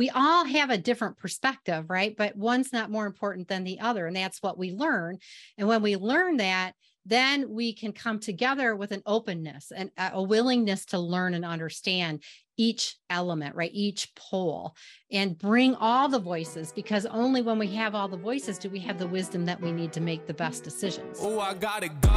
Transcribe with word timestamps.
we 0.00 0.08
all 0.08 0.46
have 0.46 0.70
a 0.70 0.78
different 0.78 1.18
perspective, 1.18 1.90
right? 1.90 2.16
But 2.16 2.34
one's 2.34 2.72
not 2.72 2.90
more 2.90 3.04
important 3.04 3.48
than 3.48 3.64
the 3.64 3.80
other. 3.80 4.06
And 4.06 4.16
that's 4.16 4.42
what 4.42 4.56
we 4.56 4.72
learn. 4.72 5.18
And 5.58 5.68
when 5.68 5.82
we 5.82 5.96
learn 5.96 6.38
that, 6.38 6.72
then 7.04 7.50
we 7.50 7.74
can 7.74 7.92
come 7.92 8.18
together 8.18 8.74
with 8.74 8.92
an 8.92 9.02
openness 9.04 9.70
and 9.76 9.90
a 9.98 10.22
willingness 10.22 10.86
to 10.86 10.98
learn 10.98 11.34
and 11.34 11.44
understand 11.44 12.22
each 12.56 12.96
element, 13.10 13.54
right? 13.54 13.70
Each 13.74 14.10
pole 14.14 14.74
and 15.12 15.36
bring 15.36 15.74
all 15.74 16.08
the 16.08 16.18
voices 16.18 16.72
because 16.72 17.04
only 17.04 17.42
when 17.42 17.58
we 17.58 17.66
have 17.74 17.94
all 17.94 18.08
the 18.08 18.16
voices 18.16 18.56
do 18.56 18.70
we 18.70 18.80
have 18.80 18.98
the 18.98 19.06
wisdom 19.06 19.44
that 19.44 19.60
we 19.60 19.70
need 19.70 19.92
to 19.92 20.00
make 20.00 20.26
the 20.26 20.32
best 20.32 20.64
decisions. 20.64 21.18
Oh, 21.20 21.40
I 21.40 21.52
gotta 21.52 21.88
go. 21.88 22.08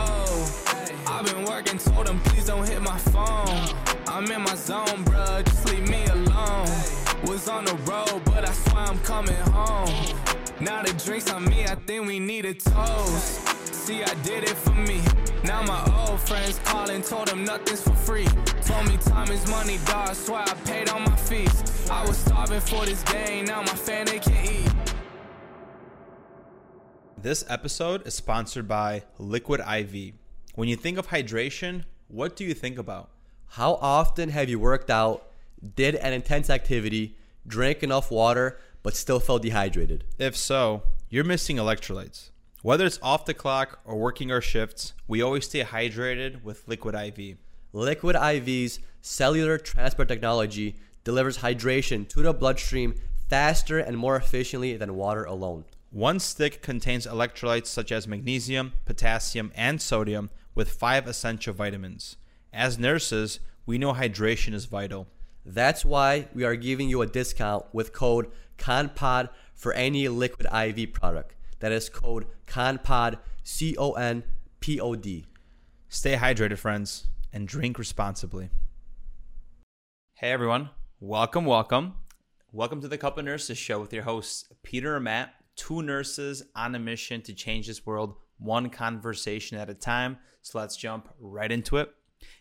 I've 1.05 1.25
been 1.25 1.43
working, 1.43 1.77
told 1.79 2.07
them 2.07 2.21
please 2.21 2.45
don't 2.45 2.65
hit 2.65 2.81
my 2.81 2.97
phone. 2.97 3.75
I'm 4.07 4.31
in 4.31 4.41
my 4.41 4.55
zone, 4.55 5.03
bro. 5.03 5.41
Just 5.43 5.69
leave 5.69 5.89
me 5.89 6.05
alone. 6.05 6.92
Was 7.23 7.47
on 7.47 7.63
the 7.63 7.75
road, 7.89 8.21
but 8.25 8.47
I 8.47 8.51
swear 8.51 8.83
I'm 8.83 8.99
coming 8.99 9.35
home. 9.51 10.17
Now 10.59 10.83
the 10.83 10.93
drinks 11.05 11.31
on 11.31 11.45
me, 11.45 11.63
I 11.63 11.75
think 11.75 12.05
we 12.05 12.19
need 12.19 12.45
a 12.45 12.53
toast. 12.53 13.47
See, 13.73 14.03
I 14.03 14.13
did 14.23 14.43
it 14.43 14.57
for 14.57 14.71
me. 14.73 15.01
Now 15.43 15.61
my 15.63 15.81
old 16.07 16.19
friends 16.19 16.59
calling, 16.65 17.01
told 17.01 17.29
them 17.29 17.43
nothing's 17.43 17.81
for 17.81 17.95
free. 17.95 18.27
Told 18.61 18.87
me 18.87 18.97
time 18.97 19.29
is 19.31 19.47
money, 19.49 19.79
dog. 19.85 20.13
Swear 20.15 20.43
I 20.45 20.53
paid 20.65 20.89
all 20.89 20.99
my 20.99 21.15
fees. 21.15 21.89
I 21.89 22.05
was 22.05 22.17
starving 22.17 22.59
for 22.59 22.85
this 22.85 23.01
game, 23.03 23.45
now 23.45 23.61
my 23.61 23.67
family 23.67 24.19
can 24.19 24.45
eat. 24.45 24.73
This 27.17 27.45
episode 27.49 28.05
is 28.05 28.13
sponsored 28.13 28.67
by 28.67 29.03
Liquid 29.17 29.61
IV. 29.61 30.13
When 30.55 30.67
you 30.67 30.75
think 30.75 30.97
of 30.97 31.07
hydration, 31.07 31.85
what 32.09 32.35
do 32.35 32.43
you 32.43 32.53
think 32.53 32.77
about? 32.77 33.09
How 33.47 33.75
often 33.75 34.29
have 34.29 34.49
you 34.49 34.59
worked 34.59 34.89
out, 34.89 35.25
did 35.75 35.95
an 35.95 36.13
intense 36.13 36.49
activity, 36.49 37.15
drank 37.47 37.83
enough 37.83 38.11
water, 38.11 38.59
but 38.81 38.95
still 38.95 39.19
felt 39.19 39.41
dehydrated? 39.41 40.03
If 40.17 40.35
so, 40.35 40.83
you're 41.09 41.23
missing 41.23 41.57
electrolytes. 41.57 42.29
Whether 42.61 42.85
it's 42.85 42.99
off 43.01 43.25
the 43.25 43.33
clock 43.33 43.79
or 43.85 43.97
working 43.97 44.31
our 44.31 44.41
shifts, 44.41 44.93
we 45.07 45.21
always 45.21 45.45
stay 45.45 45.63
hydrated 45.63 46.43
with 46.43 46.67
Liquid 46.67 46.95
IV. 46.95 47.37
Liquid 47.73 48.15
IV's 48.15 48.79
cellular 49.01 49.57
transport 49.57 50.07
technology 50.07 50.75
delivers 51.03 51.39
hydration 51.39 52.07
to 52.07 52.21
the 52.21 52.33
bloodstream 52.33 52.95
faster 53.27 53.79
and 53.79 53.97
more 53.97 54.15
efficiently 54.15 54.77
than 54.77 54.95
water 54.95 55.23
alone. 55.23 55.65
One 55.89 56.19
stick 56.19 56.61
contains 56.61 57.05
electrolytes 57.05 57.67
such 57.67 57.91
as 57.91 58.07
magnesium, 58.07 58.73
potassium, 58.85 59.51
and 59.55 59.81
sodium 59.81 60.29
with 60.55 60.69
five 60.69 61.07
essential 61.07 61.53
vitamins. 61.53 62.15
As 62.51 62.79
nurses, 62.79 63.39
we 63.65 63.77
know 63.77 63.93
hydration 63.93 64.53
is 64.53 64.65
vital. 64.65 65.07
That's 65.45 65.83
why 65.83 66.29
we 66.33 66.45
are 66.45 66.55
giving 66.55 66.87
you 66.87 67.01
a 67.01 67.07
discount 67.07 67.65
with 67.73 67.91
code 67.91 68.31
CONPOD 68.57 69.27
for 69.53 69.73
any 69.73 70.07
Liquid 70.07 70.47
IV 70.53 70.93
product. 70.93 71.35
That 71.59 71.73
is 71.73 71.89
code 71.89 72.27
CONPOD, 72.47 73.19
C 73.43 73.75
O 73.77 73.91
N 73.91 74.23
P 74.61 74.79
O 74.79 74.95
D. 74.95 75.25
Stay 75.89 76.15
hydrated, 76.15 76.57
friends, 76.59 77.07
and 77.33 77.45
drink 77.45 77.77
responsibly. 77.77 78.51
Hey, 80.13 80.31
everyone. 80.31 80.69
Welcome, 81.01 81.43
welcome. 81.43 81.95
Welcome 82.53 82.79
to 82.79 82.87
the 82.87 82.97
Cup 82.97 83.17
of 83.17 83.25
Nurses 83.25 83.57
show 83.57 83.81
with 83.81 83.91
your 83.91 84.03
hosts, 84.03 84.45
Peter 84.63 84.95
and 84.95 85.03
Matt, 85.03 85.33
two 85.57 85.81
nurses 85.81 86.43
on 86.55 86.73
a 86.73 86.79
mission 86.79 87.21
to 87.23 87.33
change 87.33 87.67
this 87.67 87.85
world 87.85 88.15
one 88.37 88.69
conversation 88.69 89.57
at 89.57 89.69
a 89.69 89.73
time. 89.73 90.19
So 90.41 90.59
let's 90.59 90.77
jump 90.77 91.09
right 91.19 91.51
into 91.51 91.77
it. 91.77 91.93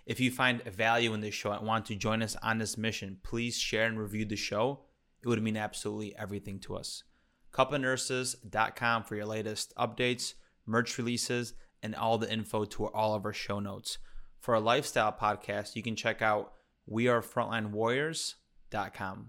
If 0.07 0.21
you 0.21 0.31
find 0.31 0.63
value 0.65 1.15
in 1.15 1.21
this 1.21 1.35
show 1.35 1.53
and 1.53 1.67
want 1.67 1.87
to 1.87 1.95
join 1.95 2.23
us 2.23 2.37
on 2.43 2.59
this 2.59 2.77
mission, 2.77 3.19
please 3.23 3.57
share 3.57 3.87
and 3.87 3.99
review 3.99 4.25
the 4.25 4.37
show. 4.37 4.81
It 5.23 5.29
would 5.29 5.43
mean 5.43 5.57
absolutely 5.57 6.17
everything 6.17 6.59
to 6.61 6.77
us 6.77 7.05
cupofnurses.com 7.53 9.05
for 9.05 9.15
your 9.15 9.27
latest 9.27 9.73
updates, 9.77 10.35
merch 10.67 10.99
releases, 10.99 11.55
and 11.83 11.95
all 11.95 12.19
the 12.19 12.33
info 12.33 12.65
to 12.65 12.87
all 12.87 13.15
of 13.15 13.25
our 13.25 13.33
show 13.33 13.61
notes. 13.61 13.99
For 14.39 14.55
a 14.55 14.61
lifestyle 14.61 15.13
podcast, 15.13 15.77
you 15.77 15.83
can 15.83 15.97
check 15.97 16.23
out 16.23 16.55
wearefrontlinewarriors.com. 16.91 19.29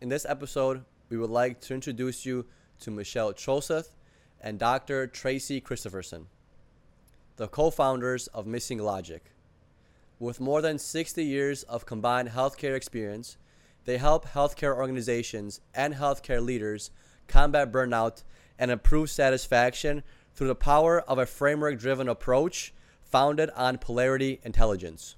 In 0.00 0.08
this 0.08 0.24
episode, 0.24 0.84
we 1.08 1.18
would 1.18 1.30
like 1.30 1.60
to 1.62 1.74
introduce 1.74 2.24
you 2.26 2.46
to 2.80 2.90
Michelle 2.90 3.32
Troseth 3.32 3.90
and 4.40 4.58
Dr. 4.58 5.06
Tracy 5.06 5.60
Christopherson, 5.60 6.26
the 7.36 7.46
co 7.46 7.70
founders 7.70 8.26
of 8.28 8.46
Missing 8.46 8.78
Logic. 8.78 9.22
With 10.18 10.40
more 10.40 10.62
than 10.62 10.78
60 10.78 11.24
years 11.24 11.62
of 11.64 11.86
combined 11.86 12.30
healthcare 12.30 12.76
experience, 12.76 13.36
they 13.84 13.98
help 13.98 14.26
healthcare 14.28 14.76
organizations 14.76 15.60
and 15.74 15.94
healthcare 15.94 16.44
leaders 16.44 16.90
combat 17.26 17.72
burnout 17.72 18.22
and 18.58 18.70
improve 18.70 19.10
satisfaction 19.10 20.02
through 20.34 20.48
the 20.48 20.54
power 20.54 21.00
of 21.00 21.18
a 21.18 21.26
framework 21.26 21.78
driven 21.78 22.08
approach 22.08 22.72
founded 23.02 23.50
on 23.50 23.78
polarity 23.78 24.40
intelligence. 24.44 25.16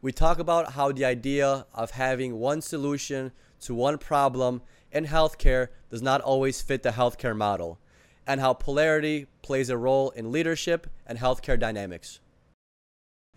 We 0.00 0.12
talk 0.12 0.38
about 0.38 0.74
how 0.74 0.92
the 0.92 1.04
idea 1.04 1.66
of 1.74 1.92
having 1.92 2.38
one 2.38 2.60
solution 2.60 3.32
to 3.62 3.74
one 3.74 3.98
problem 3.98 4.62
in 4.92 5.06
healthcare 5.06 5.68
does 5.90 6.02
not 6.02 6.20
always 6.20 6.62
fit 6.62 6.82
the 6.82 6.90
healthcare 6.90 7.36
model, 7.36 7.78
and 8.26 8.40
how 8.40 8.52
polarity 8.52 9.26
plays 9.42 9.70
a 9.70 9.76
role 9.76 10.10
in 10.10 10.30
leadership 10.30 10.86
and 11.06 11.18
healthcare 11.18 11.58
dynamics. 11.58 12.20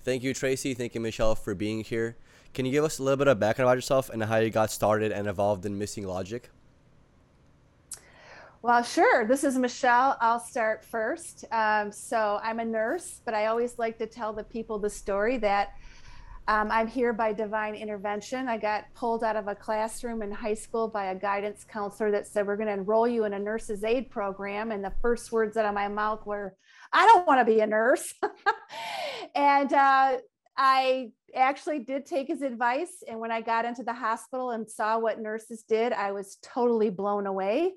Thank 0.04 0.24
you, 0.24 0.34
Tracy. 0.34 0.74
Thank 0.74 0.96
you, 0.96 1.02
Michelle, 1.02 1.36
for 1.36 1.54
being 1.54 1.84
here. 1.84 2.18
Can 2.54 2.66
you 2.66 2.72
give 2.72 2.84
us 2.84 2.98
a 2.98 3.04
little 3.04 3.18
bit 3.18 3.28
of 3.28 3.40
background 3.40 3.68
about 3.68 3.78
yourself 3.78 4.10
and 4.10 4.24
how 4.24 4.38
you 4.38 4.50
got 4.50 4.72
started 4.72 5.12
and 5.12 5.28
evolved 5.28 5.66
in 5.66 5.78
Missing 5.78 6.08
Logic? 6.08 6.50
Well, 8.64 8.84
sure. 8.84 9.26
This 9.26 9.44
is 9.44 9.58
Michelle. 9.58 10.18
I'll 10.20 10.40
start 10.40 10.84
first. 10.84 11.46
Um, 11.52 11.92
so 11.92 12.40
I'm 12.44 12.60
a 12.60 12.66
nurse, 12.66 13.22
but 13.26 13.34
I 13.34 13.46
always 13.46 13.78
like 13.78 13.98
to 14.00 14.08
tell 14.08 14.34
the 14.34 14.44
people 14.44 14.80
the 14.80 14.90
story 14.90 15.38
that 15.38 15.74
um, 16.48 16.72
I'm 16.72 16.88
here 16.88 17.14
by 17.14 17.32
divine 17.34 17.76
intervention. 17.76 18.48
I 18.48 18.58
got 18.58 18.86
pulled 18.96 19.24
out 19.24 19.36
of 19.36 19.48
a 19.48 19.56
classroom 19.56 20.24
in 20.24 20.32
high 20.32 20.56
school 20.56 20.88
by 20.88 21.06
a 21.06 21.16
guidance 21.16 21.64
counselor 21.64 22.12
that 22.12 22.28
said, 22.28 22.48
We're 22.48 22.58
going 22.58 22.68
to 22.68 22.74
enroll 22.74 23.08
you 23.08 23.26
in 23.26 23.34
a 23.34 23.40
nurse's 23.40 23.84
aid 23.84 24.10
program. 24.10 24.72
And 24.72 24.84
the 24.84 24.94
first 25.02 25.32
words 25.32 25.58
out 25.58 25.66
of 25.66 25.76
my 25.76 25.88
mouth 25.88 26.26
were, 26.26 26.56
I 26.94 27.06
don't 27.08 27.28
want 27.28 27.40
to 27.40 27.46
be 27.46 27.62
a 27.62 27.68
nurse. 27.68 28.14
and 29.36 29.72
uh, 29.72 30.18
I 30.58 31.12
actually 31.34 31.80
did 31.80 32.06
take 32.06 32.28
his 32.28 32.42
advice. 32.42 33.04
And 33.08 33.20
when 33.20 33.32
I 33.32 33.42
got 33.42 33.66
into 33.66 33.84
the 33.84 33.94
hospital 33.94 34.52
and 34.52 34.70
saw 34.70 35.00
what 35.00 35.20
nurses 35.20 35.64
did, 35.68 35.94
I 35.94 36.12
was 36.12 36.38
totally 36.44 36.90
blown 36.90 37.26
away. 37.26 37.74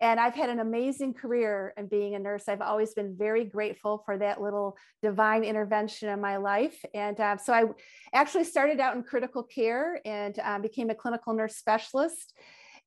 And 0.00 0.20
I've 0.20 0.34
had 0.34 0.48
an 0.48 0.60
amazing 0.60 1.14
career 1.14 1.74
in 1.76 1.88
being 1.88 2.14
a 2.14 2.20
nurse. 2.20 2.44
I've 2.48 2.60
always 2.60 2.94
been 2.94 3.16
very 3.16 3.44
grateful 3.44 4.02
for 4.04 4.16
that 4.18 4.40
little 4.40 4.76
divine 5.02 5.42
intervention 5.42 6.08
in 6.08 6.20
my 6.20 6.36
life. 6.36 6.84
And 6.94 7.18
uh, 7.18 7.36
so 7.36 7.52
I 7.52 7.64
actually 8.12 8.44
started 8.44 8.78
out 8.78 8.94
in 8.94 9.02
critical 9.02 9.42
care 9.42 10.00
and 10.04 10.38
um, 10.40 10.62
became 10.62 10.90
a 10.90 10.94
clinical 10.94 11.34
nurse 11.34 11.56
specialist. 11.56 12.32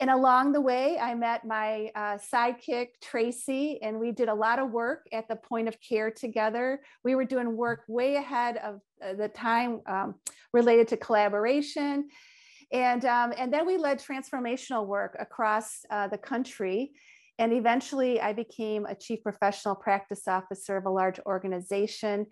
And 0.01 0.09
along 0.09 0.51
the 0.51 0.61
way, 0.61 0.97
I 0.97 1.13
met 1.13 1.45
my 1.45 1.91
uh, 1.93 2.17
sidekick, 2.17 2.87
Tracy, 3.03 3.79
and 3.83 3.99
we 3.99 4.11
did 4.11 4.29
a 4.29 4.33
lot 4.33 4.57
of 4.57 4.71
work 4.71 5.05
at 5.13 5.27
the 5.27 5.35
point 5.35 5.67
of 5.67 5.79
care 5.79 6.09
together. 6.09 6.81
We 7.03 7.13
were 7.13 7.23
doing 7.23 7.55
work 7.55 7.83
way 7.87 8.15
ahead 8.15 8.57
of 8.57 8.81
uh, 8.99 9.13
the 9.13 9.27
time 9.27 9.81
um, 9.85 10.15
related 10.53 10.87
to 10.87 10.97
collaboration. 10.97 12.09
And, 12.71 13.05
um, 13.05 13.31
and 13.37 13.53
then 13.53 13.67
we 13.67 13.77
led 13.77 13.99
transformational 13.99 14.87
work 14.87 15.15
across 15.19 15.85
uh, 15.91 16.07
the 16.07 16.17
country. 16.17 16.93
And 17.37 17.53
eventually, 17.53 18.19
I 18.19 18.33
became 18.33 18.87
a 18.87 18.95
chief 18.95 19.21
professional 19.21 19.75
practice 19.75 20.27
officer 20.27 20.77
of 20.77 20.87
a 20.87 20.89
large 20.89 21.19
organization. 21.27 22.25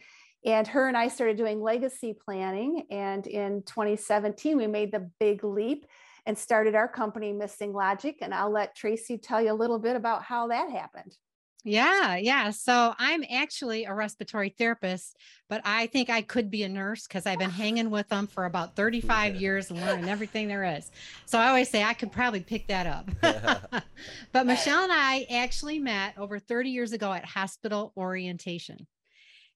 And 0.43 0.67
her 0.67 0.87
and 0.87 0.97
I 0.97 1.07
started 1.07 1.37
doing 1.37 1.61
legacy 1.61 2.17
planning. 2.25 2.87
And 2.89 3.27
in 3.27 3.61
2017, 3.67 4.57
we 4.57 4.65
made 4.65 4.91
the 4.91 5.07
big 5.19 5.43
leap 5.43 5.85
and 6.29 6.37
started 6.37 6.75
our 6.75 6.87
company, 6.87 7.33
Missing 7.33 7.73
Logic. 7.73 8.15
And 8.21 8.35
I'll 8.35 8.51
let 8.51 8.75
Tracy 8.75 9.17
tell 9.17 9.41
you 9.41 9.51
a 9.51 9.53
little 9.53 9.79
bit 9.79 9.95
about 9.95 10.21
how 10.21 10.47
that 10.49 10.69
happened. 10.69 11.17
Yeah, 11.63 12.17
yeah. 12.17 12.51
So 12.51 12.93
I'm 12.99 13.23
actually 13.33 13.85
a 13.85 13.95
respiratory 13.95 14.53
therapist, 14.55 15.17
but 15.49 15.59
I 15.65 15.87
think 15.87 16.11
I 16.11 16.21
could 16.21 16.51
be 16.51 16.61
a 16.61 16.69
nurse 16.69 17.07
because 17.07 17.25
I've 17.25 17.39
been 17.39 17.49
hanging 17.49 17.89
with 17.89 18.07
them 18.09 18.27
for 18.27 18.45
about 18.45 18.75
35 18.75 19.37
years 19.37 19.71
and 19.71 19.81
learning 19.81 20.07
everything 20.07 20.47
there 20.47 20.63
is. 20.63 20.91
So 21.25 21.39
I 21.39 21.47
always 21.47 21.67
say 21.67 21.83
I 21.83 21.95
could 21.95 22.11
probably 22.11 22.41
pick 22.41 22.67
that 22.67 22.85
up. 22.85 23.09
but 24.31 24.45
Michelle 24.45 24.83
and 24.83 24.93
I 24.93 25.25
actually 25.31 25.79
met 25.79 26.13
over 26.15 26.37
30 26.37 26.69
years 26.69 26.93
ago 26.93 27.11
at 27.11 27.25
hospital 27.25 27.91
orientation. 27.97 28.85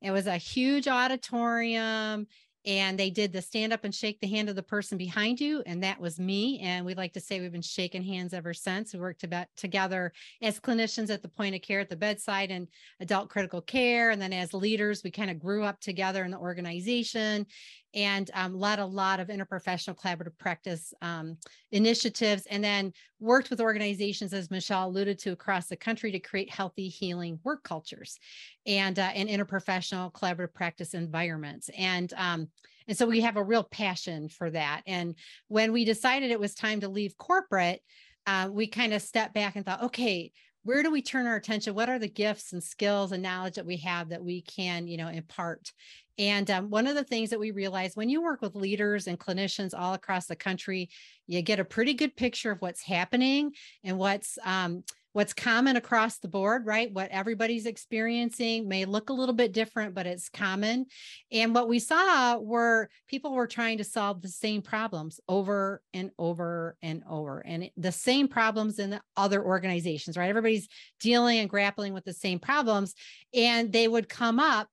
It 0.01 0.09
was 0.09 0.25
a 0.25 0.37
huge 0.37 0.87
auditorium 0.87 2.25
and 2.65 2.97
they 2.97 3.09
did 3.09 3.31
the 3.31 3.41
stand 3.41 3.73
up 3.73 3.83
and 3.83 3.93
shake 3.93 4.19
the 4.19 4.27
hand 4.27 4.49
of 4.49 4.55
the 4.55 4.63
person 4.63 4.97
behind 4.97 5.39
you 5.39 5.63
and 5.65 5.83
that 5.83 5.99
was 5.99 6.19
me 6.19 6.59
and 6.59 6.85
we'd 6.85 6.97
like 6.97 7.13
to 7.13 7.19
say 7.19 7.39
we've 7.39 7.51
been 7.51 7.61
shaking 7.61 8.03
hands 8.03 8.33
ever 8.33 8.53
since. 8.53 8.93
We 8.93 8.99
worked 8.99 9.25
together 9.55 10.13
as 10.41 10.59
clinicians 10.59 11.09
at 11.09 11.21
the 11.21 11.29
point 11.29 11.55
of 11.55 11.61
care 11.61 11.79
at 11.79 11.89
the 11.89 11.95
bedside 11.95 12.51
and 12.51 12.67
adult 12.99 13.29
critical 13.29 13.61
care 13.61 14.11
and 14.11 14.21
then 14.21 14.33
as 14.33 14.53
leaders 14.53 15.03
we 15.03 15.11
kind 15.11 15.29
of 15.29 15.39
grew 15.39 15.63
up 15.63 15.79
together 15.79 16.23
in 16.23 16.31
the 16.31 16.37
organization 16.37 17.45
and 17.93 18.31
um, 18.33 18.57
led 18.57 18.79
a 18.79 18.85
lot 18.85 19.19
of 19.19 19.27
interprofessional 19.27 19.97
collaborative 19.97 20.37
practice 20.37 20.93
um, 21.01 21.37
initiatives 21.71 22.45
and 22.47 22.63
then 22.63 22.91
worked 23.19 23.49
with 23.49 23.61
organizations 23.61 24.33
as 24.33 24.51
michelle 24.51 24.87
alluded 24.87 25.19
to 25.19 25.31
across 25.31 25.67
the 25.67 25.75
country 25.75 26.11
to 26.11 26.19
create 26.19 26.49
healthy 26.49 26.87
healing 26.87 27.39
work 27.43 27.63
cultures 27.63 28.17
and 28.65 28.99
uh, 28.99 29.11
and 29.13 29.29
interprofessional 29.29 30.11
collaborative 30.11 30.53
practice 30.53 30.93
environments. 30.93 31.69
And 31.77 32.13
um, 32.17 32.47
and 32.87 32.97
so 32.97 33.05
we 33.05 33.21
have 33.21 33.37
a 33.37 33.43
real 33.43 33.63
passion 33.63 34.27
for 34.27 34.49
that. 34.49 34.81
And 34.85 35.15
when 35.47 35.71
we 35.71 35.85
decided 35.85 36.31
it 36.31 36.39
was 36.39 36.53
time 36.53 36.81
to 36.81 36.89
leave 36.89 37.17
corporate 37.17 37.81
uh, 38.25 38.49
we 38.51 38.67
kind 38.67 38.93
of 38.93 39.01
stepped 39.01 39.33
back 39.33 39.55
and 39.55 39.65
thought 39.65 39.83
okay 39.83 40.31
where 40.65 40.81
do 40.81 40.89
we 40.89 41.01
turn 41.01 41.27
our 41.27 41.35
attention? 41.35 41.75
What 41.75 41.89
are 41.89 41.99
the 41.99 42.07
gifts 42.07 42.53
and 42.53 42.63
skills 42.63 43.11
and 43.11 43.21
knowledge 43.21 43.55
that 43.55 43.65
we 43.65 43.77
have 43.77 44.09
that 44.09 44.23
we 44.23 44.41
can 44.41 44.87
you 44.87 44.97
know 44.97 45.09
impart 45.09 45.71
and 46.17 46.49
um, 46.51 46.69
one 46.69 46.87
of 46.87 46.95
the 46.95 47.03
things 47.03 47.29
that 47.29 47.39
we 47.39 47.51
realize 47.51 47.95
when 47.95 48.09
you 48.09 48.21
work 48.21 48.41
with 48.41 48.55
leaders 48.55 49.07
and 49.07 49.19
clinicians 49.19 49.77
all 49.77 49.93
across 49.93 50.25
the 50.25 50.35
country 50.35 50.89
you 51.27 51.41
get 51.41 51.59
a 51.59 51.65
pretty 51.65 51.93
good 51.93 52.15
picture 52.15 52.51
of 52.51 52.61
what's 52.61 52.83
happening 52.83 53.51
and 53.83 53.97
what's 53.97 54.37
um, 54.45 54.83
what's 55.13 55.33
common 55.33 55.75
across 55.75 56.17
the 56.17 56.27
board, 56.27 56.65
right? 56.65 56.91
What 56.91 57.11
everybody's 57.11 57.67
experiencing 57.67 58.67
may 58.67 58.85
look 58.85 59.09
a 59.09 59.13
little 59.13 59.35
bit 59.35 59.53
different, 59.53 59.93
but 59.93 60.07
it's 60.07 60.27
common. 60.27 60.87
And 61.31 61.53
what 61.53 61.69
we 61.69 61.77
saw 61.77 62.37
were 62.37 62.89
people 63.07 63.33
were 63.33 63.47
trying 63.47 63.77
to 63.77 63.83
solve 63.83 64.21
the 64.21 64.27
same 64.27 64.63
problems 64.63 65.19
over 65.29 65.81
and 65.93 66.09
over 66.17 66.75
and 66.81 67.03
over, 67.07 67.41
and 67.45 67.69
the 67.77 67.91
same 67.91 68.27
problems 68.27 68.79
in 68.79 68.89
the 68.89 69.01
other 69.15 69.43
organizations, 69.43 70.17
right? 70.17 70.29
Everybody's 70.29 70.67
dealing 70.99 71.39
and 71.39 71.49
grappling 71.49 71.93
with 71.93 72.05
the 72.05 72.13
same 72.13 72.39
problems, 72.39 72.95
and 73.33 73.71
they 73.71 73.87
would 73.87 74.09
come 74.09 74.39
up 74.39 74.67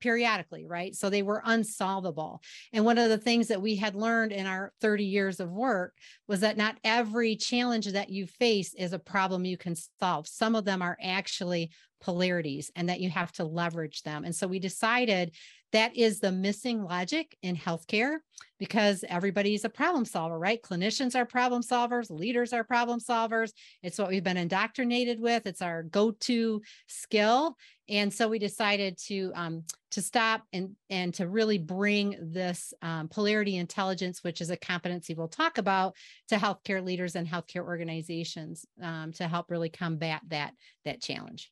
periodically, 0.00 0.66
right? 0.66 0.94
So 0.94 1.08
they 1.08 1.22
were 1.22 1.42
unsolvable. 1.44 2.42
And 2.72 2.84
one 2.84 2.98
of 2.98 3.08
the 3.08 3.18
things 3.18 3.48
that 3.48 3.62
we 3.62 3.76
had 3.76 3.94
learned 3.94 4.32
in 4.32 4.46
our 4.46 4.72
30 4.80 5.04
years 5.04 5.40
of 5.40 5.50
work 5.50 5.94
was 6.28 6.40
that 6.40 6.56
not 6.56 6.78
every 6.84 7.36
challenge 7.36 7.86
that 7.86 8.10
you 8.10 8.26
face 8.26 8.74
is 8.74 8.92
a 8.92 8.98
problem 8.98 9.44
you 9.44 9.56
can 9.56 9.76
solve. 10.00 10.26
Some 10.28 10.54
of 10.54 10.64
them 10.64 10.82
are 10.82 10.98
actually 11.02 11.70
polarities 12.00 12.70
and 12.76 12.88
that 12.88 13.00
you 13.00 13.08
have 13.08 13.32
to 13.32 13.44
leverage 13.44 14.02
them. 14.02 14.24
And 14.24 14.34
so 14.34 14.46
we 14.46 14.58
decided 14.58 15.34
that 15.74 15.96
is 15.96 16.20
the 16.20 16.30
missing 16.30 16.84
logic 16.84 17.36
in 17.42 17.56
healthcare 17.56 18.18
because 18.60 19.04
everybody's 19.08 19.64
a 19.64 19.68
problem 19.68 20.04
solver, 20.04 20.38
right? 20.38 20.62
Clinicians 20.62 21.16
are 21.16 21.24
problem 21.24 21.62
solvers, 21.62 22.10
leaders 22.10 22.52
are 22.52 22.62
problem 22.62 23.00
solvers. 23.00 23.50
It's 23.82 23.98
what 23.98 24.08
we've 24.08 24.22
been 24.22 24.36
indoctrinated 24.36 25.18
with. 25.18 25.46
It's 25.46 25.62
our 25.62 25.82
go-to 25.82 26.62
skill. 26.86 27.56
And 27.88 28.14
so 28.14 28.28
we 28.28 28.38
decided 28.38 28.96
to 29.08 29.32
um, 29.34 29.64
to 29.90 30.00
stop 30.00 30.44
and 30.52 30.76
and 30.90 31.12
to 31.14 31.26
really 31.26 31.58
bring 31.58 32.16
this 32.20 32.72
um, 32.80 33.08
polarity 33.08 33.56
intelligence, 33.56 34.22
which 34.22 34.40
is 34.40 34.50
a 34.50 34.56
competency 34.56 35.14
we'll 35.14 35.26
talk 35.26 35.58
about, 35.58 35.96
to 36.28 36.36
healthcare 36.36 36.84
leaders 36.84 37.16
and 37.16 37.28
healthcare 37.28 37.64
organizations 37.64 38.64
um, 38.80 39.12
to 39.14 39.26
help 39.26 39.50
really 39.50 39.70
combat 39.70 40.22
that 40.28 40.52
that 40.84 41.02
challenge. 41.02 41.50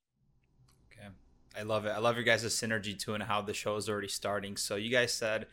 I 1.56 1.62
love 1.62 1.84
it. 1.86 1.90
I 1.90 1.98
love 1.98 2.16
your 2.16 2.24
guys' 2.24 2.44
synergy 2.44 2.98
too 2.98 3.14
and 3.14 3.22
how 3.22 3.42
the 3.42 3.54
show 3.54 3.76
is 3.76 3.88
already 3.88 4.08
starting. 4.08 4.56
So 4.56 4.76
you 4.76 4.90
guys 4.90 5.12
said 5.12 5.46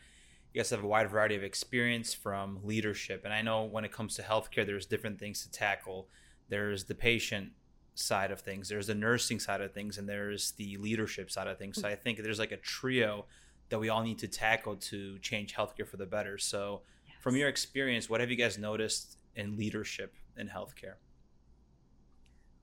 you 0.52 0.58
guys 0.58 0.70
have 0.70 0.82
a 0.82 0.86
wide 0.86 1.10
variety 1.10 1.36
of 1.36 1.44
experience 1.44 2.12
from 2.12 2.58
leadership. 2.64 3.22
And 3.24 3.32
I 3.32 3.42
know 3.42 3.64
when 3.64 3.84
it 3.84 3.92
comes 3.92 4.16
to 4.16 4.22
healthcare, 4.22 4.66
there's 4.66 4.86
different 4.86 5.20
things 5.20 5.42
to 5.42 5.50
tackle. 5.50 6.08
There's 6.48 6.84
the 6.84 6.94
patient 6.94 7.50
side 7.94 8.30
of 8.30 8.40
things, 8.40 8.68
there's 8.68 8.86
the 8.86 8.94
nursing 8.94 9.38
side 9.38 9.60
of 9.60 9.72
things, 9.72 9.98
and 9.98 10.08
there's 10.08 10.52
the 10.52 10.76
leadership 10.78 11.30
side 11.30 11.46
of 11.46 11.58
things. 11.58 11.80
So 11.80 11.86
I 11.86 11.94
think 11.94 12.22
there's 12.22 12.38
like 12.38 12.52
a 12.52 12.56
trio 12.56 13.26
that 13.68 13.78
we 13.78 13.88
all 13.88 14.02
need 14.02 14.18
to 14.20 14.28
tackle 14.28 14.76
to 14.76 15.18
change 15.18 15.54
healthcare 15.54 15.86
for 15.86 15.96
the 15.96 16.06
better. 16.06 16.38
So 16.38 16.82
yes. 17.06 17.16
from 17.20 17.36
your 17.36 17.48
experience, 17.48 18.08
what 18.08 18.20
have 18.20 18.30
you 18.30 18.36
guys 18.36 18.58
noticed 18.58 19.18
in 19.36 19.56
leadership 19.56 20.14
in 20.36 20.48
healthcare? 20.48 20.94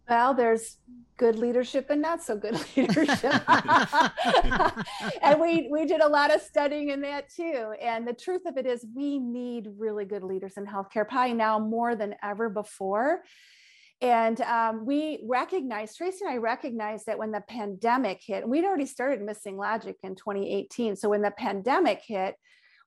Well, 0.10 0.34
there's 0.34 0.78
good 1.18 1.38
leadership 1.38 1.90
and 1.90 2.02
not 2.02 2.24
so 2.24 2.38
good 2.38 2.54
leadership. 2.78 3.42
and 5.22 5.42
we 5.42 5.68
we 5.72 5.86
did 5.86 6.02
a 6.02 6.08
lot 6.08 6.34
of 6.34 6.42
studying 6.42 6.90
in 6.90 7.02
that 7.02 7.30
too. 7.30 7.74
And 7.82 8.08
the 8.08 8.14
truth 8.14 8.44
of 8.46 8.58
it 8.58 8.66
is 8.66 8.86
we 8.96 9.20
need 9.20 9.68
really 9.78 10.06
good 10.06 10.24
leaders 10.24 10.54
in 10.58 10.66
healthcare, 10.66 11.08
probably 11.08 11.34
now 11.34 11.60
more 11.60 11.96
than 11.96 12.16
ever 12.24 12.50
before. 12.50 13.24
And 14.00 14.40
um, 14.42 14.86
we 14.86 15.24
recognized, 15.28 15.98
Tracy 15.98 16.20
and 16.24 16.32
I 16.32 16.38
recognized 16.38 17.08
that 17.08 17.18
when 17.18 17.32
the 17.32 17.42
pandemic 17.42 18.22
hit, 18.24 18.48
we'd 18.48 18.64
already 18.64 18.86
started 18.86 19.24
missing 19.24 19.58
logic 19.58 19.96
in 20.04 20.14
2018. 20.16 20.96
So 20.96 21.10
when 21.10 21.24
the 21.24 21.32
pandemic 21.32 22.04
hit, 22.06 22.36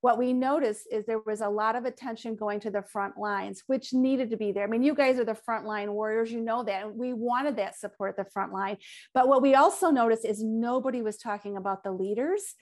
what 0.00 0.18
we 0.18 0.32
noticed 0.32 0.86
is 0.90 1.04
there 1.04 1.20
was 1.26 1.40
a 1.40 1.48
lot 1.48 1.76
of 1.76 1.84
attention 1.84 2.34
going 2.34 2.60
to 2.60 2.70
the 2.70 2.82
front 2.82 3.18
lines, 3.18 3.62
which 3.66 3.92
needed 3.92 4.30
to 4.30 4.36
be 4.36 4.50
there. 4.50 4.64
I 4.64 4.66
mean, 4.66 4.82
you 4.82 4.94
guys 4.94 5.18
are 5.18 5.24
the 5.24 5.36
frontline 5.48 5.90
warriors, 5.90 6.32
you 6.32 6.40
know 6.40 6.64
that. 6.64 6.94
We 6.94 7.12
wanted 7.12 7.56
that 7.56 7.78
support 7.78 8.18
at 8.18 8.24
the 8.24 8.30
front 8.30 8.52
line. 8.52 8.78
But 9.12 9.28
what 9.28 9.42
we 9.42 9.54
also 9.54 9.90
noticed 9.90 10.24
is 10.24 10.42
nobody 10.42 11.02
was 11.02 11.18
talking 11.18 11.56
about 11.56 11.84
the 11.84 11.92
leaders. 11.92 12.54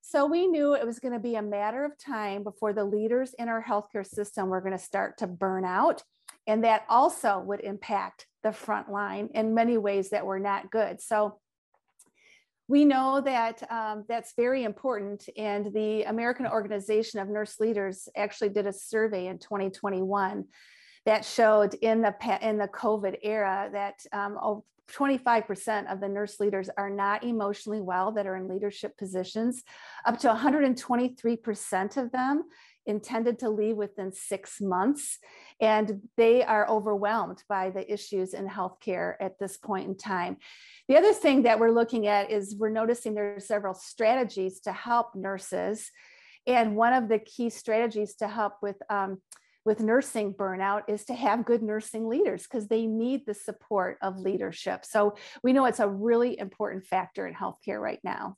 So 0.00 0.26
we 0.26 0.46
knew 0.46 0.74
it 0.74 0.86
was 0.86 1.00
going 1.00 1.14
to 1.14 1.18
be 1.18 1.34
a 1.34 1.42
matter 1.42 1.84
of 1.84 1.98
time 1.98 2.44
before 2.44 2.72
the 2.72 2.84
leaders 2.84 3.34
in 3.38 3.48
our 3.48 3.62
healthcare 3.62 4.06
system 4.06 4.48
were 4.48 4.60
going 4.60 4.72
to 4.72 4.78
start 4.78 5.18
to 5.18 5.26
burn 5.26 5.64
out. 5.64 6.02
And 6.46 6.64
that 6.64 6.84
also 6.88 7.40
would 7.40 7.60
impact 7.60 8.26
the 8.42 8.52
front 8.52 8.90
line 8.90 9.30
in 9.34 9.54
many 9.54 9.76
ways 9.76 10.10
that 10.10 10.24
were 10.24 10.38
not 10.38 10.70
good. 10.70 11.00
So 11.00 11.40
we 12.68 12.84
know 12.84 13.20
that 13.24 13.62
um, 13.72 14.04
that's 14.08 14.34
very 14.36 14.64
important. 14.64 15.28
And 15.36 15.72
the 15.72 16.02
American 16.04 16.46
Organization 16.46 17.18
of 17.18 17.28
Nurse 17.28 17.58
Leaders 17.58 18.08
actually 18.14 18.50
did 18.50 18.66
a 18.66 18.72
survey 18.72 19.26
in 19.26 19.38
2021 19.38 20.44
that 21.06 21.24
showed 21.24 21.74
in 21.74 22.02
the 22.02 22.14
in 22.42 22.58
the 22.58 22.68
COVID 22.68 23.16
era 23.22 23.70
that 23.72 24.04
um, 24.12 24.62
25% 24.92 25.92
of 25.92 26.00
the 26.00 26.08
nurse 26.08 26.40
leaders 26.40 26.70
are 26.76 26.90
not 26.90 27.24
emotionally 27.24 27.80
well 27.80 28.12
that 28.12 28.26
are 28.26 28.36
in 28.36 28.48
leadership 28.48 28.96
positions. 28.96 29.62
Up 30.06 30.18
to 30.20 30.28
123% 30.28 31.96
of 31.96 32.10
them 32.10 32.44
intended 32.88 33.38
to 33.40 33.50
leave 33.50 33.76
within 33.76 34.12
six 34.12 34.60
months. 34.60 35.18
And 35.60 36.08
they 36.16 36.42
are 36.42 36.68
overwhelmed 36.68 37.42
by 37.48 37.70
the 37.70 37.90
issues 37.92 38.34
in 38.34 38.48
healthcare 38.48 39.14
at 39.20 39.38
this 39.38 39.56
point 39.56 39.88
in 39.88 39.96
time. 39.96 40.38
The 40.88 40.96
other 40.96 41.12
thing 41.12 41.42
that 41.42 41.60
we're 41.60 41.70
looking 41.70 42.06
at 42.06 42.30
is 42.30 42.56
we're 42.58 42.70
noticing 42.70 43.14
there 43.14 43.36
are 43.36 43.40
several 43.40 43.74
strategies 43.74 44.60
to 44.60 44.72
help 44.72 45.14
nurses. 45.14 45.90
And 46.46 46.74
one 46.74 46.94
of 46.94 47.08
the 47.08 47.18
key 47.18 47.50
strategies 47.50 48.14
to 48.16 48.28
help 48.28 48.54
with 48.62 48.76
um, 48.88 49.18
with 49.64 49.80
nursing 49.80 50.32
burnout 50.32 50.84
is 50.88 51.04
to 51.04 51.14
have 51.14 51.44
good 51.44 51.62
nursing 51.62 52.08
leaders 52.08 52.44
because 52.44 52.68
they 52.68 52.86
need 52.86 53.26
the 53.26 53.34
support 53.34 53.98
of 54.00 54.18
leadership. 54.18 54.82
So 54.86 55.16
we 55.42 55.52
know 55.52 55.66
it's 55.66 55.78
a 55.78 55.86
really 55.86 56.38
important 56.38 56.86
factor 56.86 57.26
in 57.26 57.34
healthcare 57.34 57.78
right 57.78 58.00
now. 58.02 58.36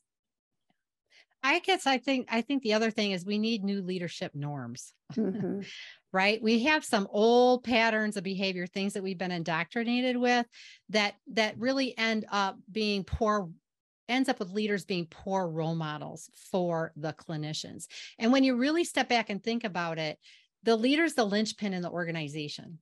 I 1.43 1.59
guess 1.59 1.87
I 1.87 1.97
think 1.97 2.27
I 2.31 2.41
think 2.41 2.61
the 2.61 2.73
other 2.73 2.91
thing 2.91 3.11
is 3.11 3.25
we 3.25 3.39
need 3.39 3.63
new 3.63 3.81
leadership 3.81 4.33
norms. 4.35 4.93
Mm-hmm. 5.13 5.61
right? 6.13 6.41
We 6.41 6.63
have 6.63 6.83
some 6.83 7.07
old 7.09 7.63
patterns 7.63 8.17
of 8.17 8.23
behavior, 8.23 8.67
things 8.67 8.93
that 8.93 9.03
we've 9.03 9.17
been 9.17 9.31
indoctrinated 9.31 10.17
with 10.17 10.45
that 10.89 11.15
that 11.33 11.57
really 11.57 11.97
end 11.97 12.25
up 12.31 12.57
being 12.71 13.03
poor 13.03 13.49
ends 14.09 14.27
up 14.27 14.39
with 14.39 14.51
leaders 14.51 14.83
being 14.83 15.07
poor 15.09 15.47
role 15.47 15.75
models 15.75 16.29
for 16.51 16.91
the 16.97 17.13
clinicians. 17.13 17.85
And 18.19 18.31
when 18.31 18.43
you 18.43 18.57
really 18.57 18.83
step 18.83 19.07
back 19.07 19.29
and 19.29 19.41
think 19.41 19.63
about 19.63 19.99
it, 19.99 20.19
the 20.63 20.75
leader's 20.75 21.13
the 21.13 21.23
linchpin 21.23 21.73
in 21.73 21.81
the 21.81 21.89
organization 21.89 22.79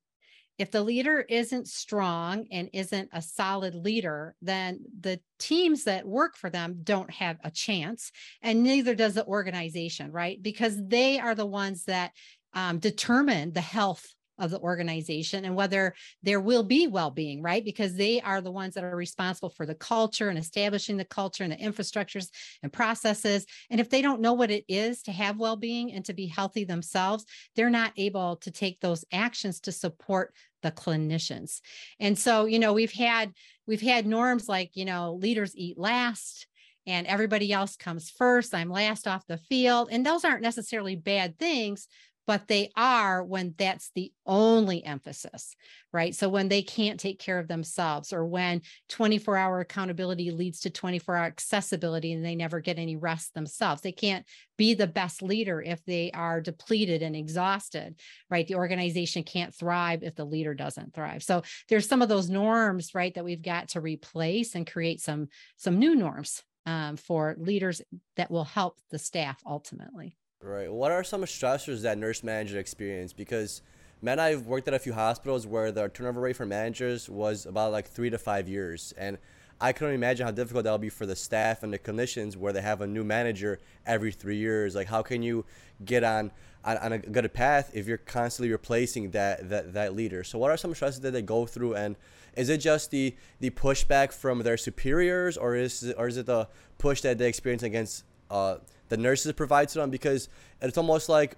if 0.59 0.71
the 0.71 0.83
leader 0.83 1.25
isn't 1.29 1.69
strong 1.69 2.45
and 2.51 2.69
isn't 2.73 3.09
a 3.13 3.21
solid 3.21 3.73
leader, 3.73 4.35
then 4.41 4.81
the 4.99 5.21
teams 5.39 5.85
that 5.85 6.05
work 6.05 6.35
for 6.35 6.49
them 6.49 6.81
don't 6.83 7.09
have 7.11 7.37
a 7.43 7.49
chance, 7.49 8.11
and 8.41 8.61
neither 8.61 8.93
does 8.93 9.13
the 9.13 9.25
organization, 9.25 10.11
right? 10.11 10.37
Because 10.41 10.75
they 10.77 11.17
are 11.17 11.33
the 11.33 11.45
ones 11.45 11.85
that 11.85 12.11
um, 12.53 12.79
determine 12.79 13.53
the 13.53 13.61
health 13.61 14.05
of 14.39 14.51
the 14.51 14.60
organization 14.60 15.46
and 15.46 15.55
whether 15.55 15.93
there 16.24 16.39
will 16.39 16.63
be 16.63 16.88
well-being 16.88 17.41
right? 17.41 17.63
Because 17.63 17.96
they 17.96 18.22
are 18.22 18.41
the 18.41 18.51
ones 18.51 18.74
that 18.74 18.84
are 18.84 18.96
responsible 18.96 19.50
for 19.50 19.65
the 19.65 19.75
culture 19.75 20.29
and 20.29 20.39
establishing 20.39 20.98
the 20.98 21.05
culture 21.05 21.43
and 21.43 21.53
the 21.53 21.58
infrastructures 21.58 22.29
and 22.63 22.72
processes. 22.72 23.46
And 23.69 23.79
if 23.79 23.89
they 23.89 24.01
don't 24.01 24.22
know 24.22 24.34
what 24.34 24.51
it 24.51 24.65
is 24.67 25.01
to 25.03 25.12
have 25.12 25.38
well-being 25.38 25.91
and 25.93 26.03
to 26.05 26.13
be 26.13 26.27
healthy 26.27 26.63
themselves 26.63 27.25
they're 27.55 27.69
not 27.69 27.93
able 27.98 28.38
to 28.38 28.51
take 28.51 28.79
those 28.79 29.05
actions 29.12 29.60
to 29.62 29.72
support 29.72 30.34
the 30.62 30.72
clinicians. 30.72 31.62
And 32.00 32.17
so 32.17 32.46
you 32.46 32.60
know 32.60 32.74
we've 32.74 32.93
had 32.93 33.34
we've 33.67 33.81
had 33.81 34.05
norms 34.05 34.50
like 34.50 34.72
you 34.75 34.86
know 34.86 35.15
leaders 35.15 35.55
eat 35.55 35.77
last 35.77 36.48
and 36.88 37.08
everybody 37.08 37.51
else 37.51 37.75
comes 37.75 38.10
first 38.10 38.55
i'm 38.55 38.69
last 38.69 39.08
off 39.08 39.27
the 39.27 39.38
field. 39.38 39.89
And 39.91 40.05
those 40.05 40.25
aren't 40.25 40.41
necessarily 40.41 40.96
bad 40.96 41.38
things 41.38 41.88
but 42.29 42.48
they 42.48 42.69
are 42.77 43.24
when 43.24 43.55
that's 43.57 43.89
the 43.95 44.13
only 44.24 44.86
emphasis, 44.86 45.55
right? 45.91 46.13
So 46.13 46.29
when 46.29 46.48
they 46.48 46.62
can't 46.62 47.00
take 47.00 47.17
care 47.17 47.39
of 47.39 47.48
themselves 47.48 48.13
or 48.13 48.24
when 48.24 48.62
24 48.89 49.36
hour 49.36 49.62
accountability 49.62 50.29
leads 50.29 50.59
to 50.59 50.69
24 50.69 51.15
hour 51.15 51.25
accessibility 51.25 52.13
and 52.13 52.24
they 52.24 52.36
never 52.36 52.59
get 52.59 52.77
any 52.77 52.95
rest 52.95 53.33
themselves, 53.33 53.81
they 53.81 53.91
can't 53.91 54.27
be 54.59 54.75
the 54.75 54.86
best 54.86 55.24
leader 55.24 55.59
if 55.59 55.83
they 55.86 56.12
are 56.12 56.39
depleted 56.39 57.01
and 57.01 57.15
exhausted, 57.15 58.00
right? 58.29 58.45
The 58.45 58.57
organization 58.57 59.24
can't 59.24 59.55
thrive 59.55 60.03
if 60.03 60.13
the 60.13 60.24
leader 60.24 60.53
doesn't 60.53 60.93
thrive. 60.93 61.24
So 61.24 61.41
there's 61.67 61.88
some 61.88 62.03
of 62.03 62.09
those 62.09 62.29
norms, 62.29 62.93
right, 62.93 63.15
that 63.15 63.25
we've 63.25 63.41
got 63.41 63.69
to 63.69 63.81
replace 63.81 64.53
and 64.53 64.71
create 64.71 65.01
some 65.01 65.29
some 65.57 65.79
new 65.79 65.95
norms 65.95 66.43
um, 66.67 66.95
for 66.95 67.36
leaders 67.39 67.81
that 68.17 68.29
will 68.29 68.43
help 68.43 68.77
the 68.91 69.00
staff 69.00 69.41
ultimately. 69.48 70.15
Right. 70.41 70.72
What 70.72 70.93
are 70.93 71.03
some 71.03 71.22
stressors 71.24 71.81
that 71.81 71.98
nurse 71.98 72.24
managers 72.24 72.55
experience? 72.55 73.12
Because 73.12 73.62
man, 74.01 74.19
I've 74.19 74.48
worked 74.48 74.69
at 74.69 74.74
a 74.74 74.79
few 74.79 74.93
hospitals 74.93 75.46
where 75.46 75.69
the 75.69 75.89
turnover 75.89 76.22
rate 76.22 76.38
for 76.38 76.46
managers 76.46 77.10
was 77.10 77.46
about 77.46 77.74
like 77.74 77.88
three 77.88 78.10
to 78.10 78.17
five 78.17 78.48
years, 78.48 78.93
and 78.98 79.17
I 79.60 79.74
can 79.74 79.88
only 79.88 79.96
imagine 79.96 80.25
how 80.25 80.31
difficult 80.31 80.63
that'll 80.63 80.77
be 80.77 80.88
for 80.88 81.05
the 81.05 81.15
staff 81.17 81.62
and 81.62 81.74
the 81.74 81.77
clinicians 81.77 82.38
where 82.38 82.53
they 82.53 82.62
have 82.62 82.79
a 82.79 82.88
new 82.88 83.03
manager 83.03 83.60
every 83.86 84.13
three 84.13 84.38
years. 84.38 84.75
Like, 84.75 84.88
how 84.88 85.01
can 85.01 85.22
you 85.22 85.43
get 85.84 86.05
on 86.05 86.31
on, 86.63 86.77
on 86.77 86.93
a 86.93 87.00
good 87.00 87.34
path 87.34 87.72
if 87.74 87.86
you're 87.86 87.98
constantly 87.98 88.50
replacing 88.50 89.12
that 89.12 89.50
that 89.50 89.74
that 89.74 89.93
leader? 89.93 90.24
So, 90.24 90.39
what 90.39 90.51
are 90.51 90.58
some 90.58 90.74
stresses 90.74 91.01
that 91.01 91.12
they 91.12 91.22
go 91.22 91.48
through, 91.48 91.75
and 91.75 91.98
is 92.38 92.48
it 92.48 92.60
just 92.60 92.91
the 92.91 93.13
the 93.41 93.50
pushback 93.50 94.13
from 94.13 94.43
their 94.43 94.55
superiors, 94.55 95.36
or 95.36 95.58
is 95.58 95.84
it, 95.84 95.96
or 95.98 96.08
is 96.08 96.15
it 96.15 96.27
the 96.27 96.48
push 96.77 97.01
that 97.01 97.17
they 97.17 97.27
experience 97.27 97.63
against 97.63 98.05
uh, 98.31 98.55
the 98.89 98.98
nurses 98.98 99.31
provide 99.34 99.69
to 99.69 99.79
them 99.79 99.89
because 99.89 100.29
it's 100.62 100.77
almost 100.77 101.10
like 101.10 101.38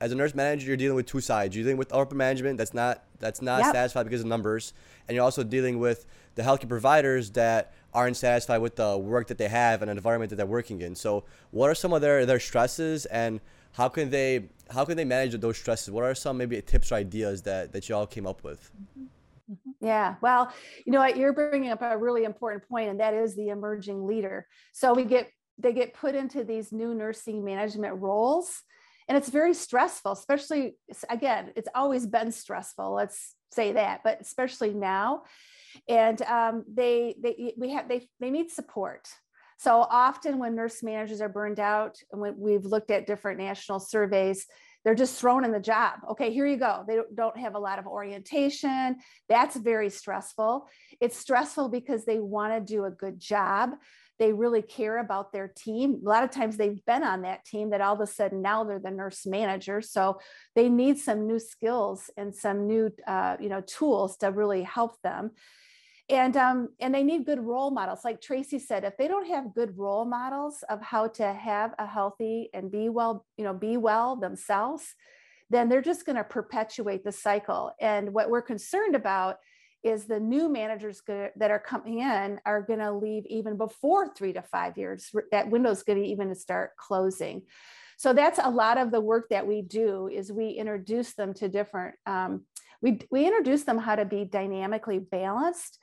as 0.00 0.10
a 0.10 0.14
nurse 0.16 0.34
manager 0.34 0.66
you're 0.66 0.76
dealing 0.76 0.96
with 0.96 1.06
two 1.06 1.20
sides 1.20 1.54
you're 1.54 1.62
dealing 1.62 1.76
with 1.76 1.92
upper 1.92 2.14
management 2.14 2.58
that's 2.58 2.74
not 2.74 3.04
that's 3.20 3.40
not 3.40 3.60
yep. 3.60 3.72
satisfied 3.72 4.02
because 4.02 4.20
of 4.20 4.26
numbers 4.26 4.72
and 5.06 5.14
you're 5.14 5.24
also 5.24 5.44
dealing 5.44 5.78
with 5.78 6.06
the 6.34 6.42
healthcare 6.42 6.68
providers 6.68 7.30
that 7.30 7.72
aren't 7.94 8.16
satisfied 8.16 8.58
with 8.58 8.74
the 8.76 8.98
work 8.98 9.28
that 9.28 9.38
they 9.38 9.48
have 9.48 9.80
and 9.80 9.88
the 9.88 9.92
environment 9.92 10.30
that 10.30 10.36
they're 10.36 10.46
working 10.46 10.80
in 10.80 10.94
so 10.94 11.22
what 11.52 11.70
are 11.70 11.74
some 11.74 11.92
of 11.92 12.00
their 12.00 12.26
their 12.26 12.40
stresses 12.40 13.06
and 13.06 13.40
how 13.72 13.88
can 13.88 14.10
they 14.10 14.48
how 14.70 14.84
can 14.84 14.96
they 14.96 15.04
manage 15.04 15.38
those 15.40 15.56
stresses 15.56 15.90
what 15.90 16.02
are 16.02 16.14
some 16.14 16.36
maybe 16.36 16.60
tips 16.62 16.90
or 16.90 16.96
ideas 16.96 17.42
that 17.42 17.72
that 17.72 17.88
y'all 17.88 18.06
came 18.06 18.26
up 18.26 18.42
with 18.42 18.72
mm-hmm. 18.92 19.04
yeah, 19.80 20.14
well, 20.20 20.52
you 20.86 20.92
know 20.92 21.00
what, 21.00 21.16
you're 21.16 21.32
bringing 21.32 21.70
up 21.70 21.82
a 21.82 21.98
really 21.98 22.24
important 22.24 22.66
point, 22.68 22.88
and 22.88 23.00
that 23.00 23.12
is 23.12 23.34
the 23.34 23.48
emerging 23.48 24.06
leader. 24.06 24.46
So 24.72 24.94
we 24.94 25.04
get 25.04 25.30
they 25.58 25.72
get 25.72 25.94
put 25.94 26.14
into 26.14 26.44
these 26.44 26.72
new 26.72 26.94
nursing 26.94 27.44
management 27.44 28.00
roles. 28.00 28.62
And 29.08 29.18
it's 29.18 29.28
very 29.28 29.52
stressful 29.52 30.12
especially 30.12 30.76
again 31.10 31.52
it's 31.56 31.68
always 31.74 32.06
been 32.06 32.30
stressful 32.32 32.94
let's 32.94 33.34
say 33.50 33.72
that 33.72 34.00
but 34.04 34.20
especially 34.20 34.72
now. 34.72 35.22
And 35.88 36.20
um, 36.22 36.64
they 36.72 37.14
they 37.22 37.54
we 37.56 37.70
have 37.70 37.88
they 37.88 38.08
they 38.20 38.30
need 38.30 38.50
support. 38.50 39.08
So 39.58 39.86
often 39.88 40.38
when 40.38 40.54
nurse 40.54 40.82
managers 40.82 41.20
are 41.20 41.28
burned 41.28 41.60
out 41.60 41.96
and 42.10 42.20
when 42.20 42.34
we've 42.38 42.64
looked 42.64 42.90
at 42.90 43.06
different 43.06 43.38
national 43.38 43.80
surveys 43.80 44.46
they're 44.84 44.96
just 44.96 45.20
thrown 45.20 45.44
in 45.44 45.52
the 45.52 45.60
job. 45.60 46.00
Okay 46.10 46.32
here 46.32 46.46
you 46.46 46.56
go. 46.56 46.84
They 46.86 46.98
don't 47.14 47.38
have 47.38 47.54
a 47.54 47.58
lot 47.58 47.78
of 47.78 47.86
orientation. 47.86 48.96
That's 49.28 49.56
very 49.56 49.90
stressful. 49.90 50.66
It's 51.00 51.16
stressful 51.16 51.68
because 51.68 52.04
they 52.04 52.18
want 52.18 52.52
to 52.54 52.74
do 52.74 52.84
a 52.84 52.90
good 52.90 53.20
job 53.20 53.70
they 54.22 54.32
really 54.32 54.62
care 54.62 54.98
about 54.98 55.32
their 55.32 55.48
team. 55.48 56.00
A 56.06 56.08
lot 56.08 56.22
of 56.22 56.30
times 56.30 56.56
they've 56.56 56.84
been 56.86 57.02
on 57.02 57.22
that 57.22 57.44
team 57.44 57.70
that 57.70 57.80
all 57.80 57.94
of 57.94 58.00
a 58.00 58.06
sudden 58.06 58.40
now 58.40 58.62
they're 58.62 58.78
the 58.78 58.88
nurse 58.88 59.26
manager. 59.26 59.82
So 59.82 60.20
they 60.54 60.68
need 60.68 60.98
some 60.98 61.26
new 61.26 61.40
skills 61.40 62.08
and 62.16 62.32
some 62.32 62.68
new, 62.68 62.92
uh, 63.04 63.36
you 63.40 63.48
know, 63.48 63.62
tools 63.62 64.16
to 64.18 64.28
really 64.28 64.62
help 64.62 65.02
them. 65.02 65.32
And, 66.08 66.36
um, 66.36 66.68
and 66.78 66.94
they 66.94 67.02
need 67.02 67.26
good 67.26 67.40
role 67.40 67.72
models. 67.72 68.04
Like 68.04 68.20
Tracy 68.20 68.60
said, 68.60 68.84
if 68.84 68.96
they 68.96 69.08
don't 69.08 69.26
have 69.26 69.56
good 69.56 69.76
role 69.76 70.04
models 70.04 70.62
of 70.70 70.80
how 70.80 71.08
to 71.08 71.32
have 71.32 71.74
a 71.80 71.86
healthy 71.86 72.48
and 72.54 72.70
be 72.70 72.88
well, 72.88 73.26
you 73.36 73.42
know, 73.42 73.54
be 73.54 73.76
well 73.76 74.14
themselves, 74.14 74.94
then 75.50 75.68
they're 75.68 75.82
just 75.82 76.06
going 76.06 76.14
to 76.14 76.22
perpetuate 76.22 77.02
the 77.02 77.10
cycle. 77.10 77.72
And 77.80 78.14
what 78.14 78.30
we're 78.30 78.42
concerned 78.42 78.94
about 78.94 79.38
is 79.82 80.04
the 80.04 80.20
new 80.20 80.48
managers 80.48 81.02
that 81.06 81.50
are 81.50 81.58
coming 81.58 82.00
in 82.00 82.40
are 82.46 82.62
going 82.62 82.78
to 82.78 82.92
leave 82.92 83.24
even 83.26 83.56
before 83.56 84.12
three 84.14 84.32
to 84.32 84.42
five 84.42 84.78
years. 84.78 85.10
That 85.30 85.50
window 85.50 85.70
is 85.70 85.82
going 85.82 86.02
to 86.02 86.08
even 86.08 86.34
start 86.34 86.76
closing. 86.76 87.42
So 87.96 88.12
that's 88.12 88.40
a 88.42 88.50
lot 88.50 88.78
of 88.78 88.90
the 88.90 89.00
work 89.00 89.28
that 89.30 89.46
we 89.46 89.62
do 89.62 90.08
is 90.08 90.32
we 90.32 90.50
introduce 90.50 91.14
them 91.14 91.34
to 91.34 91.48
different, 91.48 91.94
um, 92.06 92.42
we, 92.80 93.00
we 93.10 93.26
introduce 93.26 93.64
them 93.64 93.78
how 93.78 93.94
to 93.96 94.04
be 94.04 94.24
dynamically 94.24 94.98
balanced 94.98 95.78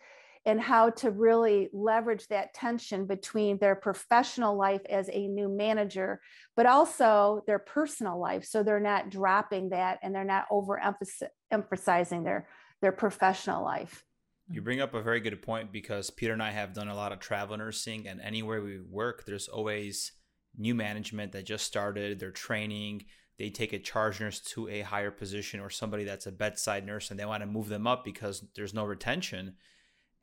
and 0.45 0.59
how 0.59 0.89
to 0.89 1.11
really 1.11 1.69
leverage 1.73 2.27
that 2.27 2.53
tension 2.53 3.05
between 3.05 3.57
their 3.57 3.75
professional 3.75 4.57
life 4.57 4.81
as 4.89 5.09
a 5.11 5.27
new 5.27 5.49
manager, 5.49 6.19
but 6.55 6.65
also 6.65 7.43
their 7.45 7.59
personal 7.59 8.19
life. 8.19 8.45
So 8.45 8.63
they're 8.63 8.79
not 8.79 9.09
dropping 9.09 9.69
that 9.69 9.99
and 10.01 10.15
they're 10.15 10.23
not 10.23 10.45
overemphasizing 10.49 12.23
their 12.23 12.47
their 12.81 12.91
professional 12.91 13.63
life. 13.63 14.05
You 14.51 14.61
bring 14.61 14.81
up 14.81 14.93
a 14.93 15.01
very 15.01 15.19
good 15.19 15.41
point 15.41 15.71
because 15.71 16.09
Peter 16.09 16.33
and 16.33 16.41
I 16.41 16.51
have 16.51 16.73
done 16.73 16.87
a 16.87 16.95
lot 16.95 17.11
of 17.11 17.19
travel 17.19 17.55
nursing, 17.57 18.07
and 18.07 18.19
anywhere 18.19 18.61
we 18.61 18.79
work, 18.79 19.25
there's 19.25 19.47
always 19.47 20.11
new 20.57 20.73
management 20.73 21.31
that 21.33 21.45
just 21.45 21.65
started, 21.65 22.19
they're 22.19 22.31
training, 22.31 23.05
they 23.39 23.49
take 23.49 23.71
a 23.71 23.79
charge 23.79 24.19
nurse 24.19 24.39
to 24.41 24.67
a 24.67 24.81
higher 24.81 25.11
position 25.11 25.61
or 25.61 25.69
somebody 25.69 26.03
that's 26.03 26.27
a 26.27 26.31
bedside 26.31 26.85
nurse 26.85 27.09
and 27.09 27.19
they 27.19 27.25
want 27.25 27.41
to 27.41 27.47
move 27.47 27.69
them 27.69 27.87
up 27.87 28.03
because 28.03 28.43
there's 28.53 28.73
no 28.73 28.83
retention. 28.83 29.55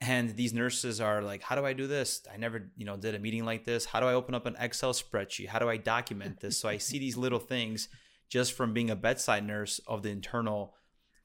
And 0.02 0.36
these 0.36 0.52
nurses 0.52 1.00
are 1.00 1.22
like, 1.22 1.42
how 1.42 1.54
do 1.54 1.64
I 1.64 1.72
do 1.72 1.86
this? 1.86 2.20
I 2.30 2.36
never, 2.36 2.70
you 2.76 2.84
know, 2.84 2.98
did 2.98 3.14
a 3.14 3.18
meeting 3.18 3.46
like 3.46 3.64
this. 3.64 3.86
How 3.86 4.00
do 4.00 4.06
I 4.06 4.12
open 4.12 4.34
up 4.34 4.44
an 4.44 4.56
Excel 4.60 4.92
spreadsheet? 4.92 5.48
How 5.48 5.58
do 5.58 5.70
I 5.70 5.78
document 5.78 6.40
this? 6.40 6.58
So 6.58 6.68
I 6.68 6.76
see 6.78 6.98
these 6.98 7.16
little 7.16 7.38
things 7.38 7.88
just 8.28 8.52
from 8.52 8.74
being 8.74 8.90
a 8.90 8.96
bedside 8.96 9.46
nurse 9.46 9.80
of 9.86 10.02
the 10.02 10.10
internal 10.10 10.74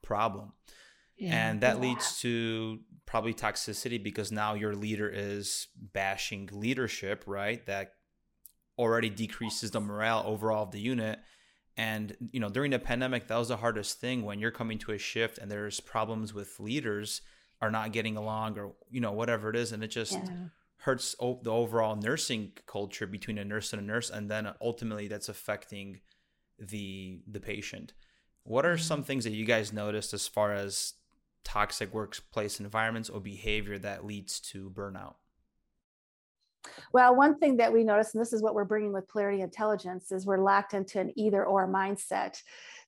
problem. 0.02 0.52
Yeah. 1.16 1.50
And 1.50 1.60
that 1.60 1.76
yeah. 1.76 1.82
leads 1.82 2.20
to 2.20 2.80
probably 3.06 3.34
toxicity 3.34 4.02
because 4.02 4.32
now 4.32 4.54
your 4.54 4.74
leader 4.74 5.08
is 5.08 5.68
bashing 5.76 6.48
leadership, 6.52 7.24
right? 7.26 7.64
That 7.66 7.92
already 8.78 9.10
decreases 9.10 9.70
the 9.70 9.80
morale 9.80 10.22
overall 10.26 10.64
of 10.64 10.70
the 10.70 10.80
unit. 10.80 11.18
And 11.76 12.16
you 12.32 12.40
know, 12.40 12.48
during 12.48 12.70
the 12.70 12.78
pandemic, 12.78 13.28
that 13.28 13.36
was 13.36 13.48
the 13.48 13.56
hardest 13.56 14.00
thing 14.00 14.24
when 14.24 14.38
you're 14.38 14.50
coming 14.50 14.78
to 14.78 14.92
a 14.92 14.98
shift 14.98 15.38
and 15.38 15.50
there's 15.50 15.80
problems 15.80 16.34
with 16.34 16.60
leaders 16.60 17.22
are 17.60 17.70
not 17.70 17.92
getting 17.92 18.16
along 18.16 18.58
or 18.58 18.72
you 18.90 19.00
know 19.00 19.12
whatever 19.12 19.48
it 19.48 19.56
is, 19.56 19.72
and 19.72 19.82
it 19.82 19.88
just 19.88 20.12
yeah. 20.12 20.48
hurts 20.78 21.14
the 21.18 21.50
overall 21.50 21.96
nursing 21.96 22.52
culture 22.66 23.06
between 23.06 23.38
a 23.38 23.44
nurse 23.44 23.72
and 23.72 23.80
a 23.80 23.84
nurse, 23.84 24.10
and 24.10 24.30
then 24.30 24.52
ultimately 24.60 25.08
that's 25.08 25.28
affecting 25.28 26.00
the 26.58 27.22
the 27.26 27.40
patient. 27.40 27.94
What 28.44 28.66
are 28.66 28.74
mm-hmm. 28.74 28.82
some 28.82 29.02
things 29.04 29.24
that 29.24 29.30
you 29.30 29.46
guys 29.46 29.72
noticed 29.72 30.12
as 30.12 30.26
far 30.26 30.52
as 30.52 30.94
toxic 31.44 31.92
workplace 31.92 32.60
environments 32.60 33.10
or 33.10 33.20
behavior 33.20 33.78
that 33.78 34.04
leads 34.04 34.40
to 34.40 34.70
burnout? 34.70 35.14
Well, 36.92 37.16
one 37.16 37.38
thing 37.38 37.56
that 37.56 37.72
we 37.72 37.84
notice, 37.84 38.14
and 38.14 38.20
this 38.20 38.32
is 38.32 38.42
what 38.42 38.54
we're 38.54 38.64
bringing 38.64 38.92
with 38.92 39.08
polarity 39.08 39.40
intelligence, 39.40 40.12
is 40.12 40.26
we're 40.26 40.38
locked 40.38 40.74
into 40.74 41.00
an 41.00 41.12
either 41.16 41.44
or 41.44 41.68
mindset. 41.68 42.40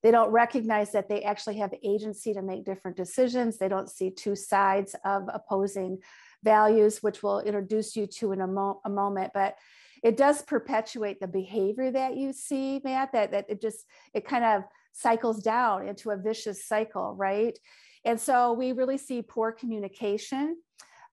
They 0.02 0.10
don't 0.10 0.30
recognize 0.30 0.92
that 0.92 1.08
they 1.08 1.22
actually 1.22 1.58
have 1.58 1.74
agency 1.82 2.32
to 2.34 2.42
make 2.42 2.64
different 2.64 2.96
decisions. 2.96 3.58
They 3.58 3.68
don't 3.68 3.90
see 3.90 4.10
two 4.10 4.36
sides 4.36 4.94
of 5.04 5.28
opposing 5.32 5.98
values, 6.42 7.02
which 7.02 7.22
we'll 7.22 7.40
introduce 7.40 7.96
you 7.96 8.06
to 8.06 8.32
in 8.32 8.42
a, 8.42 8.46
mo- 8.46 8.80
a 8.84 8.90
moment. 8.90 9.32
But 9.34 9.56
it 10.02 10.16
does 10.16 10.42
perpetuate 10.42 11.18
the 11.18 11.26
behavior 11.26 11.90
that 11.90 12.16
you 12.16 12.32
see, 12.32 12.80
Matt, 12.84 13.12
that, 13.12 13.32
that 13.32 13.46
it 13.48 13.60
just, 13.60 13.86
it 14.12 14.26
kind 14.26 14.44
of 14.44 14.62
cycles 14.92 15.42
down 15.42 15.88
into 15.88 16.10
a 16.10 16.16
vicious 16.16 16.64
cycle, 16.64 17.14
right? 17.16 17.58
And 18.04 18.20
so 18.20 18.52
we 18.52 18.72
really 18.72 18.98
see 18.98 19.22
poor 19.22 19.52
communication. 19.52 20.56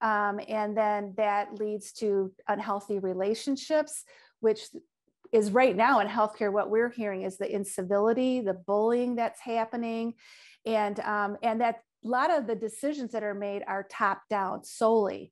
Um, 0.01 0.39
and 0.47 0.75
then 0.75 1.13
that 1.17 1.59
leads 1.59 1.91
to 1.93 2.31
unhealthy 2.47 2.99
relationships, 2.99 4.03
which 4.39 4.67
is 5.31 5.51
right 5.51 5.75
now 5.75 5.99
in 5.99 6.07
healthcare. 6.07 6.51
What 6.51 6.69
we're 6.69 6.89
hearing 6.89 7.21
is 7.21 7.37
the 7.37 7.53
incivility, 7.53 8.41
the 8.41 8.53
bullying 8.53 9.15
that's 9.15 9.39
happening, 9.39 10.15
and 10.65 10.99
um, 11.01 11.37
and 11.43 11.61
that 11.61 11.83
a 12.03 12.07
lot 12.07 12.31
of 12.31 12.47
the 12.47 12.55
decisions 12.55 13.11
that 13.11 13.23
are 13.23 13.35
made 13.35 13.61
are 13.67 13.87
top 13.89 14.23
down 14.29 14.63
solely 14.63 15.31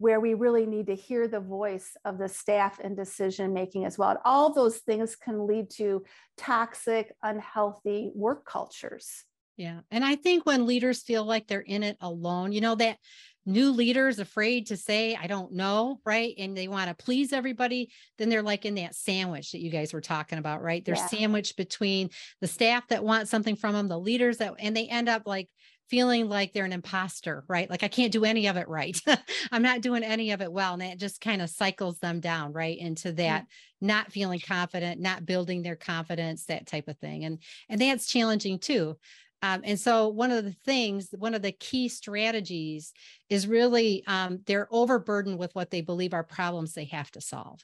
where 0.00 0.18
we 0.18 0.32
really 0.32 0.64
need 0.64 0.86
to 0.86 0.94
hear 0.94 1.28
the 1.28 1.40
voice 1.40 1.94
of 2.06 2.16
the 2.16 2.28
staff 2.28 2.80
and 2.82 2.96
decision 2.96 3.52
making 3.52 3.84
as 3.84 3.98
well. 3.98 4.08
And 4.08 4.18
all 4.24 4.50
those 4.50 4.78
things 4.78 5.14
can 5.14 5.46
lead 5.46 5.68
to 5.72 6.04
toxic, 6.38 7.14
unhealthy 7.22 8.10
work 8.14 8.46
cultures. 8.46 9.26
Yeah. 9.60 9.80
And 9.90 10.02
I 10.02 10.16
think 10.16 10.46
when 10.46 10.64
leaders 10.64 11.02
feel 11.02 11.22
like 11.22 11.46
they're 11.46 11.60
in 11.60 11.82
it 11.82 11.98
alone, 12.00 12.50
you 12.52 12.62
know, 12.62 12.76
that 12.76 12.96
new 13.44 13.72
leaders 13.72 14.18
afraid 14.18 14.68
to 14.68 14.76
say, 14.78 15.14
I 15.14 15.26
don't 15.26 15.52
know, 15.52 16.00
right? 16.06 16.32
And 16.38 16.56
they 16.56 16.66
want 16.66 16.88
to 16.88 17.04
please 17.04 17.30
everybody, 17.30 17.90
then 18.16 18.30
they're 18.30 18.42
like 18.42 18.64
in 18.64 18.76
that 18.76 18.94
sandwich 18.94 19.52
that 19.52 19.60
you 19.60 19.70
guys 19.70 19.92
were 19.92 20.00
talking 20.00 20.38
about, 20.38 20.62
right? 20.62 20.82
They're 20.82 20.94
Yeah. 20.94 21.06
sandwiched 21.08 21.58
between 21.58 22.08
the 22.40 22.46
staff 22.46 22.88
that 22.88 23.04
want 23.04 23.28
something 23.28 23.54
from 23.54 23.74
them, 23.74 23.88
the 23.88 24.00
leaders 24.00 24.38
that, 24.38 24.54
and 24.58 24.74
they 24.74 24.86
end 24.88 25.10
up 25.10 25.24
like 25.26 25.50
feeling 25.90 26.26
like 26.26 26.54
they're 26.54 26.64
an 26.64 26.72
imposter, 26.72 27.44
right? 27.46 27.68
Like 27.68 27.82
I 27.82 27.88
can't 27.88 28.12
do 28.12 28.24
any 28.24 28.46
of 28.46 28.56
it 28.56 28.66
right. 28.66 28.98
I'm 29.52 29.62
not 29.62 29.82
doing 29.82 30.04
any 30.04 30.30
of 30.30 30.40
it 30.40 30.50
well. 30.50 30.72
And 30.72 30.80
that 30.80 30.98
just 30.98 31.20
kind 31.20 31.42
of 31.42 31.50
cycles 31.50 31.98
them 31.98 32.20
down, 32.20 32.54
right? 32.54 32.78
Into 32.78 33.12
that 33.14 33.44
not 33.78 34.10
feeling 34.10 34.40
confident, 34.40 35.02
not 35.02 35.26
building 35.26 35.60
their 35.62 35.76
confidence, 35.76 36.46
that 36.46 36.66
type 36.66 36.88
of 36.88 36.96
thing. 36.98 37.26
And 37.26 37.42
and 37.68 37.78
that's 37.78 38.06
challenging 38.06 38.58
too. 38.58 38.96
Um, 39.42 39.62
and 39.64 39.80
so 39.80 40.08
one 40.08 40.30
of 40.30 40.44
the 40.44 40.52
things, 40.64 41.08
one 41.16 41.34
of 41.34 41.42
the 41.42 41.52
key 41.52 41.88
strategies 41.88 42.92
is 43.28 43.46
really 43.46 44.04
um, 44.06 44.40
they're 44.46 44.68
overburdened 44.70 45.38
with 45.38 45.54
what 45.54 45.70
they 45.70 45.80
believe 45.80 46.12
are 46.12 46.24
problems 46.24 46.74
they 46.74 46.84
have 46.86 47.10
to 47.12 47.20
solve. 47.20 47.60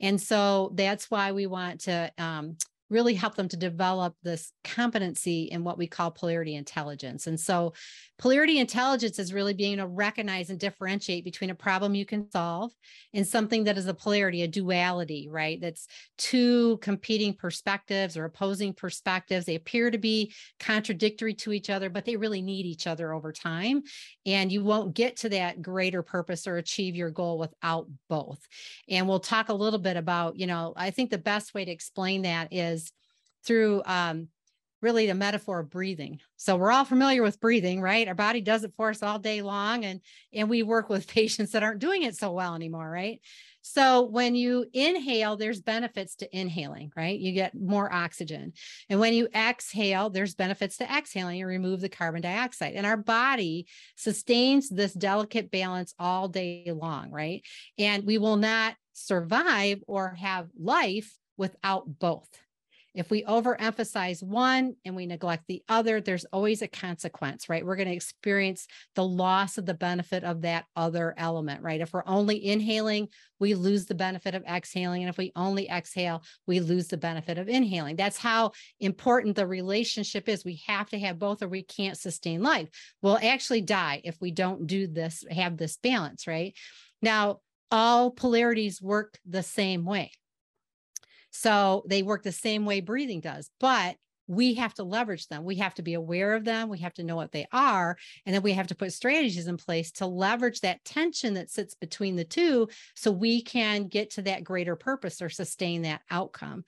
And 0.00 0.20
so 0.20 0.72
that's 0.74 1.10
why 1.10 1.32
we 1.32 1.46
want 1.46 1.82
to 1.82 2.10
um, 2.18 2.56
really 2.90 3.14
help 3.14 3.36
them 3.36 3.48
to 3.48 3.56
develop 3.56 4.14
this 4.22 4.52
competency 4.64 5.44
in 5.44 5.64
what 5.64 5.78
we 5.78 5.86
call 5.86 6.10
polarity 6.10 6.56
intelligence. 6.56 7.26
And 7.26 7.38
so 7.38 7.72
polarity 8.18 8.58
intelligence 8.58 9.18
is 9.18 9.32
really 9.32 9.54
being 9.54 9.78
to 9.78 9.86
recognize 9.86 10.50
and 10.50 10.58
differentiate 10.58 11.24
between 11.24 11.50
a 11.50 11.54
problem 11.54 11.94
you 11.94 12.04
can 12.04 12.30
solve 12.30 12.72
and 13.14 13.26
something 13.26 13.64
that 13.64 13.78
is 13.78 13.86
a 13.86 13.94
polarity, 13.94 14.42
a 14.42 14.48
duality, 14.48 15.28
right? 15.30 15.60
That's 15.60 15.86
two 16.18 16.78
competing 16.78 17.32
perspectives 17.34 18.16
or 18.16 18.24
opposing 18.24 18.74
perspectives. 18.74 19.46
They 19.46 19.54
appear 19.54 19.90
to 19.90 19.98
be 19.98 20.34
contradictory 20.58 21.34
to 21.34 21.52
each 21.52 21.70
other, 21.70 21.88
but 21.88 22.04
they 22.04 22.16
really 22.16 22.42
need 22.42 22.66
each 22.66 22.86
other 22.86 23.12
over 23.12 23.32
time. 23.32 23.82
And 24.26 24.50
you 24.50 24.64
won't 24.64 24.94
get 24.94 25.16
to 25.18 25.28
that 25.30 25.62
greater 25.62 26.02
purpose 26.02 26.46
or 26.46 26.56
achieve 26.56 26.96
your 26.96 27.10
goal 27.10 27.38
without 27.38 27.86
both. 28.08 28.40
And 28.88 29.08
we'll 29.08 29.20
talk 29.20 29.48
a 29.48 29.54
little 29.54 29.78
bit 29.78 29.96
about, 29.96 30.36
you 30.36 30.46
know, 30.46 30.72
I 30.76 30.90
think 30.90 31.10
the 31.10 31.18
best 31.18 31.54
way 31.54 31.64
to 31.64 31.70
explain 31.70 32.22
that 32.22 32.52
is 32.52 32.79
through 33.44 33.82
um, 33.86 34.28
really 34.82 35.06
the 35.06 35.14
metaphor 35.14 35.60
of 35.60 35.70
breathing. 35.70 36.20
So 36.36 36.56
we're 36.56 36.72
all 36.72 36.84
familiar 36.84 37.22
with 37.22 37.40
breathing, 37.40 37.80
right? 37.80 38.08
Our 38.08 38.14
body 38.14 38.40
does 38.40 38.64
it 38.64 38.72
for 38.76 38.90
us 38.90 39.02
all 39.02 39.18
day 39.18 39.42
long, 39.42 39.84
and 39.84 40.00
and 40.32 40.48
we 40.48 40.62
work 40.62 40.88
with 40.88 41.06
patients 41.20 41.52
that 41.52 41.62
aren't 41.62 41.80
doing 41.80 42.02
it 42.02 42.16
so 42.16 42.32
well 42.32 42.54
anymore, 42.54 42.88
right? 42.88 43.20
So 43.62 44.02
when 44.06 44.34
you 44.34 44.64
inhale, 44.72 45.36
there's 45.36 45.60
benefits 45.60 46.16
to 46.16 46.36
inhaling, 46.36 46.92
right? 46.96 47.18
You 47.18 47.32
get 47.32 47.54
more 47.54 47.92
oxygen. 47.92 48.54
And 48.88 48.98
when 48.98 49.12
you 49.12 49.28
exhale, 49.34 50.08
there's 50.08 50.34
benefits 50.34 50.78
to 50.78 50.90
exhaling. 50.90 51.38
You 51.38 51.46
remove 51.46 51.82
the 51.82 51.90
carbon 51.90 52.22
dioxide. 52.22 52.72
And 52.74 52.86
our 52.86 52.96
body 52.96 53.66
sustains 53.96 54.70
this 54.70 54.94
delicate 54.94 55.50
balance 55.50 55.94
all 55.98 56.26
day 56.28 56.72
long, 56.74 57.10
right? 57.10 57.42
And 57.78 58.06
we 58.06 58.16
will 58.16 58.36
not 58.36 58.76
survive 58.94 59.80
or 59.86 60.14
have 60.14 60.48
life 60.58 61.14
without 61.36 61.98
both. 61.98 62.28
If 62.94 63.08
we 63.08 63.22
overemphasize 63.22 64.22
one 64.22 64.74
and 64.84 64.96
we 64.96 65.06
neglect 65.06 65.44
the 65.46 65.62
other, 65.68 66.00
there's 66.00 66.24
always 66.26 66.60
a 66.60 66.68
consequence, 66.68 67.48
right? 67.48 67.64
We're 67.64 67.76
going 67.76 67.88
to 67.88 67.94
experience 67.94 68.66
the 68.96 69.04
loss 69.04 69.58
of 69.58 69.66
the 69.66 69.74
benefit 69.74 70.24
of 70.24 70.42
that 70.42 70.64
other 70.74 71.14
element, 71.16 71.62
right? 71.62 71.80
If 71.80 71.92
we're 71.92 72.02
only 72.06 72.44
inhaling, 72.44 73.08
we 73.38 73.54
lose 73.54 73.86
the 73.86 73.94
benefit 73.94 74.34
of 74.34 74.44
exhaling. 74.44 75.02
And 75.02 75.08
if 75.08 75.18
we 75.18 75.30
only 75.36 75.68
exhale, 75.68 76.24
we 76.46 76.58
lose 76.58 76.88
the 76.88 76.96
benefit 76.96 77.38
of 77.38 77.48
inhaling. 77.48 77.94
That's 77.94 78.18
how 78.18 78.52
important 78.80 79.36
the 79.36 79.46
relationship 79.46 80.28
is. 80.28 80.44
We 80.44 80.60
have 80.66 80.88
to 80.90 80.98
have 80.98 81.18
both 81.18 81.42
or 81.42 81.48
we 81.48 81.62
can't 81.62 81.96
sustain 81.96 82.42
life. 82.42 82.68
We'll 83.02 83.18
actually 83.22 83.60
die 83.60 84.00
if 84.02 84.20
we 84.20 84.32
don't 84.32 84.66
do 84.66 84.88
this, 84.88 85.24
have 85.30 85.56
this 85.56 85.76
balance, 85.76 86.26
right? 86.26 86.54
Now, 87.00 87.40
all 87.70 88.10
polarities 88.10 88.82
work 88.82 89.18
the 89.24 89.44
same 89.44 89.84
way. 89.84 90.10
So 91.30 91.84
they 91.86 92.02
work 92.02 92.22
the 92.22 92.32
same 92.32 92.64
way 92.64 92.80
breathing 92.80 93.20
does, 93.20 93.50
but 93.60 93.96
we 94.30 94.54
have 94.54 94.72
to 94.74 94.84
leverage 94.84 95.26
them. 95.26 95.42
We 95.44 95.56
have 95.56 95.74
to 95.74 95.82
be 95.82 95.94
aware 95.94 96.34
of 96.34 96.44
them. 96.44 96.68
We 96.68 96.78
have 96.78 96.94
to 96.94 97.02
know 97.02 97.16
what 97.16 97.32
they 97.32 97.48
are. 97.52 97.96
And 98.24 98.32
then 98.32 98.42
we 98.42 98.52
have 98.52 98.68
to 98.68 98.76
put 98.76 98.92
strategies 98.92 99.48
in 99.48 99.56
place 99.56 99.90
to 99.92 100.06
leverage 100.06 100.60
that 100.60 100.84
tension 100.84 101.34
that 101.34 101.50
sits 101.50 101.74
between 101.74 102.14
the 102.14 102.24
two 102.24 102.68
so 102.94 103.10
we 103.10 103.42
can 103.42 103.88
get 103.88 104.10
to 104.10 104.22
that 104.22 104.44
greater 104.44 104.76
purpose 104.76 105.20
or 105.20 105.30
sustain 105.30 105.82
that 105.82 106.02
outcome. 106.12 106.62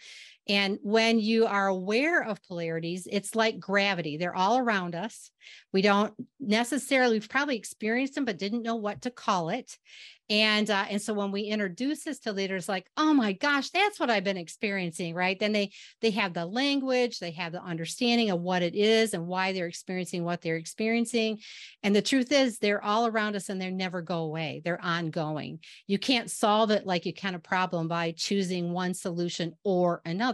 And 0.48 0.78
when 0.82 1.20
you 1.20 1.46
are 1.46 1.68
aware 1.68 2.22
of 2.22 2.42
polarities, 2.42 3.06
it's 3.10 3.36
like 3.36 3.60
gravity. 3.60 4.16
They're 4.16 4.34
all 4.34 4.58
around 4.58 4.94
us. 4.94 5.30
We 5.72 5.82
don't 5.82 6.12
necessarily, 6.40 7.16
we've 7.16 7.28
probably 7.28 7.56
experienced 7.56 8.14
them, 8.14 8.24
but 8.24 8.38
didn't 8.38 8.62
know 8.62 8.76
what 8.76 9.02
to 9.02 9.10
call 9.10 9.50
it. 9.50 9.76
And 10.32 10.70
uh, 10.70 10.86
and 10.88 11.02
so 11.02 11.12
when 11.12 11.30
we 11.30 11.42
introduce 11.42 12.04
this 12.04 12.20
to 12.20 12.32
leaders, 12.32 12.66
like, 12.66 12.86
oh 12.96 13.12
my 13.12 13.32
gosh, 13.34 13.68
that's 13.68 14.00
what 14.00 14.08
I've 14.08 14.24
been 14.24 14.38
experiencing, 14.38 15.14
right? 15.14 15.38
Then 15.38 15.52
they 15.52 15.72
they 16.00 16.10
have 16.12 16.32
the 16.32 16.46
language, 16.46 17.18
they 17.18 17.32
have 17.32 17.52
the 17.52 17.60
understanding 17.60 18.30
of 18.30 18.40
what 18.40 18.62
it 18.62 18.74
is 18.74 19.12
and 19.12 19.26
why 19.26 19.52
they're 19.52 19.66
experiencing 19.66 20.24
what 20.24 20.40
they're 20.40 20.56
experiencing. 20.56 21.40
And 21.82 21.94
the 21.94 22.00
truth 22.00 22.32
is, 22.32 22.58
they're 22.58 22.82
all 22.82 23.06
around 23.06 23.36
us 23.36 23.50
and 23.50 23.60
they 23.60 23.70
never 23.70 24.00
go 24.00 24.20
away. 24.20 24.62
They're 24.64 24.82
ongoing. 24.82 25.58
You 25.86 25.98
can't 25.98 26.30
solve 26.30 26.70
it 26.70 26.86
like 26.86 27.04
you 27.04 27.12
can 27.12 27.34
a 27.34 27.38
problem 27.38 27.86
by 27.88 28.14
choosing 28.16 28.72
one 28.72 28.94
solution 28.94 29.54
or 29.64 30.00
another. 30.06 30.31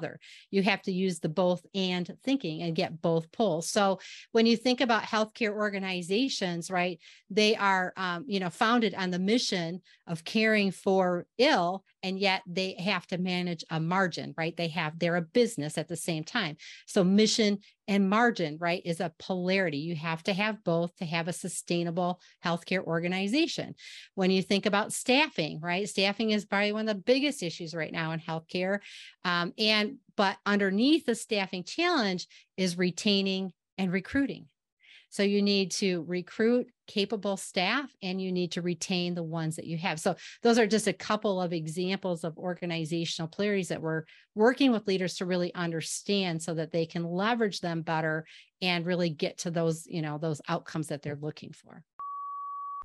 You 0.51 0.63
have 0.63 0.83
to 0.83 0.93
use 0.93 1.19
the 1.19 1.29
both 1.29 1.65
and 1.75 2.11
thinking 2.25 2.63
and 2.63 2.75
get 2.75 3.01
both 3.01 3.31
pulls. 3.33 3.71
So 3.71 4.01
when 4.33 4.47
you 4.47 4.57
think 4.57 4.81
about 4.81 5.03
healthcare 5.03 5.53
organizations, 5.53 6.71
right, 6.71 6.99
they 7.31 7.57
are 7.57 7.93
um, 7.97 8.25
you 8.27 8.41
know 8.41 8.51
founded 8.51 8.95
on 8.95 9.11
the 9.11 9.19
mission 9.19 9.81
of 10.07 10.25
caring 10.25 10.71
for 10.71 11.27
ill 11.39 11.85
and 12.09 12.19
yet 12.19 12.43
they 12.47 12.75
have 12.79 13.07
to 13.09 13.19
manage 13.19 13.65
a 13.71 13.79
margin 13.79 14.35
right? 14.37 14.57
They 14.57 14.69
have 14.69 14.99
they're 14.99 15.17
a 15.17 15.23
business 15.23 15.77
at 15.77 15.89
the 15.89 15.97
same 15.97 16.25
time. 16.25 16.57
So 16.87 17.05
mission 17.05 17.59
and 17.87 18.09
margin 18.09 18.57
right 18.59 18.83
is 18.85 19.01
a 19.01 19.13
polarity. 19.19 19.79
You 19.79 19.95
have 19.97 20.23
to 20.25 20.33
have 20.33 20.65
both 20.65 20.97
to 20.97 21.05
have 21.05 21.29
a 21.29 21.33
sustainable 21.33 22.21
healthcare 22.45 22.83
organization. 22.83 23.75
When 24.15 24.31
you 24.31 24.43
think 24.43 24.67
about 24.67 24.93
staffing 24.93 25.61
right 25.61 25.89
staffing 25.89 26.31
is 26.31 26.47
probably 26.47 26.73
one 26.73 26.89
of 26.89 26.97
the 26.97 27.03
biggest 27.03 27.43
issues 27.43 27.75
right 27.75 27.93
now 27.93 28.13
in 28.13 28.21
healthcare. 28.21 28.79
Um, 29.25 29.53
and 29.59 29.97
but 30.17 30.39
underneath 30.47 31.05
the 31.05 31.15
staffing 31.15 31.65
challenge 31.65 32.27
is 32.57 32.79
retaining 32.79 33.53
and 33.77 33.93
recruiting 33.93 34.47
so 35.11 35.23
you 35.23 35.43
need 35.43 35.71
to 35.73 36.05
recruit 36.07 36.69
capable 36.87 37.37
staff 37.37 37.91
and 38.03 38.21
you 38.21 38.33
need 38.33 38.53
to 38.53 38.63
retain 38.63 39.15
the 39.15 39.23
ones 39.23 39.57
that 39.57 39.67
you 39.67 39.77
have. 39.79 40.01
So 40.01 40.17
those 40.43 40.59
are 40.59 40.67
just 40.67 40.87
a 40.87 40.93
couple 40.93 41.41
of 41.41 41.53
examples 41.53 42.25
of 42.25 42.37
organizational 42.39 43.29
polarities 43.29 43.69
that 43.69 43.83
we're 43.83 44.05
working 44.35 44.73
with 44.73 44.87
leaders 44.87 45.15
to 45.17 45.27
really 45.27 45.55
understand 45.55 46.43
so 46.43 46.55
that 46.55 46.73
they 46.73 46.87
can 46.87 47.05
leverage 47.05 47.61
them 47.61 47.83
better 47.83 48.27
and 48.63 48.87
really 48.87 49.11
get 49.11 49.39
to 49.39 49.51
those, 49.51 49.87
you 49.87 50.03
know, 50.03 50.19
those 50.19 50.41
outcomes 50.49 50.89
that 50.89 51.03
they're 51.03 51.19
looking 51.21 51.53
for. 51.53 51.83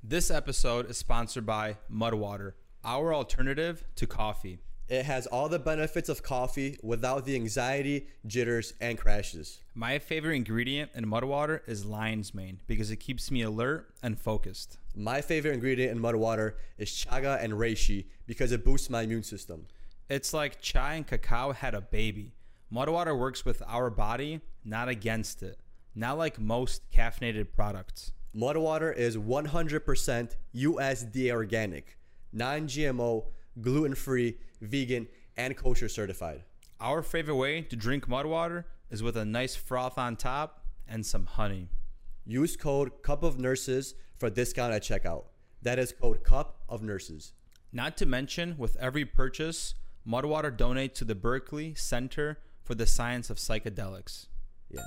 This 0.04 0.30
episode 0.30 0.90
is 0.90 0.98
sponsored 0.98 1.46
by 1.46 1.78
Mudwater, 1.90 2.54
our 2.84 3.14
alternative 3.14 3.86
to 3.96 4.06
coffee. 4.06 4.60
It 4.90 5.06
has 5.06 5.28
all 5.28 5.48
the 5.48 5.60
benefits 5.60 6.10
of 6.10 6.24
coffee 6.24 6.78
without 6.84 7.26
the 7.26 7.36
anxiety, 7.36 8.08
jitters, 8.28 8.74
and 8.82 8.98
crashes. 8.98 9.60
My 9.74 9.98
favorite 9.98 10.36
ingredient 10.36 10.92
in 10.94 11.08
mud 11.08 11.24
water 11.24 11.64
is 11.66 11.86
lion's 11.86 12.34
mane 12.34 12.60
because 12.68 12.92
it 12.92 12.98
keeps 12.98 13.32
me 13.32 13.44
alert 13.44 13.94
and 14.04 14.20
focused. 14.20 14.78
My 14.94 15.22
favorite 15.22 15.54
ingredient 15.54 15.94
in 15.94 16.00
mud 16.00 16.16
water 16.16 16.58
is 16.78 16.90
chaga 16.90 17.42
and 17.42 17.54
reishi 17.54 18.06
because 18.28 18.52
it 18.52 18.66
boosts 18.66 18.90
my 18.90 19.04
immune 19.04 19.24
system. 19.24 19.68
It's 20.10 20.34
like 20.34 20.60
chai 20.60 20.96
and 20.96 21.08
cacao 21.08 21.54
had 21.54 21.74
a 21.74 21.82
baby. 21.82 22.34
Mud 22.70 22.90
water 22.90 23.16
works 23.16 23.46
with 23.46 23.64
our 23.66 23.90
body, 23.90 24.42
not 24.66 24.90
against 24.90 25.42
it. 25.44 25.60
Not 25.96 26.18
like 26.18 26.40
most 26.40 26.82
caffeinated 26.92 27.54
products. 27.54 28.12
Mud 28.34 28.58
water 28.58 28.92
is 28.92 29.16
100% 29.16 30.36
USDA 30.56 31.32
organic, 31.32 31.98
non 32.32 32.68
GMO, 32.68 33.26
gluten 33.62 33.96
free, 33.96 34.38
vegan, 34.62 35.08
and 35.38 35.56
kosher 35.56 35.90
certified. 35.90 36.44
Our 36.80 37.02
favorite 37.02 37.36
way 37.36 37.62
to 37.62 37.76
drink 37.76 38.08
mud 38.08 38.26
water 38.26 38.66
is 38.90 39.02
with 39.02 39.18
a 39.18 39.26
nice 39.26 39.56
froth 39.56 39.98
on 39.98 40.16
top 40.16 40.66
and 40.88 41.06
some 41.06 41.26
honey. 41.26 41.70
Use 42.26 42.56
code 42.56 43.02
Cup 43.02 43.24
of 43.24 43.40
Nurses 43.40 43.96
for 44.18 44.28
a 44.28 44.32
discount 44.32 44.74
at 44.74 44.84
checkout. 44.84 45.26
That 45.62 45.80
is 45.80 45.94
code 45.94 46.24
Cup 46.24 46.60
of 46.68 46.82
Nurses. 46.82 47.34
Not 47.72 47.98
to 47.98 48.06
mention, 48.06 48.56
with 48.58 48.76
every 48.78 49.06
purchase, 49.06 49.76
Mudwater 50.08 50.56
donates 50.56 50.94
to 50.96 51.06
the 51.06 51.16
Berkeley 51.16 51.74
Center 51.76 52.40
for 52.64 52.76
the 52.76 52.86
Science 52.86 53.30
of 53.30 53.38
Psychedelics. 53.38 54.28
Yeah. 54.70 54.82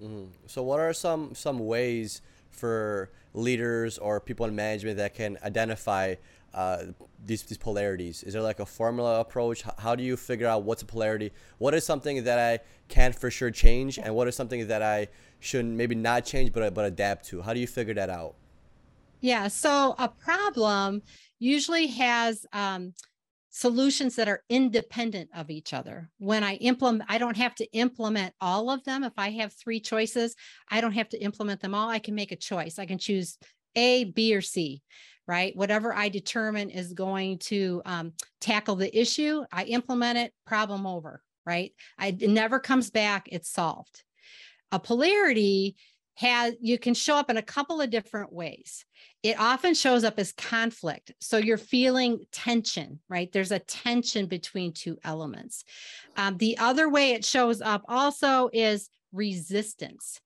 Mhm. 0.00 0.30
So, 0.46 0.62
what 0.62 0.80
are 0.80 0.92
some 0.92 1.34
some 1.34 1.58
ways 1.58 2.20
for 2.50 3.10
leaders 3.32 3.98
or 3.98 4.20
people 4.20 4.46
in 4.46 4.54
management 4.54 4.96
that 4.96 5.14
can 5.14 5.38
identify 5.42 6.14
uh, 6.54 6.84
these 7.24 7.42
these 7.42 7.58
polarities? 7.58 8.22
Is 8.22 8.32
there 8.32 8.42
like 8.42 8.60
a 8.60 8.66
formula 8.66 9.20
approach? 9.20 9.62
How 9.78 9.94
do 9.94 10.02
you 10.02 10.16
figure 10.16 10.46
out 10.46 10.62
what's 10.62 10.82
a 10.82 10.86
polarity? 10.86 11.32
What 11.58 11.74
is 11.74 11.84
something 11.84 12.24
that 12.24 12.38
I 12.38 12.60
can 12.88 13.12
for 13.12 13.30
sure 13.30 13.50
change, 13.50 13.98
and 13.98 14.14
what 14.14 14.28
is 14.28 14.36
something 14.36 14.68
that 14.68 14.82
I 14.82 15.08
should 15.40 15.66
maybe 15.66 15.94
not 15.94 16.24
change 16.24 16.52
but 16.52 16.72
but 16.72 16.84
adapt 16.84 17.26
to? 17.26 17.42
How 17.42 17.52
do 17.52 17.60
you 17.60 17.66
figure 17.66 17.94
that 17.94 18.08
out? 18.08 18.34
Yeah. 19.20 19.48
So 19.48 19.94
a 19.98 20.08
problem 20.08 21.02
usually 21.38 21.86
has 21.88 22.46
um, 22.52 22.92
solutions 23.50 24.16
that 24.16 24.28
are 24.28 24.42
independent 24.48 25.30
of 25.34 25.48
each 25.48 25.72
other. 25.72 26.10
When 26.18 26.44
I 26.44 26.54
implement, 26.56 27.08
I 27.08 27.18
don't 27.18 27.36
have 27.36 27.54
to 27.56 27.72
implement 27.72 28.34
all 28.40 28.68
of 28.68 28.84
them. 28.84 29.02
If 29.02 29.14
I 29.16 29.30
have 29.30 29.52
three 29.52 29.80
choices, 29.80 30.34
I 30.68 30.80
don't 30.80 30.92
have 30.92 31.08
to 31.10 31.22
implement 31.22 31.60
them 31.60 31.74
all. 31.74 31.88
I 31.88 32.00
can 32.00 32.14
make 32.14 32.32
a 32.32 32.36
choice. 32.36 32.78
I 32.78 32.86
can 32.86 32.98
choose 32.98 33.38
A, 33.76 34.04
B, 34.04 34.34
or 34.34 34.40
C, 34.40 34.82
right? 35.26 35.54
Whatever 35.56 35.94
I 35.94 36.08
determine 36.08 36.70
is 36.70 36.92
going 36.92 37.38
to 37.40 37.82
um, 37.84 38.12
tackle 38.40 38.76
the 38.76 38.98
issue, 38.98 39.44
I 39.52 39.64
implement 39.64 40.18
it, 40.18 40.32
problem 40.46 40.86
over, 40.86 41.22
right? 41.46 41.72
I, 41.98 42.08
it 42.08 42.30
never 42.30 42.60
comes 42.60 42.90
back, 42.90 43.28
it's 43.30 43.50
solved. 43.50 44.02
A 44.72 44.78
polarity 44.78 45.76
has 46.16 46.54
you 46.60 46.78
can 46.78 46.94
show 46.94 47.16
up 47.16 47.28
in 47.28 47.36
a 47.36 47.42
couple 47.42 47.80
of 47.80 47.90
different 47.90 48.32
ways 48.32 48.84
it 49.22 49.38
often 49.38 49.74
shows 49.74 50.04
up 50.04 50.18
as 50.18 50.32
conflict 50.32 51.12
so 51.20 51.36
you're 51.36 51.58
feeling 51.58 52.20
tension 52.30 53.00
right 53.08 53.32
there's 53.32 53.50
a 53.50 53.58
tension 53.58 54.26
between 54.26 54.72
two 54.72 54.96
elements 55.02 55.64
um, 56.16 56.36
the 56.38 56.56
other 56.58 56.88
way 56.88 57.12
it 57.12 57.24
shows 57.24 57.60
up 57.60 57.82
also 57.88 58.48
is 58.52 58.90
resistance 59.12 60.20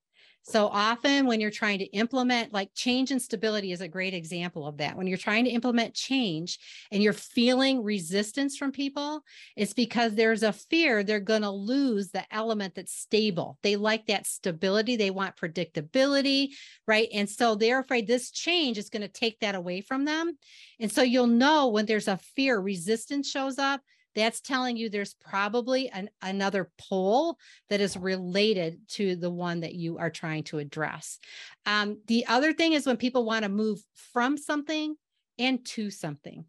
so 0.48 0.68
often 0.68 1.26
when 1.26 1.40
you're 1.40 1.50
trying 1.50 1.78
to 1.80 1.84
implement 1.86 2.54
like 2.54 2.70
change 2.74 3.10
and 3.10 3.20
stability 3.20 3.70
is 3.70 3.82
a 3.82 3.88
great 3.88 4.14
example 4.14 4.66
of 4.66 4.78
that. 4.78 4.96
When 4.96 5.06
you're 5.06 5.18
trying 5.18 5.44
to 5.44 5.50
implement 5.50 5.92
change 5.92 6.58
and 6.90 7.02
you're 7.02 7.12
feeling 7.12 7.84
resistance 7.84 8.56
from 8.56 8.72
people, 8.72 9.20
it's 9.56 9.74
because 9.74 10.14
there's 10.14 10.42
a 10.42 10.54
fear 10.54 11.02
they're 11.02 11.20
going 11.20 11.42
to 11.42 11.50
lose 11.50 12.10
the 12.10 12.24
element 12.34 12.74
that's 12.74 12.94
stable. 12.94 13.58
They 13.62 13.76
like 13.76 14.06
that 14.06 14.26
stability, 14.26 14.96
they 14.96 15.10
want 15.10 15.36
predictability, 15.36 16.52
right? 16.86 17.08
And 17.12 17.28
so 17.28 17.54
they're 17.54 17.80
afraid 17.80 18.06
this 18.06 18.30
change 18.30 18.78
is 18.78 18.88
going 18.88 19.02
to 19.02 19.08
take 19.08 19.40
that 19.40 19.54
away 19.54 19.82
from 19.82 20.06
them. 20.06 20.38
And 20.80 20.90
so 20.90 21.02
you'll 21.02 21.26
know 21.26 21.68
when 21.68 21.84
there's 21.84 22.08
a 22.08 22.16
fear 22.16 22.58
resistance 22.58 23.28
shows 23.28 23.58
up 23.58 23.82
that's 24.18 24.40
telling 24.40 24.76
you 24.76 24.88
there's 24.88 25.14
probably 25.14 25.88
an, 25.88 26.10
another 26.22 26.70
pole 26.78 27.38
that 27.68 27.80
is 27.80 27.96
related 27.96 28.80
to 28.88 29.16
the 29.16 29.30
one 29.30 29.60
that 29.60 29.74
you 29.74 29.98
are 29.98 30.10
trying 30.10 30.44
to 30.44 30.58
address. 30.58 31.18
Um, 31.66 32.00
the 32.06 32.26
other 32.26 32.52
thing 32.52 32.72
is 32.72 32.86
when 32.86 32.96
people 32.96 33.24
want 33.24 33.44
to 33.44 33.48
move 33.48 33.82
from 34.12 34.36
something 34.36 34.96
and 35.38 35.64
to 35.64 35.90
something. 35.90 36.44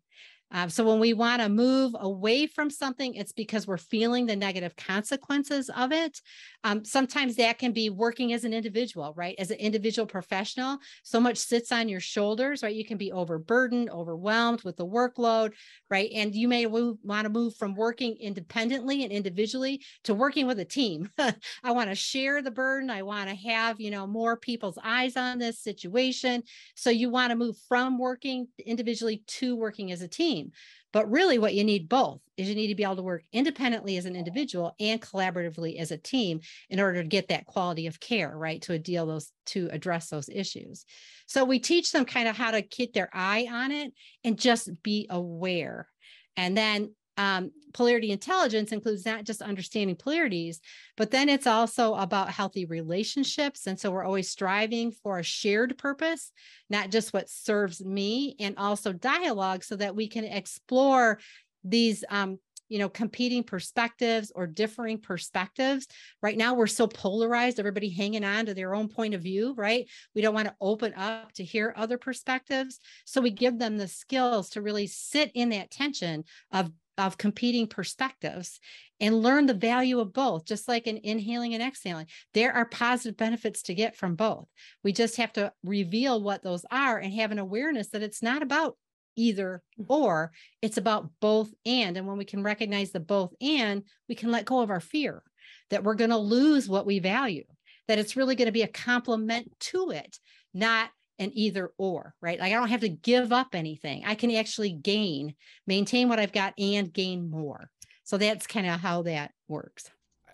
Um, 0.51 0.69
so 0.69 0.83
when 0.83 0.99
we 0.99 1.13
want 1.13 1.41
to 1.41 1.49
move 1.49 1.95
away 1.99 2.47
from 2.47 2.69
something, 2.69 3.13
it's 3.13 3.31
because 3.31 3.67
we're 3.67 3.77
feeling 3.77 4.25
the 4.25 4.35
negative 4.35 4.75
consequences 4.75 5.69
of 5.69 5.91
it. 5.91 6.19
Um, 6.63 6.83
sometimes 6.83 7.35
that 7.35 7.59
can 7.59 7.71
be 7.71 7.89
working 7.89 8.33
as 8.33 8.43
an 8.43 8.53
individual, 8.53 9.13
right? 9.15 9.35
As 9.37 9.51
an 9.51 9.57
individual 9.57 10.07
professional, 10.07 10.79
so 11.03 11.19
much 11.19 11.37
sits 11.37 11.71
on 11.71 11.87
your 11.87 11.99
shoulders, 11.99 12.63
right? 12.63 12.75
You 12.75 12.85
can 12.85 12.97
be 12.97 13.11
overburdened, 13.11 13.89
overwhelmed 13.91 14.63
with 14.63 14.75
the 14.75 14.85
workload, 14.85 15.53
right? 15.89 16.09
And 16.13 16.33
you 16.33 16.47
may 16.47 16.65
want 16.65 17.23
to 17.23 17.29
move 17.29 17.55
from 17.55 17.75
working 17.75 18.17
independently 18.19 19.03
and 19.03 19.11
individually 19.11 19.83
to 20.05 20.13
working 20.13 20.47
with 20.47 20.59
a 20.59 20.65
team. 20.65 21.09
I 21.63 21.71
want 21.71 21.89
to 21.89 21.95
share 21.95 22.41
the 22.41 22.51
burden. 22.51 22.89
I 22.89 23.03
want 23.03 23.29
to 23.29 23.35
have, 23.35 23.79
you 23.79 23.91
know, 23.91 24.07
more 24.07 24.35
people's 24.35 24.79
eyes 24.83 25.15
on 25.15 25.37
this 25.37 25.59
situation. 25.59 26.43
So 26.75 26.89
you 26.89 27.09
want 27.09 27.29
to 27.29 27.35
move 27.35 27.55
from 27.67 27.99
working 27.99 28.47
individually 28.65 29.23
to 29.27 29.55
working 29.55 29.91
as 29.91 30.01
a 30.01 30.07
team 30.07 30.38
team. 30.39 30.51
But 30.91 31.09
really, 31.11 31.37
what 31.37 31.53
you 31.53 31.63
need 31.63 31.87
both 31.87 32.21
is 32.35 32.49
you 32.49 32.55
need 32.55 32.67
to 32.67 32.75
be 32.75 32.83
able 32.83 32.95
to 32.95 33.03
work 33.03 33.23
independently 33.31 33.97
as 33.97 34.05
an 34.05 34.15
individual 34.15 34.73
and 34.79 34.99
collaboratively 34.99 35.77
as 35.77 35.91
a 35.91 35.97
team 35.97 36.39
in 36.69 36.79
order 36.79 37.01
to 37.01 37.07
get 37.07 37.27
that 37.27 37.45
quality 37.45 37.85
of 37.85 37.99
care, 37.99 38.35
right? 38.35 38.61
To 38.63 38.79
deal 38.79 39.05
those 39.05 39.31
to 39.47 39.69
address 39.71 40.09
those 40.09 40.29
issues. 40.29 40.85
So 41.27 41.45
we 41.45 41.59
teach 41.59 41.91
them 41.91 42.05
kind 42.05 42.27
of 42.27 42.35
how 42.35 42.51
to 42.51 42.63
keep 42.63 42.93
their 42.93 43.09
eye 43.13 43.47
on 43.51 43.71
it 43.71 43.93
and 44.23 44.39
just 44.39 44.81
be 44.81 45.05
aware. 45.11 45.87
And 46.35 46.57
then 46.57 46.95
um, 47.19 47.51
polarity 47.73 48.11
intelligence 48.11 48.71
includes 48.71 49.05
not 49.05 49.25
just 49.25 49.41
understanding 49.41 49.97
polarities, 49.97 50.61
but 50.95 51.11
then 51.11 51.27
it's 51.27 51.47
also 51.47 51.93
about 51.95 52.29
healthy 52.29 52.63
relationships. 52.63 53.67
And 53.67 53.77
so 53.77 53.91
we're 53.91 54.05
always 54.05 54.29
striving 54.29 54.93
for 54.93 55.19
a 55.19 55.23
shared 55.23 55.77
purpose, 55.77 56.31
not 56.69 56.91
just 56.91 57.11
what 57.11 57.29
serves 57.29 57.83
me, 57.83 58.37
and 58.39 58.57
also 58.57 58.93
dialogue 58.93 59.65
so 59.65 59.75
that 59.75 59.97
we 59.97 60.07
can 60.07 60.23
explore 60.23 61.19
these 61.65 62.05
um, 62.09 62.39
you 62.69 62.79
know 62.79 62.87
competing 62.87 63.43
perspectives 63.43 64.31
or 64.33 64.47
differing 64.47 64.97
perspectives. 64.99 65.87
Right 66.21 66.37
now 66.37 66.53
we're 66.53 66.67
so 66.67 66.87
polarized 66.87 67.59
everybody 67.59 67.89
hanging 67.89 68.23
on 68.23 68.45
to 68.45 68.53
their 68.53 68.73
own 68.75 68.87
point 68.87 69.13
of 69.13 69.21
view 69.21 69.53
right? 69.57 69.87
We 70.15 70.21
don't 70.21 70.35
want 70.35 70.47
to 70.47 70.55
open 70.61 70.93
up 70.93 71.33
to 71.33 71.43
hear 71.43 71.73
other 71.75 71.97
perspectives. 71.97 72.79
So 73.03 73.19
we 73.19 73.31
give 73.31 73.59
them 73.59 73.77
the 73.77 73.87
skills 73.87 74.51
to 74.51 74.61
really 74.61 74.87
sit 74.87 75.31
in 75.33 75.49
that 75.49 75.71
tension 75.71 76.23
of 76.53 76.71
of 76.99 77.17
competing 77.17 77.65
perspectives 77.65 78.59
and 78.99 79.23
learn 79.23 79.45
the 79.45 79.53
value 79.53 79.99
of 79.99 80.11
both, 80.11 80.45
just 80.45 80.67
like 80.67 80.85
in 80.85 80.99
inhaling 81.03 81.53
and 81.53 81.63
exhaling. 81.63 82.07
There 82.33 82.53
are 82.53 82.65
positive 82.65 83.15
benefits 83.15 83.63
to 83.63 83.73
get 83.73 83.95
from 83.95 84.15
both. 84.15 84.47
We 84.83 84.91
just 84.91 85.15
have 85.15 85.31
to 85.33 85.53
reveal 85.63 86.21
what 86.21 86.43
those 86.43 86.65
are 86.69 86.97
and 86.97 87.13
have 87.13 87.31
an 87.31 87.39
awareness 87.39 87.89
that 87.89 88.03
it's 88.03 88.21
not 88.21 88.41
about 88.41 88.75
either 89.15 89.61
mm. 89.79 89.85
or, 89.87 90.31
it's 90.61 90.77
about 90.77 91.09
both 91.21 91.53
and. 91.65 91.95
And 91.95 92.05
when 92.05 92.17
we 92.17 92.25
can 92.25 92.43
recognize 92.43 92.91
the 92.91 92.99
both 92.99 93.33
and, 93.39 93.83
we 94.09 94.15
can 94.15 94.31
let 94.31 94.45
go 94.45 94.59
of 94.59 94.69
our 94.69 94.81
fear 94.81 95.23
that 95.69 95.83
we're 95.83 95.95
going 95.95 96.09
to 96.09 96.17
lose 96.17 96.67
what 96.67 96.85
we 96.85 96.99
value, 96.99 97.45
that 97.87 97.99
it's 97.99 98.17
really 98.17 98.35
going 98.35 98.47
to 98.47 98.51
be 98.51 98.63
a 98.63 98.67
complement 98.67 99.51
to 99.59 99.91
it, 99.91 100.17
not 100.53 100.89
an 101.19 101.31
either 101.33 101.71
or, 101.77 102.15
right? 102.21 102.39
Like 102.39 102.51
I 102.51 102.55
don't 102.55 102.69
have 102.69 102.81
to 102.81 102.89
give 102.89 103.31
up 103.31 103.53
anything. 103.53 104.03
I 104.05 104.15
can 104.15 104.31
actually 104.31 104.71
gain, 104.71 105.35
maintain 105.67 106.09
what 106.09 106.19
I've 106.19 106.31
got 106.31 106.53
and 106.57 106.91
gain 106.91 107.29
more. 107.29 107.69
So 108.03 108.17
that's 108.17 108.47
kind 108.47 108.65
of 108.65 108.79
how 108.79 109.03
that 109.03 109.33
works. 109.47 109.91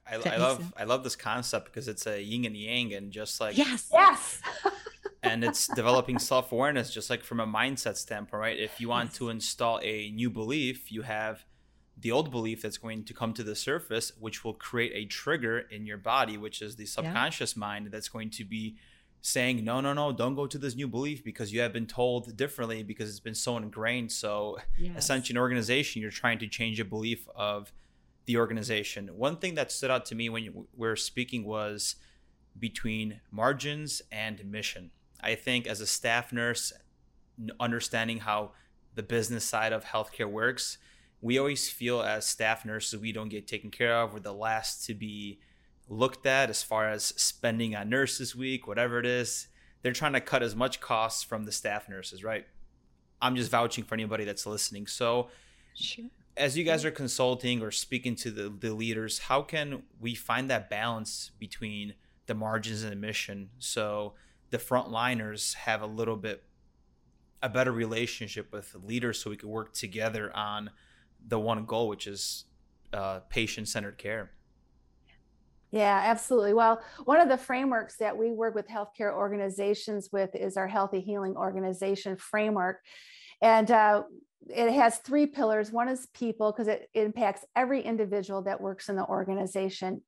I, 0.08 0.16
I 0.16 0.38
love 0.38 0.58
sense? 0.58 0.74
I 0.78 0.84
love 0.84 1.04
this 1.04 1.16
concept 1.16 1.66
because 1.66 1.88
it's 1.88 2.06
a 2.06 2.22
yin 2.22 2.46
and 2.46 2.56
yang 2.56 2.94
and 2.94 3.12
just 3.12 3.42
like 3.42 3.58
yes 3.58 3.90
yes 3.92 4.40
and 5.24 5.44
it's 5.44 5.68
developing 5.68 6.20
self-awareness 6.20 6.94
just 6.94 7.10
like 7.10 7.24
from 7.24 7.40
a 7.40 7.48
mindset 7.48 7.98
standpoint 7.98 8.40
right 8.40 8.60
if 8.60 8.80
you 8.80 8.88
want 8.88 9.10
yes. 9.10 9.18
to 9.18 9.30
install 9.30 9.80
a 9.82 10.12
new 10.12 10.30
belief 10.30 10.92
you 10.92 11.02
have 11.02 11.46
the 11.98 12.12
old 12.12 12.30
belief 12.30 12.62
that's 12.62 12.78
going 12.78 13.04
to 13.04 13.14
come 13.14 13.34
to 13.34 13.42
the 13.42 13.56
surface 13.56 14.12
which 14.20 14.44
will 14.44 14.54
create 14.54 14.92
a 14.94 15.06
trigger 15.06 15.58
in 15.58 15.88
your 15.88 15.98
body 15.98 16.38
which 16.38 16.62
is 16.62 16.76
the 16.76 16.86
subconscious 16.86 17.56
yeah. 17.56 17.62
mind 17.62 17.88
that's 17.92 18.10
going 18.10 18.30
to 18.30 18.46
be 18.46 18.76
saying 19.26 19.64
no 19.64 19.82
no 19.82 19.92
no 19.92 20.12
don't 20.12 20.36
go 20.36 20.46
to 20.46 20.60
this 20.60 20.76
new 20.76 20.88
belief 20.88 21.24
because 21.24 21.52
you 21.52 21.60
have 21.60 21.74
been 21.74 21.88
told 21.88 22.38
differently 22.38 22.84
because 22.84 23.10
it's 23.10 23.20
been 23.20 23.34
so 23.34 23.58
ingrained. 23.58 24.12
So 24.12 24.60
yes. 24.78 25.10
an 25.10 25.38
organization 25.38 26.02
you're 26.02 26.12
trying 26.12 26.38
to 26.40 26.48
change 26.48 26.80
a 26.80 26.86
belief 26.86 27.28
of 27.36 27.74
the 28.26 28.38
organization. 28.38 29.08
One 29.18 29.38
thing 29.38 29.56
that 29.56 29.72
stood 29.72 29.90
out 29.90 30.06
to 30.08 30.16
me 30.16 30.30
when 30.30 30.44
you 30.44 30.68
were 30.76 30.96
speaking 30.96 31.44
was 31.44 31.96
between 32.58 33.22
margins 33.32 34.02
and 34.12 34.46
mission. 34.46 34.92
I 35.22 35.34
think 35.34 35.66
as 35.66 35.82
a 35.82 35.88
staff 35.88 36.32
nurse 36.32 36.72
understanding 37.60 38.20
how 38.20 38.52
the 38.94 39.04
business 39.04 39.44
side 39.44 39.74
of 39.74 39.86
healthcare 39.86 40.30
works 40.30 40.78
we 41.26 41.40
always 41.40 41.68
feel 41.68 42.04
as 42.04 42.26
staff 42.28 42.64
nurses 42.66 43.00
we 43.00 43.12
don't 43.12 43.30
get 43.30 43.48
taken 43.48 43.72
care 43.72 43.96
of. 43.96 44.14
We're 44.14 44.20
the 44.20 44.32
last 44.32 44.86
to 44.86 44.94
be 44.94 45.40
looked 45.88 46.26
at 46.26 46.50
as 46.50 46.64
far 46.64 46.90
as 46.90 47.06
spending 47.06 47.76
on 47.76 47.90
nurses 47.90 48.36
week 48.36 48.68
whatever 48.68 49.00
it 49.00 49.06
is 49.06 49.48
they're 49.86 49.94
trying 49.94 50.14
to 50.14 50.20
cut 50.20 50.42
as 50.42 50.56
much 50.56 50.80
costs 50.80 51.22
from 51.22 51.44
the 51.44 51.52
staff 51.52 51.88
nurses 51.88 52.24
right? 52.24 52.48
I'm 53.22 53.36
just 53.36 53.52
vouching 53.52 53.84
for 53.84 53.94
anybody 53.94 54.26
that's 54.26 54.48
listening. 54.48 54.88
So 54.88 55.30
sure. 55.76 56.06
as 56.36 56.58
you 56.58 56.64
guys 56.64 56.84
are 56.86 56.92
consulting 56.92 57.62
or 57.62 57.70
speaking 57.70 58.16
to 58.16 58.32
the, 58.32 58.50
the 58.50 58.74
leaders 58.74 59.20
how 59.20 59.44
can 59.44 59.84
we 60.00 60.16
find 60.16 60.50
that 60.50 60.72
balance 60.72 61.30
between 61.38 61.94
the 62.26 62.34
margins 62.34 62.82
and 62.82 62.92
the 62.92 62.96
mission 62.96 63.52
so 63.60 64.14
the 64.50 64.58
frontliners 64.58 65.54
have 65.54 65.84
a 65.84 65.86
little 65.86 66.18
bit 66.18 66.42
a 67.44 67.50
better 67.50 67.72
relationship 67.72 68.52
with 68.52 68.72
the 68.72 68.80
leaders 68.80 69.20
so 69.20 69.30
we 69.30 69.38
can 69.38 69.50
work 69.50 69.72
together 69.72 70.36
on 70.36 70.72
the 71.28 71.38
one 71.38 71.64
goal 71.66 71.88
which 71.88 72.08
is 72.08 72.46
uh, 72.92 73.20
patient-centered 73.30 74.00
care 74.00 74.32
yeah, 75.76 76.04
absolutely. 76.06 76.54
Well, 76.54 76.82
one 77.04 77.20
of 77.20 77.28
the 77.28 77.38
frameworks 77.38 77.98
that 77.98 78.18
we 78.18 78.32
work 78.32 78.56
with 78.56 78.66
healthcare 78.70 79.14
organizations 79.14 80.08
with 80.10 80.34
is 80.34 80.56
our 80.56 80.70
Healthy 80.70 81.02
Healing 81.02 81.36
Organization 81.36 82.16
framework. 82.16 82.80
And 83.42 83.70
uh, 83.70 84.04
it 84.48 84.72
has 84.72 85.00
three 85.00 85.26
pillars. 85.26 85.74
One 85.74 85.90
is 85.90 86.08
people, 86.14 86.54
because 86.54 86.70
it, 86.70 86.90
impacts 86.94 87.44
every 87.58 87.82
individual 87.82 88.44
that 88.44 88.62
works 88.62 88.88
in 88.88 88.96
the 88.96 89.06
organization. 89.06 90.02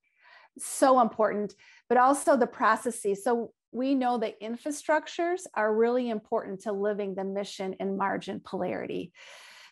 So 0.58 1.02
important, 1.02 1.54
but 1.90 1.98
also 1.98 2.38
the 2.38 2.48
processes. 2.48 3.26
So 3.26 3.52
we 3.74 3.94
know 3.94 4.18
that 4.20 4.40
infrastructures 4.40 5.42
are 5.54 5.76
really 5.76 6.10
important 6.10 6.62
to 6.62 6.72
living 6.72 7.14
the 7.14 7.26
mission 7.26 7.76
and 7.82 7.98
margin 7.98 8.40
polarity. 8.40 9.12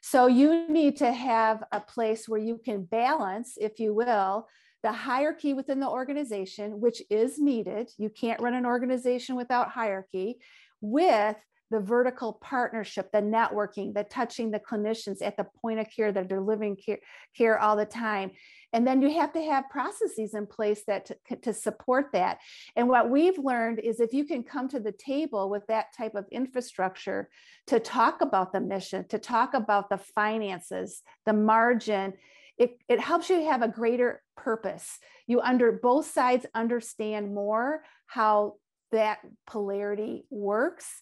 So 0.02 0.28
you 0.28 0.68
need 0.68 0.98
to 0.98 1.14
have 1.14 1.64
a 1.72 1.80
place 1.80 2.28
where 2.28 2.42
you 2.42 2.60
can 2.64 2.84
balance, 2.84 3.58
if 3.58 3.80
you 3.80 3.94
will, 3.94 4.50
the 4.84 4.92
hierarchy 4.92 5.54
within 5.54 5.80
the 5.80 5.90
organization, 5.90 6.80
which 6.80 7.02
is 7.10 7.40
needed. 7.40 7.90
You 7.98 8.10
can't 8.10 8.42
run 8.42 8.54
an 8.54 8.66
organization 8.66 9.36
without 9.36 9.70
hierarchy, 9.70 10.38
with 10.82 11.38
the 11.72 11.80
vertical 11.80 12.34
partnership, 12.34 13.12
the 13.12 13.22
networking, 13.22 13.94
the 13.94 14.04
touching 14.04 14.52
the 14.52 14.60
clinicians 14.60 15.22
at 15.22 15.36
the 15.36 15.48
point 15.62 15.80
of 15.80 15.88
care 15.90 16.12
that 16.12 16.30
they're 16.30 16.40
living 16.40 16.76
care, 16.76 17.00
care 17.36 17.60
all 17.60 17.76
the 17.76 17.86
time. 17.86 18.32
And 18.72 18.86
then 18.86 19.02
you 19.02 19.10
have 19.20 19.34
to 19.34 19.42
have 19.42 19.70
processes 19.70 20.36
in 20.36 20.46
place 20.46 20.84
that 20.86 21.10
to, 21.28 21.36
to 21.38 21.54
support 21.54 22.08
that. 22.14 22.38
And 22.76 22.88
what 22.88 23.10
we've 23.10 23.38
learned 23.38 23.80
is 23.80 24.00
if 24.00 24.14
you 24.14 24.26
can 24.26 24.44
come 24.44 24.68
to 24.70 24.80
the 24.80 24.92
table 24.92 25.50
with 25.50 25.66
that 25.68 25.88
type 25.98 26.14
of 26.14 26.26
infrastructure 26.32 27.30
to 27.68 27.80
talk 27.80 28.22
about 28.22 28.54
the 28.54 28.62
mission, 28.62 29.08
to 29.08 29.18
talk 29.18 29.54
about 29.54 29.90
the 29.90 29.98
finances, 29.98 31.02
the 31.26 31.34
margin, 31.34 32.14
it, 32.58 32.78
it 32.88 33.00
helps 33.00 33.30
you 33.30 33.46
have 33.46 33.62
a 33.62 33.68
greater 33.68 34.22
purpose. 34.36 35.00
You 35.28 35.42
under 35.42 35.72
both 35.72 36.10
sides 36.12 36.46
understand 36.54 37.34
more 37.34 37.84
how 38.08 38.56
that 38.92 39.20
polarity 39.48 40.26
works. 40.30 41.02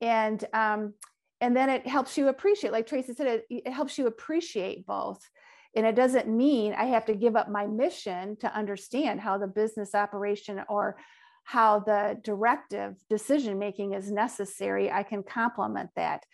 And 0.00 0.42
um, 0.52 0.94
and 1.40 1.56
then 1.56 1.70
it 1.70 1.86
helps 1.86 2.18
you 2.18 2.28
appreciate 2.28 2.72
like 2.72 2.86
tracy 2.86 3.14
said 3.14 3.26
it, 3.26 3.46
it 3.48 3.72
helps 3.72 3.98
you 3.98 4.06
appreciate 4.06 4.86
both. 4.86 5.28
And 5.76 5.86
it 5.86 5.94
doesn't 5.94 6.26
mean 6.26 6.74
i 6.74 6.86
have 6.86 7.06
to 7.06 7.14
give 7.14 7.36
up 7.36 7.48
my 7.48 7.66
mission 7.66 8.36
to 8.40 8.52
understand 8.52 9.20
how 9.20 9.38
the 9.38 9.46
business 9.46 9.94
operation 9.94 10.60
or 10.68 10.96
how 11.44 11.80
the 11.80 12.18
directive 12.22 12.94
decision 13.08 13.58
making 13.58 13.94
is 13.94 14.10
necessary. 14.10 14.90
I 14.90 15.02
can 15.02 15.22
complement 15.22 15.90
that. 15.96 16.24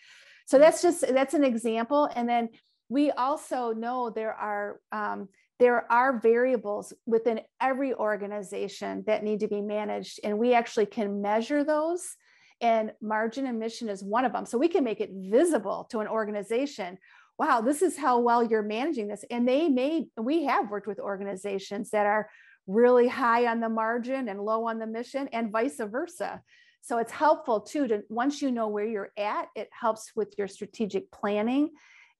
So 0.46 0.58
that's 0.58 0.82
just 0.82 1.00
that's 1.08 1.34
an 1.34 1.44
example. 1.44 2.08
And 2.14 2.28
then 2.28 2.50
we 2.88 3.10
also 3.10 3.72
know 3.72 4.10
there 4.10 4.34
are 4.34 4.80
um, 4.92 5.28
there 5.58 5.90
are 5.90 6.18
variables 6.18 6.92
within 7.06 7.40
every 7.60 7.94
organization 7.94 9.04
that 9.06 9.24
need 9.24 9.40
to 9.40 9.48
be 9.48 9.60
managed 9.60 10.20
and 10.22 10.38
we 10.38 10.52
actually 10.54 10.86
can 10.86 11.22
measure 11.22 11.64
those 11.64 12.16
and 12.60 12.92
margin 13.02 13.46
and 13.46 13.58
mission 13.58 13.88
is 13.88 14.02
one 14.02 14.24
of 14.24 14.32
them. 14.32 14.46
So 14.46 14.56
we 14.56 14.68
can 14.68 14.84
make 14.84 15.00
it 15.00 15.10
visible 15.12 15.86
to 15.90 16.00
an 16.00 16.08
organization 16.08 16.98
wow 17.38 17.60
this 17.60 17.82
is 17.82 17.98
how 17.98 18.18
well 18.18 18.42
you're 18.42 18.62
managing 18.62 19.08
this. 19.08 19.24
And 19.30 19.46
they 19.46 19.68
may 19.68 20.06
we 20.16 20.44
have 20.44 20.70
worked 20.70 20.86
with 20.86 20.98
organizations 20.98 21.90
that 21.90 22.06
are 22.06 22.28
really 22.66 23.08
high 23.08 23.46
on 23.46 23.60
the 23.60 23.68
margin 23.68 24.28
and 24.28 24.40
low 24.40 24.66
on 24.66 24.78
the 24.78 24.86
mission 24.86 25.28
and 25.32 25.52
vice 25.52 25.78
versa. 25.78 26.42
So 26.80 26.98
it's 26.98 27.12
helpful 27.12 27.60
too 27.60 27.88
to 27.88 28.02
once 28.08 28.40
you 28.42 28.50
know 28.50 28.68
where 28.68 28.86
you're 28.86 29.12
at 29.18 29.48
it 29.54 29.68
helps 29.72 30.12
with 30.14 30.34
your 30.38 30.48
strategic 30.48 31.10
planning 31.10 31.70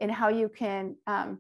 and 0.00 0.10
how 0.10 0.28
you 0.28 0.48
can 0.48 0.96
um, 1.06 1.38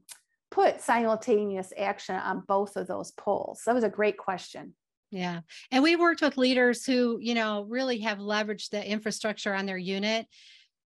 put 0.56 0.80
simultaneous 0.80 1.70
action 1.76 2.16
on 2.16 2.42
both 2.48 2.76
of 2.76 2.86
those 2.86 3.12
poles? 3.12 3.60
That 3.66 3.74
was 3.74 3.84
a 3.84 3.90
great 3.90 4.16
question. 4.16 4.74
Yeah. 5.10 5.40
And 5.70 5.82
we 5.82 5.96
worked 5.96 6.22
with 6.22 6.38
leaders 6.38 6.86
who, 6.86 7.18
you 7.20 7.34
know, 7.34 7.66
really 7.68 7.98
have 8.00 8.18
leveraged 8.18 8.70
the 8.70 8.84
infrastructure 8.84 9.54
on 9.54 9.66
their 9.66 9.76
unit 9.76 10.26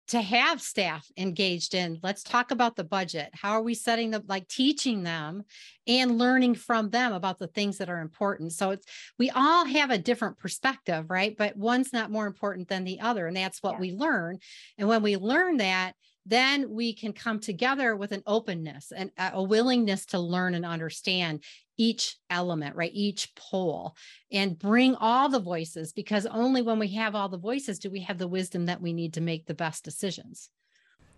to 0.10 0.22
have 0.22 0.62
staff 0.62 1.06
engaged 1.18 1.74
in 1.74 2.00
let's 2.02 2.24
talk 2.24 2.52
about 2.52 2.76
the 2.76 2.84
budget. 2.84 3.30
How 3.34 3.54
are 3.54 3.64
we 3.64 3.74
setting 3.74 4.12
the 4.12 4.24
like 4.28 4.48
teaching 4.48 5.04
them 5.04 5.44
and 5.88 6.20
learning 6.20 6.56
from 6.56 6.92
them 6.92 7.12
about 7.12 7.40
the 7.40 7.48
things 7.48 7.80
that 7.80 7.90
are 7.90 8.00
important. 8.00 8.54
So 8.54 8.70
it's 8.70 8.86
we 9.18 9.32
all 9.32 9.66
have 9.66 9.90
a 9.90 9.98
different 9.98 10.38
perspective 10.38 11.10
right? 11.10 11.36
But 11.36 11.58
one's 11.58 11.92
not 11.92 12.12
more 12.12 12.28
important 12.28 12.70
than 12.70 12.84
the 12.84 13.02
other 13.02 13.26
and 13.28 13.36
that's 13.36 13.62
what 13.64 13.74
yeah. 13.74 13.80
we 13.80 13.92
learn. 13.92 14.38
And 14.78 14.88
when 14.88 15.02
we 15.02 15.18
learn 15.18 15.58
that 15.58 15.94
then 16.28 16.70
we 16.70 16.94
can 16.94 17.14
come 17.14 17.40
together 17.40 17.96
with 17.96 18.12
an 18.12 18.24
openness 18.28 18.92
and 18.96 19.12
a 19.18 19.42
willingness 19.42 20.06
to 20.08 20.20
learn 20.20 20.54
and 20.56 20.66
understand 20.66 21.44
each 21.78 22.18
element, 22.30 22.76
right? 22.76 22.92
Each 22.94 23.34
pole 23.36 23.96
and 24.32 24.60
bring 24.60 24.96
all 24.96 25.30
the 25.30 25.40
voices 25.40 25.94
because 25.94 26.26
only 26.26 26.62
when 26.62 26.80
we 26.80 26.90
have 26.90 27.16
all 27.16 27.30
the 27.30 27.38
voices 27.38 27.80
do 27.80 27.90
we 27.90 28.02
have 28.02 28.18
the 28.18 28.28
wisdom 28.28 28.66
that 28.66 28.82
we 28.82 28.94
need 28.94 29.14
to 29.14 29.22
make 29.22 29.46
the 29.46 29.54
best 29.54 29.86
decisions. 29.86 30.50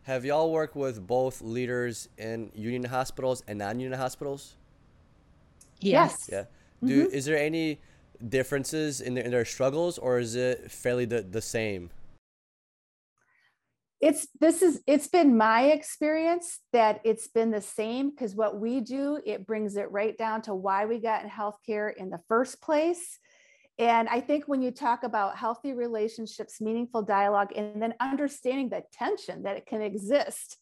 Have 0.03 0.25
y'all 0.25 0.51
worked 0.51 0.75
with 0.75 1.05
both 1.05 1.41
leaders 1.41 2.09
in 2.17 2.51
union 2.53 2.83
hospitals 2.83 3.43
and 3.47 3.59
non-union 3.59 3.99
hospitals? 3.99 4.55
Yes. 5.79 6.29
Yeah. 6.31 6.45
Do 6.83 7.05
mm-hmm. 7.05 7.15
is 7.15 7.25
there 7.25 7.37
any 7.37 7.79
differences 8.27 9.01
in 9.01 9.13
their, 9.15 9.23
in 9.23 9.31
their 9.31 9.45
struggles 9.45 9.97
or 9.97 10.19
is 10.19 10.35
it 10.35 10.69
fairly 10.71 11.05
the, 11.05 11.21
the 11.21 11.41
same? 11.41 11.89
It's 14.01 14.27
this 14.39 14.61
is 14.61 14.81
it's 14.87 15.07
been 15.07 15.37
my 15.37 15.65
experience 15.65 16.59
that 16.71 17.01
it's 17.03 17.27
been 17.27 17.51
the 17.51 17.61
same 17.61 18.09
because 18.09 18.33
what 18.33 18.59
we 18.59 18.79
do 18.79 19.19
it 19.25 19.45
brings 19.45 19.75
it 19.75 19.91
right 19.91 20.17
down 20.17 20.41
to 20.43 20.53
why 20.53 20.85
we 20.85 20.99
got 20.99 21.23
in 21.23 21.29
healthcare 21.29 21.91
in 21.95 22.09
the 22.09 22.19
first 22.27 22.61
place. 22.61 23.19
And 23.77 24.09
i 24.09 24.19
think 24.19 24.45
when 24.45 24.61
you 24.61 24.71
talk 24.71 25.03
about 25.03 25.37
healthy 25.37 25.73
relationships 25.73 26.61
meaningful 26.61 27.01
dialogue 27.01 27.51
and 27.55 27.81
then 27.81 27.93
understanding 27.99 28.69
the 28.69 28.83
tension 28.91 29.43
that 29.43 29.57
it 29.57 29.65
can 29.65 29.81
exist 29.81 30.57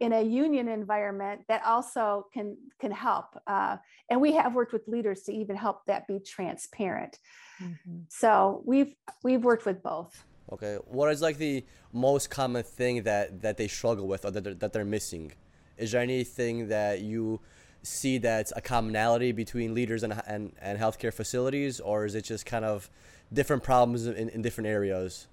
in 0.00 0.12
a 0.12 0.22
union 0.22 0.68
environment 0.68 1.42
that 1.48 1.62
also 1.64 2.26
can 2.32 2.56
can 2.78 2.90
help 2.90 3.26
uh, 3.46 3.76
and 4.10 4.20
we 4.20 4.32
have 4.32 4.54
worked 4.54 4.72
with 4.72 4.88
leaders 4.88 5.22
to 5.22 5.32
even 5.32 5.56
help 5.56 5.84
that 5.86 6.06
be 6.06 6.18
transparent. 6.20 7.18
Mm-hmm. 7.62 8.00
so 8.08 8.62
we've 8.66 8.94
we've 9.22 9.44
worked 9.44 9.66
with 9.66 9.82
both 9.82 10.24
Okay, 10.52 10.76
what 10.86 11.10
is 11.10 11.22
like 11.22 11.38
the 11.38 11.64
most 11.94 12.28
common 12.28 12.62
thing 12.62 13.04
that 13.04 13.40
that 13.40 13.56
they 13.56 13.68
struggle 13.68 14.06
with 14.06 14.26
or 14.26 14.30
that 14.30 14.44
they're, 14.44 14.54
that 14.54 14.72
they're 14.74 14.84
missing? 14.84 15.32
Is 15.78 15.92
there 15.92 16.02
anything 16.02 16.68
that 16.68 17.00
you 17.00 17.40
see 17.82 18.18
that's 18.18 18.52
a 18.54 18.60
commonality 18.60 19.32
between 19.32 19.74
leaders 19.74 20.02
and 20.02 20.20
and, 20.26 20.52
and 20.60 20.78
healthcare 20.78 21.12
facilities, 21.12 21.80
or 21.80 22.04
is 22.04 22.14
it 22.14 22.24
just 22.24 22.44
kind 22.44 22.66
of 22.66 22.90
different 23.32 23.62
problems 23.62 24.06
in, 24.06 24.28
in 24.28 24.42
different 24.42 24.68
areas? 24.68 25.26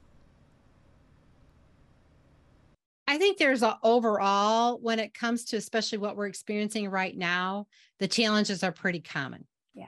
I 3.05 3.17
think 3.17 3.37
there's 3.37 3.63
a 3.63 3.77
overall 3.83 4.79
when 4.79 4.99
it 4.99 5.13
comes 5.13 5.43
to 5.45 5.57
especially 5.57 5.97
what 5.97 6.15
we're 6.15 6.27
experiencing 6.27 6.89
right 6.89 7.17
now, 7.17 7.67
the 7.99 8.07
challenges 8.07 8.63
are 8.63 8.71
pretty 8.71 9.01
common. 9.01 9.45
Yeah. 9.73 9.87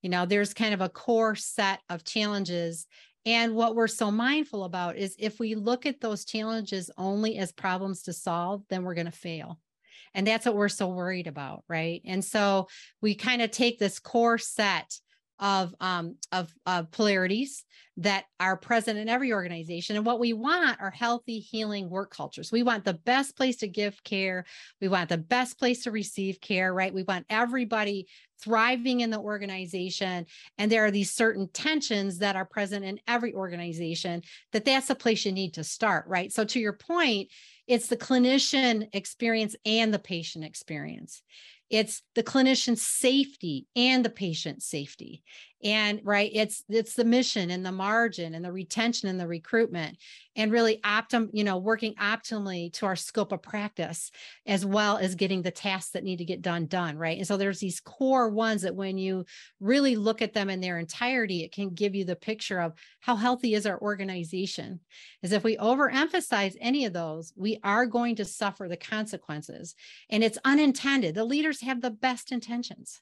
You 0.00 0.08
know, 0.08 0.24
there's 0.24 0.54
kind 0.54 0.72
of 0.72 0.80
a 0.80 0.88
core 0.88 1.34
set 1.34 1.80
of 1.90 2.04
challenges 2.04 2.86
and 3.26 3.54
what 3.54 3.74
we're 3.74 3.86
so 3.86 4.10
mindful 4.10 4.64
about 4.64 4.96
is 4.96 5.16
if 5.18 5.38
we 5.38 5.54
look 5.54 5.86
at 5.86 6.00
those 6.00 6.24
challenges 6.24 6.90
only 6.98 7.38
as 7.38 7.52
problems 7.52 8.02
to 8.02 8.12
solve, 8.12 8.62
then 8.68 8.82
we're 8.82 8.94
going 8.94 9.06
to 9.06 9.12
fail. 9.12 9.58
And 10.12 10.26
that's 10.26 10.46
what 10.46 10.56
we're 10.56 10.68
so 10.68 10.88
worried 10.88 11.26
about, 11.26 11.64
right? 11.68 12.02
And 12.04 12.24
so 12.24 12.68
we 13.00 13.14
kind 13.14 13.42
of 13.42 13.50
take 13.50 13.78
this 13.78 13.98
core 13.98 14.38
set 14.38 14.98
of 15.44 15.74
um, 15.78 16.16
of, 16.32 16.52
of 16.64 16.90
polarities 16.90 17.64
that 17.98 18.24
are 18.40 18.56
present 18.56 18.98
in 18.98 19.08
every 19.08 19.32
organization. 19.32 19.94
And 19.94 20.04
what 20.04 20.18
we 20.18 20.32
want 20.32 20.80
are 20.80 20.90
healthy, 20.90 21.38
healing 21.38 21.90
work 21.90 22.10
cultures. 22.10 22.50
We 22.50 22.64
want 22.64 22.84
the 22.84 22.94
best 22.94 23.36
place 23.36 23.56
to 23.58 23.68
give 23.68 24.02
care. 24.02 24.46
We 24.80 24.88
want 24.88 25.10
the 25.10 25.18
best 25.18 25.58
place 25.58 25.84
to 25.84 25.92
receive 25.92 26.40
care, 26.40 26.72
right? 26.72 26.92
We 26.92 27.04
want 27.04 27.26
everybody 27.28 28.08
thriving 28.42 29.00
in 29.00 29.10
the 29.10 29.20
organization. 29.20 30.26
And 30.58 30.72
there 30.72 30.84
are 30.86 30.90
these 30.90 31.12
certain 31.12 31.48
tensions 31.48 32.18
that 32.18 32.36
are 32.36 32.46
present 32.46 32.84
in 32.84 32.98
every 33.06 33.32
organization 33.34 34.22
that 34.52 34.64
that's 34.64 34.88
the 34.88 34.94
place 34.94 35.24
you 35.24 35.32
need 35.32 35.54
to 35.54 35.62
start, 35.62 36.06
right? 36.08 36.32
So 36.32 36.44
to 36.44 36.58
your 36.58 36.72
point, 36.72 37.28
it's 37.66 37.88
the 37.88 37.96
clinician 37.96 38.88
experience 38.92 39.54
and 39.64 39.94
the 39.94 39.98
patient 39.98 40.44
experience 40.44 41.22
it's 41.74 42.02
the 42.14 42.22
clinician's 42.22 42.82
safety 42.82 43.66
and 43.74 44.04
the 44.04 44.10
patient's 44.10 44.66
safety 44.66 45.22
and 45.64 46.00
right 46.04 46.30
it's 46.34 46.62
it's 46.68 46.94
the 46.94 47.04
mission 47.04 47.50
and 47.50 47.64
the 47.64 47.72
margin 47.72 48.34
and 48.34 48.44
the 48.44 48.52
retention 48.52 49.08
and 49.08 49.18
the 49.18 49.26
recruitment 49.26 49.96
and 50.36 50.52
really 50.52 50.78
optim 50.84 51.28
you 51.32 51.42
know 51.42 51.56
working 51.56 51.94
optimally 51.94 52.72
to 52.72 52.86
our 52.86 52.94
scope 52.96 53.32
of 53.32 53.42
practice 53.42 54.10
as 54.46 54.66
well 54.66 54.98
as 54.98 55.14
getting 55.14 55.42
the 55.42 55.50
tasks 55.50 55.92
that 55.92 56.04
need 56.04 56.18
to 56.18 56.24
get 56.24 56.42
done 56.42 56.66
done 56.66 56.98
right? 56.98 57.18
And 57.18 57.26
so 57.26 57.36
there's 57.36 57.60
these 57.60 57.80
core 57.80 58.28
ones 58.28 58.62
that 58.62 58.74
when 58.74 58.98
you 58.98 59.24
really 59.60 59.96
look 59.96 60.22
at 60.22 60.34
them 60.34 60.50
in 60.50 60.60
their 60.60 60.78
entirety 60.78 61.42
it 61.42 61.52
can 61.52 61.70
give 61.70 61.94
you 61.94 62.04
the 62.04 62.16
picture 62.16 62.60
of 62.60 62.74
how 63.00 63.16
healthy 63.16 63.54
is 63.54 63.66
our 63.66 63.80
organization. 63.80 64.80
Is 65.22 65.32
if 65.32 65.44
we 65.44 65.56
overemphasize 65.56 66.56
any 66.60 66.84
of 66.84 66.92
those 66.92 67.32
we 67.36 67.58
are 67.64 67.86
going 67.86 68.16
to 68.16 68.24
suffer 68.24 68.68
the 68.68 68.76
consequences. 68.76 69.74
And 70.10 70.22
it's 70.22 70.38
unintended. 70.44 71.14
The 71.14 71.24
leaders 71.24 71.62
have 71.62 71.80
the 71.80 71.90
best 71.90 72.32
intentions 72.32 73.00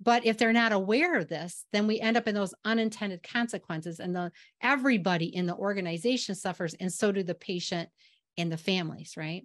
but 0.00 0.24
if 0.24 0.38
they're 0.38 0.52
not 0.52 0.72
aware 0.72 1.16
of 1.16 1.28
this, 1.28 1.64
then 1.72 1.86
we 1.86 2.00
end 2.00 2.16
up 2.16 2.28
in 2.28 2.34
those 2.34 2.54
unintended 2.64 3.22
consequences, 3.22 4.00
and 4.00 4.14
the 4.14 4.30
everybody 4.62 5.34
in 5.34 5.46
the 5.46 5.56
organization 5.56 6.34
suffers, 6.34 6.74
and 6.74 6.92
so 6.92 7.12
do 7.12 7.22
the 7.22 7.34
patient 7.34 7.88
and 8.36 8.52
the 8.52 8.56
families, 8.56 9.14
right? 9.16 9.44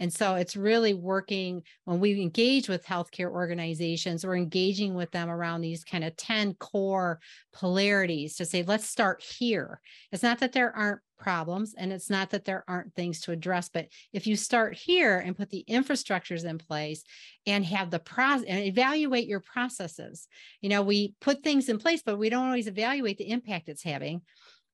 And 0.00 0.10
so 0.10 0.34
it's 0.34 0.56
really 0.56 0.94
working 0.94 1.62
when 1.84 2.00
we 2.00 2.20
engage 2.20 2.70
with 2.70 2.86
healthcare 2.86 3.30
organizations, 3.30 4.24
we're 4.24 4.36
engaging 4.36 4.94
with 4.94 5.10
them 5.10 5.28
around 5.28 5.60
these 5.60 5.84
kind 5.84 6.02
of 6.04 6.16
10 6.16 6.54
core 6.54 7.20
polarities 7.52 8.36
to 8.36 8.46
say, 8.46 8.62
let's 8.62 8.88
start 8.88 9.22
here. 9.22 9.78
It's 10.10 10.22
not 10.22 10.38
that 10.38 10.52
there 10.52 10.74
aren't 10.74 11.00
problems 11.18 11.74
and 11.76 11.92
it's 11.92 12.08
not 12.08 12.30
that 12.30 12.46
there 12.46 12.64
aren't 12.66 12.94
things 12.94 13.20
to 13.20 13.32
address, 13.32 13.68
but 13.68 13.88
if 14.14 14.26
you 14.26 14.36
start 14.36 14.74
here 14.74 15.18
and 15.18 15.36
put 15.36 15.50
the 15.50 15.66
infrastructures 15.68 16.46
in 16.46 16.56
place 16.56 17.04
and 17.46 17.62
have 17.66 17.90
the 17.90 17.98
process 17.98 18.46
and 18.48 18.64
evaluate 18.64 19.28
your 19.28 19.40
processes, 19.40 20.28
you 20.62 20.70
know, 20.70 20.80
we 20.80 21.14
put 21.20 21.42
things 21.42 21.68
in 21.68 21.76
place, 21.78 22.02
but 22.02 22.18
we 22.18 22.30
don't 22.30 22.46
always 22.46 22.68
evaluate 22.68 23.18
the 23.18 23.28
impact 23.28 23.68
it's 23.68 23.84
having 23.84 24.22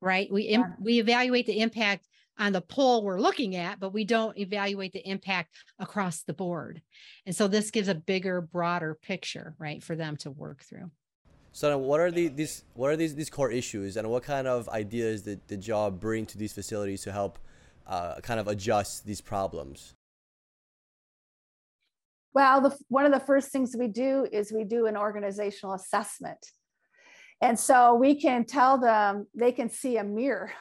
right 0.03 0.31
we 0.31 0.49
yeah. 0.49 0.73
we 0.79 0.99
evaluate 0.99 1.47
the 1.47 1.61
impact 1.61 2.07
on 2.39 2.53
the 2.53 2.61
pole 2.61 3.03
we're 3.03 3.21
looking 3.21 3.57
at, 3.57 3.81
but 3.81 3.93
we 3.93 4.05
don't 4.05 4.37
evaluate 4.39 4.93
the 4.93 5.09
impact 5.09 5.51
across 5.79 6.23
the 6.23 6.35
board. 6.35 6.83
And 7.25 7.35
so 7.35 7.49
this 7.49 7.71
gives 7.71 7.89
a 7.89 7.95
bigger, 7.95 8.41
broader 8.41 8.99
picture, 9.01 9.55
right, 9.59 9.83
for 9.83 9.97
them 9.97 10.17
to 10.19 10.31
work 10.31 10.63
through. 10.63 10.91
So 11.53 11.79
what 11.79 12.01
are 12.01 12.11
the, 12.11 12.29
these 12.29 12.65
what 12.75 12.91
are 12.91 12.97
these 12.97 13.15
these 13.15 13.31
core 13.31 13.51
issues 13.51 13.97
and 13.97 14.11
what 14.11 14.23
kind 14.23 14.47
of 14.47 14.69
ideas 14.69 15.23
did 15.23 15.41
the 15.49 15.57
job 15.57 15.99
bring 15.99 16.27
to 16.27 16.37
these 16.37 16.53
facilities 16.53 17.03
to 17.05 17.13
help 17.13 17.39
uh, 17.87 18.17
kind 18.21 18.39
of 18.39 18.49
adjust 18.49 19.07
these 19.07 19.23
problems? 19.23 19.95
Well, 22.35 22.61
the, 22.61 22.77
one 22.89 23.07
of 23.07 23.13
the 23.13 23.21
first 23.21 23.49
things 23.49 23.75
we 23.79 23.89
do 23.89 24.27
is 24.31 24.53
we 24.53 24.65
do 24.65 24.85
an 24.85 24.99
organizational 24.99 25.75
assessment. 25.75 26.37
And 27.41 27.59
so 27.59 27.95
we 27.95 28.21
can 28.21 28.45
tell 28.45 28.77
them, 28.77 29.27
they 29.35 29.53
can 29.53 29.71
see 29.71 29.97
a 29.97 30.05
mirror. 30.05 30.53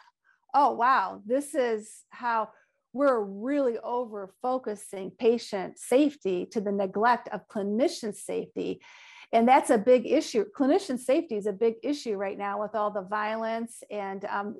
Oh, 0.57 0.71
wow, 0.71 1.21
this 1.25 1.53
is 1.53 2.03
how 2.09 2.49
we're 2.93 3.19
really 3.19 3.77
over 3.79 4.33
focusing 4.41 5.11
patient 5.11 5.77
safety 5.77 6.47
to 6.53 6.61
the 6.61 6.71
neglect 6.71 7.27
of 7.33 7.47
clinician 7.49 8.15
safety. 8.15 8.81
And 9.33 9.45
that's 9.45 9.69
a 9.69 9.77
big 9.77 10.07
issue. 10.07 10.45
Clinician 10.57 10.97
safety 10.97 11.35
is 11.35 11.45
a 11.45 11.51
big 11.51 11.75
issue 11.83 12.15
right 12.15 12.37
now 12.37 12.61
with 12.61 12.73
all 12.73 12.91
the 12.91 13.01
violence. 13.01 13.83
And 13.91 14.23
um, 14.25 14.55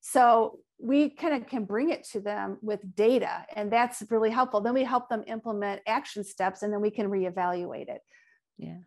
so 0.00 0.60
we 0.78 1.10
kind 1.10 1.34
of 1.34 1.48
can 1.48 1.64
bring 1.64 1.90
it 1.90 2.04
to 2.12 2.20
them 2.20 2.58
with 2.62 2.80
data, 2.94 3.46
and 3.54 3.70
that's 3.70 4.02
really 4.10 4.30
helpful. 4.30 4.60
Then 4.60 4.74
we 4.74 4.84
help 4.84 5.08
them 5.08 5.24
implement 5.26 5.82
action 5.86 6.24
steps, 6.24 6.62
and 6.62 6.72
then 6.72 6.80
we 6.80 6.90
can 6.90 7.08
reevaluate 7.08 7.88
it. 7.88 8.00
Yeah. 8.58 8.78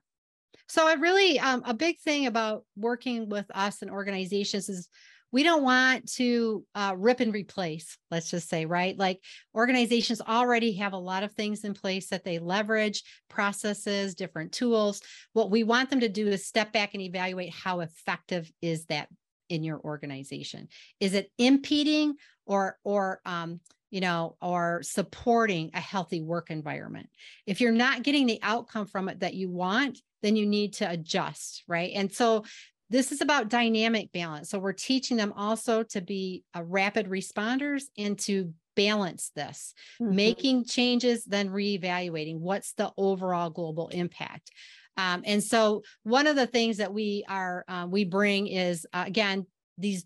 So 0.68 0.88
it 0.90 1.00
really 1.00 1.40
um, 1.40 1.64
a 1.66 1.74
big 1.74 2.00
thing 2.00 2.28
about 2.28 2.66
working 2.76 3.30
with 3.30 3.46
us 3.54 3.82
and 3.82 3.90
organizations 3.90 4.70
is 4.70 4.90
we 5.32 5.44
don't 5.44 5.64
want 5.64 6.12
to 6.14 6.66
uh, 6.76 6.94
rip 6.98 7.20
and 7.20 7.34
replace 7.34 7.98
let's 8.12 8.30
just 8.30 8.50
say 8.50 8.66
right 8.66 8.98
like 8.98 9.20
organizations 9.56 10.22
already 10.22 10.74
have 10.74 10.94
a 10.94 10.98
lot 10.98 11.24
of 11.24 11.32
things 11.34 11.64
in 11.64 11.74
place 11.74 12.10
that 12.10 12.24
they 12.24 12.40
leverage 12.40 13.04
processes 13.30 14.16
different 14.16 14.52
tools 14.52 15.02
what 15.34 15.52
we 15.52 15.64
want 15.64 15.90
them 15.90 16.00
to 16.00 16.10
do 16.10 16.28
is 16.28 16.46
step 16.46 16.72
back 16.74 16.94
and 16.94 17.02
evaluate 17.02 17.54
how 17.54 17.80
effective 17.82 18.52
is 18.62 18.86
that 18.86 19.08
in 19.50 19.64
your 19.64 19.80
organization 19.80 20.68
is 21.00 21.14
it 21.14 21.32
impeding 21.38 22.16
or 22.46 22.78
or 22.84 23.22
um, 23.26 23.60
you 23.90 24.02
know, 24.02 24.36
or 24.42 24.82
supporting 24.84 25.72
a 25.74 25.80
healthy 25.80 26.22
work 26.22 26.50
environment. 26.50 27.10
If 27.46 27.62
you're 27.62 27.72
not 27.72 28.04
getting 28.04 28.28
the 28.28 28.40
outcome 28.44 28.86
from 28.86 29.08
it 29.10 29.22
that 29.22 29.34
you 29.34 29.50
want, 29.50 30.00
then 30.22 30.36
you 30.36 30.46
need 30.46 30.74
to 30.74 30.90
adjust, 30.90 31.64
right? 31.68 31.92
And 31.96 32.12
so 32.12 32.44
this 32.90 33.12
is 33.12 33.22
about 33.22 33.50
dynamic 33.50 34.12
balance. 34.12 34.50
So 34.50 34.60
we're 34.60 34.74
teaching 34.74 35.18
them 35.18 35.34
also 35.36 35.84
to 35.84 36.02
be 36.02 36.44
a 36.54 36.64
rapid 36.64 37.08
responders 37.08 37.84
and 37.98 38.18
to 38.20 38.54
balance 38.76 39.32
this, 39.36 39.74
mm-hmm. 40.02 40.16
making 40.16 40.66
changes, 40.66 41.26
then 41.26 41.50
reevaluating 41.50 42.40
what's 42.40 42.74
the 42.74 42.92
overall 42.98 43.50
global 43.50 43.90
impact. 43.90 44.52
Um, 44.96 45.24
and 45.26 45.44
so 45.44 45.84
one 46.04 46.28
of 46.28 46.36
the 46.36 46.48
things 46.48 46.78
that 46.78 46.94
we 46.94 47.24
are 47.28 47.66
uh, 47.68 47.88
we 47.90 48.04
bring 48.06 48.48
is 48.48 48.88
uh, 48.94 49.04
again 49.06 49.46
these 49.78 50.06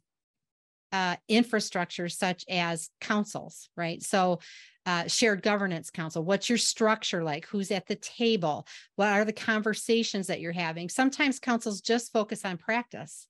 uh, 0.91 1.15
infrastructures 1.30 2.13
such 2.13 2.44
as 2.50 2.89
councils, 3.00 3.70
right? 3.78 4.02
So 4.02 4.39
uh, 4.86 5.08
shared 5.08 5.44
governance 5.44 5.89
council 5.89 6.24
what's 6.24 6.50
your 6.50 6.58
structure 6.58 7.24
like 7.24 7.46
who's 7.46 7.72
at 7.72 7.88
the 7.88 7.96
table 7.96 8.65
what 8.96 9.10
are 9.10 9.26
the 9.26 9.34
conversations 9.34 10.28
that 10.28 10.39
you're 10.39 10.52
having? 10.52 10.89
Sometimes 10.89 11.39
councils 11.39 11.82
just 11.82 12.12
focus 12.12 12.46
on 12.46 12.58
practice 12.58 13.28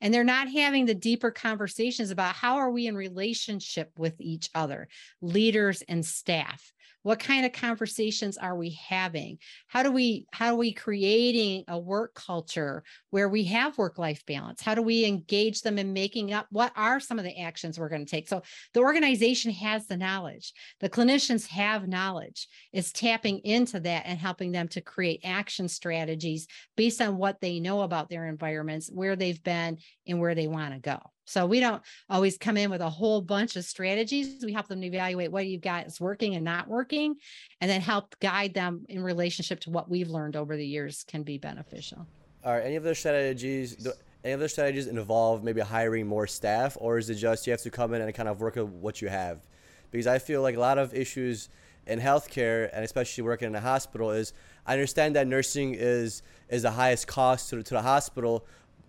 and 0.00 0.12
they're 0.12 0.24
not 0.24 0.48
having 0.48 0.86
the 0.86 0.94
deeper 0.94 1.30
conversations 1.30 2.10
about 2.10 2.34
how 2.34 2.56
are 2.56 2.70
we 2.70 2.86
in 2.86 2.96
relationship 2.96 3.90
with 3.98 4.14
each 4.18 4.48
other 4.54 4.88
leaders 5.20 5.82
and 5.82 6.04
staff 6.04 6.72
what 7.02 7.18
kind 7.18 7.46
of 7.46 7.52
conversations 7.52 8.36
are 8.36 8.56
we 8.56 8.70
having? 8.88 9.38
How 9.66 9.82
do 9.82 9.90
we 9.90 10.26
how 10.32 10.52
are 10.52 10.56
we 10.56 10.72
creating 10.72 11.64
a 11.68 11.78
work 11.78 12.14
culture 12.14 12.82
where 13.10 13.28
we 13.28 13.44
have 13.44 13.78
work 13.78 13.98
life 13.98 14.24
balance? 14.26 14.62
How 14.62 14.74
do 14.74 14.82
we 14.82 15.04
engage 15.04 15.62
them 15.62 15.78
in 15.78 15.92
making 15.92 16.32
up 16.32 16.46
what 16.50 16.72
are 16.76 17.00
some 17.00 17.18
of 17.18 17.24
the 17.24 17.38
actions 17.40 17.78
we're 17.78 17.88
going 17.88 18.04
to 18.04 18.10
take? 18.10 18.28
So 18.28 18.42
the 18.74 18.80
organization 18.80 19.50
has 19.52 19.86
the 19.86 19.96
knowledge. 19.96 20.52
The 20.80 20.90
clinicians 20.90 21.46
have 21.48 21.88
knowledge. 21.88 22.48
It's 22.72 22.92
tapping 22.92 23.38
into 23.40 23.80
that 23.80 24.02
and 24.06 24.18
helping 24.18 24.52
them 24.52 24.68
to 24.68 24.80
create 24.80 25.20
action 25.24 25.68
strategies 25.68 26.46
based 26.76 27.00
on 27.00 27.16
what 27.16 27.40
they 27.40 27.60
know 27.60 27.82
about 27.82 28.10
their 28.10 28.26
environments 28.26 28.90
where 28.92 29.16
they've 29.16 29.42
been 29.42 29.78
and 30.06 30.20
where 30.20 30.34
they 30.34 30.48
want 30.48 30.74
to 30.74 30.80
go 30.80 30.98
so 31.30 31.46
we 31.46 31.60
don't 31.60 31.80
always 32.08 32.36
come 32.36 32.56
in 32.56 32.70
with 32.70 32.80
a 32.80 32.90
whole 32.90 33.22
bunch 33.22 33.54
of 33.54 33.64
strategies. 33.64 34.44
We 34.44 34.52
help 34.52 34.66
them 34.66 34.82
evaluate 34.82 35.30
what 35.30 35.46
you've 35.46 35.60
got 35.60 35.86
is 35.86 36.00
working 36.00 36.34
and 36.34 36.44
not 36.44 36.66
working, 36.66 37.14
and 37.60 37.70
then 37.70 37.80
help 37.80 38.18
guide 38.18 38.52
them 38.52 38.84
in 38.88 39.02
relationship 39.02 39.60
to 39.60 39.70
what 39.70 39.88
we've 39.88 40.08
learned 40.08 40.34
over 40.34 40.56
the 40.56 40.66
years 40.66 41.04
can 41.06 41.22
be 41.22 41.38
beneficial. 41.38 42.04
Are 42.42 42.60
any 42.60 42.74
of 42.76 42.82
those 42.82 42.98
strategies? 42.98 43.86
any 44.22 44.34
of 44.34 44.40
those 44.40 44.52
strategies 44.52 44.86
involve 44.86 45.42
maybe 45.42 45.60
hiring 45.60 46.06
more 46.06 46.26
staff, 46.26 46.76
or 46.80 46.98
is 46.98 47.08
it 47.08 47.14
just 47.14 47.46
you 47.46 47.52
have 47.52 47.62
to 47.62 47.70
come 47.70 47.94
in 47.94 48.02
and 48.02 48.14
kind 48.14 48.28
of 48.28 48.40
work 48.40 48.56
with 48.56 48.66
what 48.66 49.00
you 49.00 49.08
have? 49.08 49.46
Because 49.90 50.06
I 50.06 50.18
feel 50.18 50.42
like 50.42 50.56
a 50.56 50.60
lot 50.60 50.78
of 50.78 50.92
issues 50.92 51.48
in 51.86 52.00
healthcare, 52.00 52.68
and 52.72 52.84
especially 52.84 53.22
working 53.22 53.48
in 53.48 53.54
a 53.54 53.60
hospital, 53.60 54.10
is 54.10 54.32
I 54.66 54.72
understand 54.72 55.16
that 55.16 55.26
nursing 55.26 55.74
is 55.74 56.22
is 56.48 56.62
the 56.62 56.70
highest 56.72 57.06
cost 57.06 57.50
to, 57.50 57.62
to 57.62 57.74
the 57.74 57.82
hospital, 57.82 58.44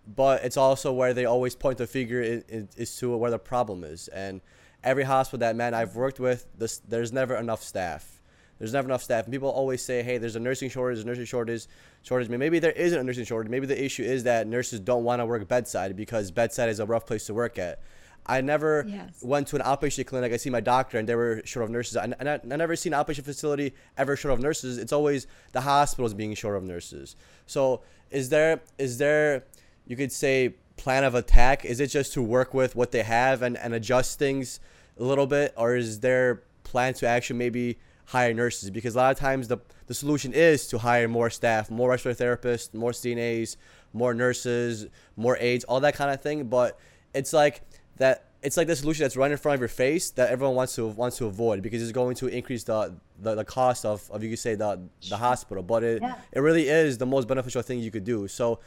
but 0.08 0.44
it's 0.44 0.58
also 0.58 0.92
where 0.92 1.14
they 1.14 1.26
always 1.26 1.56
point 1.56 1.78
the 1.78 1.88
finger 1.88 2.22
is, 2.22 2.98
to 2.98 3.16
where 3.16 3.32
the 3.32 3.40
problem 3.40 3.84
is. 3.84 4.08
And 4.10 4.42
every 4.84 5.04
hospital 5.04 5.40
that 5.40 5.56
man 5.56 5.74
I've 5.74 5.96
worked 5.96 6.20
with, 6.20 6.48
this, 6.58 6.80
there's 6.80 7.14
never 7.14 7.36
enough 7.36 7.64
staff. 7.64 8.20
There's 8.58 8.74
never 8.74 8.88
enough 8.88 9.02
staff. 9.02 9.26
And 9.26 9.34
people 9.34 9.50
always 9.50 9.84
say, 9.84 10.04
hey, 10.04 10.20
there's 10.20 10.36
a 10.36 10.40
nursing 10.40 10.70
shortage, 10.70 10.98
there's 10.98 11.06
a 11.06 11.08
nursing 11.08 11.26
shortage, 11.26 11.68
shortage. 12.04 12.30
Maybe 12.30 12.60
there 12.60 12.72
isn't 12.72 13.00
a 13.00 13.04
nursing 13.04 13.26
shortage. 13.26 13.50
Maybe 13.50 13.66
the 13.66 13.84
issue 13.84 14.04
is 14.04 14.24
that 14.26 14.48
nurses 14.48 14.80
don't 14.80 15.04
want 15.04 15.20
to 15.20 15.26
work 15.26 15.48
bedside 15.48 15.96
because 15.96 16.30
bedside 16.30 16.70
is 16.70 16.80
a 16.80 16.86
rough 16.86 17.06
place 17.06 17.26
to 17.26 17.34
work 17.34 17.58
at. 17.58 17.82
I 18.26 18.42
never 18.42 18.86
yes. 18.88 19.18
went 19.24 19.48
to 19.48 19.56
an 19.56 19.64
outpatient 19.64 20.06
clinic. 20.06 20.32
I 20.32 20.38
see 20.38 20.52
my 20.52 20.60
doctor, 20.60 21.00
and 21.00 21.10
they 21.10 21.16
were 21.16 21.42
short 21.44 21.64
of 21.64 21.72
nurses. 21.72 21.98
I, 21.98 22.14
I, 22.20 22.34
I 22.36 22.40
never 22.44 22.76
seen 22.76 22.94
an 22.94 23.04
outpatient 23.04 23.26
facility 23.26 23.74
ever 23.98 24.16
short 24.16 24.34
of 24.34 24.40
nurses. 24.40 24.78
It's 24.78 24.94
always 24.94 25.26
the 25.54 25.62
hospitals 25.62 26.14
being 26.14 26.36
short 26.36 26.56
of 26.56 26.64
nurses. 26.64 27.16
So, 27.48 27.82
is 28.12 28.30
there 28.30 28.62
is 28.78 29.00
there 29.00 29.46
you 29.86 29.96
could 29.96 30.12
say 30.12 30.56
plan 30.78 31.04
of 31.04 31.16
attack? 31.16 31.66
Is 31.66 31.80
it 31.80 31.88
just 31.88 32.14
to 32.14 32.22
work 32.22 32.54
with 32.54 32.76
what 32.76 32.92
they 32.92 33.04
have 33.04 33.42
and, 33.42 33.58
and 33.58 33.74
adjust 33.74 34.20
things 34.20 34.60
a 34.98 35.04
little 35.04 35.28
bit, 35.28 35.54
or 35.58 35.76
is 35.76 36.00
there 36.00 36.44
plan 36.64 36.94
to 36.96 37.08
actually 37.08 37.38
maybe 37.38 37.78
hire 38.06 38.34
nurses? 38.34 38.70
Because 38.70 38.96
a 38.96 38.98
lot 38.98 39.12
of 39.12 39.20
times 39.20 39.48
the 39.48 39.58
the 39.88 39.94
solution 39.94 40.34
is 40.34 40.68
to 40.68 40.78
hire 40.78 41.08
more 41.08 41.30
staff, 41.30 41.70
more 41.70 41.90
respiratory 41.90 42.38
therapists, 42.38 42.74
more 42.74 42.92
CNAs, 42.92 43.58
more 43.94 44.14
nurses, 44.14 44.88
more 45.18 45.38
aides, 45.40 45.66
all 45.66 45.82
that 45.82 45.96
kind 45.96 46.12
of 46.12 46.22
thing. 46.22 46.46
But 46.46 46.80
it's 47.14 47.34
like 47.34 47.62
that. 47.98 48.26
It's 48.42 48.58
like 48.58 48.66
the 48.66 48.76
solution 48.76 49.04
that's 49.04 49.16
right 49.16 49.30
in 49.30 49.38
front 49.38 49.54
of 49.54 49.60
your 49.60 49.68
face 49.68 50.10
that 50.12 50.32
everyone 50.32 50.56
wants 50.56 50.74
to 50.76 50.88
wants 50.88 51.18
to 51.18 51.28
avoid 51.28 51.62
because 51.62 51.84
it's 51.84 51.92
going 51.92 52.16
to 52.16 52.28
increase 52.28 52.64
the 52.64 52.96
the, 53.20 53.36
the 53.36 53.46
cost 53.46 53.86
of, 53.86 54.10
of 54.10 54.24
you 54.24 54.30
could 54.32 54.40
say 54.40 54.56
the 54.56 54.80
the 55.10 55.18
hospital. 55.18 55.62
But 55.62 55.84
it 55.84 56.02
yeah. 56.02 56.16
it 56.32 56.40
really 56.40 56.68
is 56.68 56.98
the 56.98 57.06
most 57.06 57.28
beneficial 57.28 57.62
thing 57.62 57.80
you 57.80 57.92
could 57.92 58.04
do. 58.04 58.28
So 58.28 58.60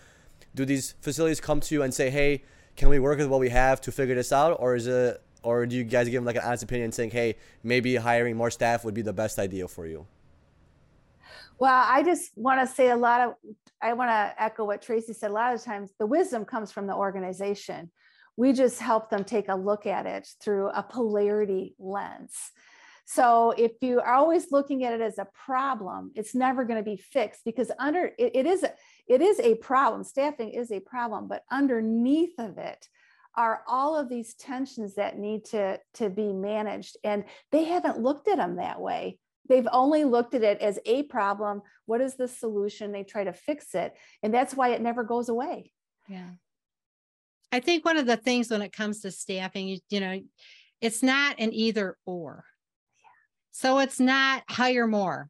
do 0.54 0.64
these 0.64 0.94
facilities 1.00 1.40
come 1.40 1.60
to 1.60 1.74
you 1.74 1.82
and 1.82 1.92
say, 1.92 2.10
hey, 2.10 2.44
can 2.76 2.88
we 2.88 2.98
work 2.98 3.18
with 3.18 3.28
what 3.28 3.40
we 3.40 3.48
have 3.50 3.80
to 3.82 3.92
figure 3.92 4.14
this 4.14 4.32
out? 4.32 4.56
Or 4.60 4.74
is 4.74 4.86
it, 4.86 5.22
or 5.42 5.66
do 5.66 5.76
you 5.76 5.84
guys 5.84 6.06
give 6.06 6.14
them 6.14 6.24
like 6.24 6.36
an 6.36 6.42
honest 6.44 6.62
opinion 6.62 6.92
saying, 6.92 7.10
hey, 7.10 7.36
maybe 7.62 7.96
hiring 7.96 8.36
more 8.36 8.50
staff 8.50 8.84
would 8.84 8.94
be 8.94 9.02
the 9.02 9.12
best 9.12 9.38
idea 9.38 9.68
for 9.68 9.86
you? 9.86 10.06
Well, 11.58 11.84
I 11.86 12.02
just 12.02 12.32
want 12.36 12.66
to 12.66 12.74
say 12.74 12.90
a 12.90 12.96
lot 12.96 13.20
of, 13.20 13.34
I 13.80 13.92
want 13.92 14.10
to 14.10 14.42
echo 14.42 14.64
what 14.64 14.82
Tracy 14.82 15.12
said. 15.12 15.30
A 15.30 15.34
lot 15.34 15.54
of 15.54 15.62
times 15.62 15.90
the 15.98 16.06
wisdom 16.06 16.44
comes 16.44 16.72
from 16.72 16.86
the 16.86 16.94
organization. 16.94 17.90
We 18.36 18.52
just 18.52 18.80
help 18.80 19.10
them 19.10 19.22
take 19.22 19.48
a 19.48 19.54
look 19.54 19.86
at 19.86 20.06
it 20.06 20.28
through 20.40 20.70
a 20.70 20.82
polarity 20.82 21.74
lens. 21.78 22.32
So 23.04 23.52
if 23.56 23.72
you 23.82 24.00
are 24.00 24.14
always 24.14 24.50
looking 24.50 24.84
at 24.84 24.94
it 24.94 25.00
as 25.00 25.18
a 25.18 25.28
problem, 25.46 26.10
it's 26.14 26.34
never 26.34 26.64
going 26.64 26.78
to 26.78 26.84
be 26.84 26.96
fixed 26.96 27.44
because 27.44 27.70
under 27.78 28.06
it, 28.18 28.34
it 28.34 28.46
is 28.46 28.64
it 29.06 29.20
is 29.20 29.38
a 29.40 29.54
problem. 29.56 30.04
Staffing 30.04 30.50
is 30.50 30.70
a 30.70 30.80
problem, 30.80 31.28
but 31.28 31.44
underneath 31.50 32.38
of 32.38 32.58
it 32.58 32.88
are 33.36 33.62
all 33.66 33.96
of 33.96 34.08
these 34.08 34.34
tensions 34.34 34.94
that 34.94 35.18
need 35.18 35.44
to, 35.46 35.78
to 35.94 36.08
be 36.08 36.32
managed. 36.32 36.96
And 37.04 37.24
they 37.50 37.64
haven't 37.64 37.98
looked 37.98 38.28
at 38.28 38.36
them 38.36 38.56
that 38.56 38.80
way. 38.80 39.18
They've 39.48 39.68
only 39.72 40.04
looked 40.04 40.34
at 40.34 40.42
it 40.42 40.60
as 40.60 40.78
a 40.86 41.02
problem. 41.04 41.62
What 41.86 42.00
is 42.00 42.14
the 42.14 42.28
solution? 42.28 42.92
They 42.92 43.02
try 43.02 43.24
to 43.24 43.32
fix 43.32 43.74
it. 43.74 43.92
And 44.22 44.32
that's 44.32 44.54
why 44.54 44.70
it 44.70 44.80
never 44.80 45.04
goes 45.04 45.28
away. 45.28 45.72
Yeah. 46.08 46.30
I 47.52 47.60
think 47.60 47.84
one 47.84 47.98
of 47.98 48.06
the 48.06 48.16
things 48.16 48.50
when 48.50 48.62
it 48.62 48.72
comes 48.72 49.00
to 49.00 49.10
staffing, 49.10 49.68
you, 49.68 49.78
you 49.90 50.00
know, 50.00 50.20
it's 50.80 51.02
not 51.02 51.36
an 51.38 51.52
either 51.52 51.96
or. 52.06 52.44
Yeah. 52.98 53.10
So 53.50 53.78
it's 53.80 54.00
not 54.00 54.44
hire 54.48 54.86
more, 54.86 55.28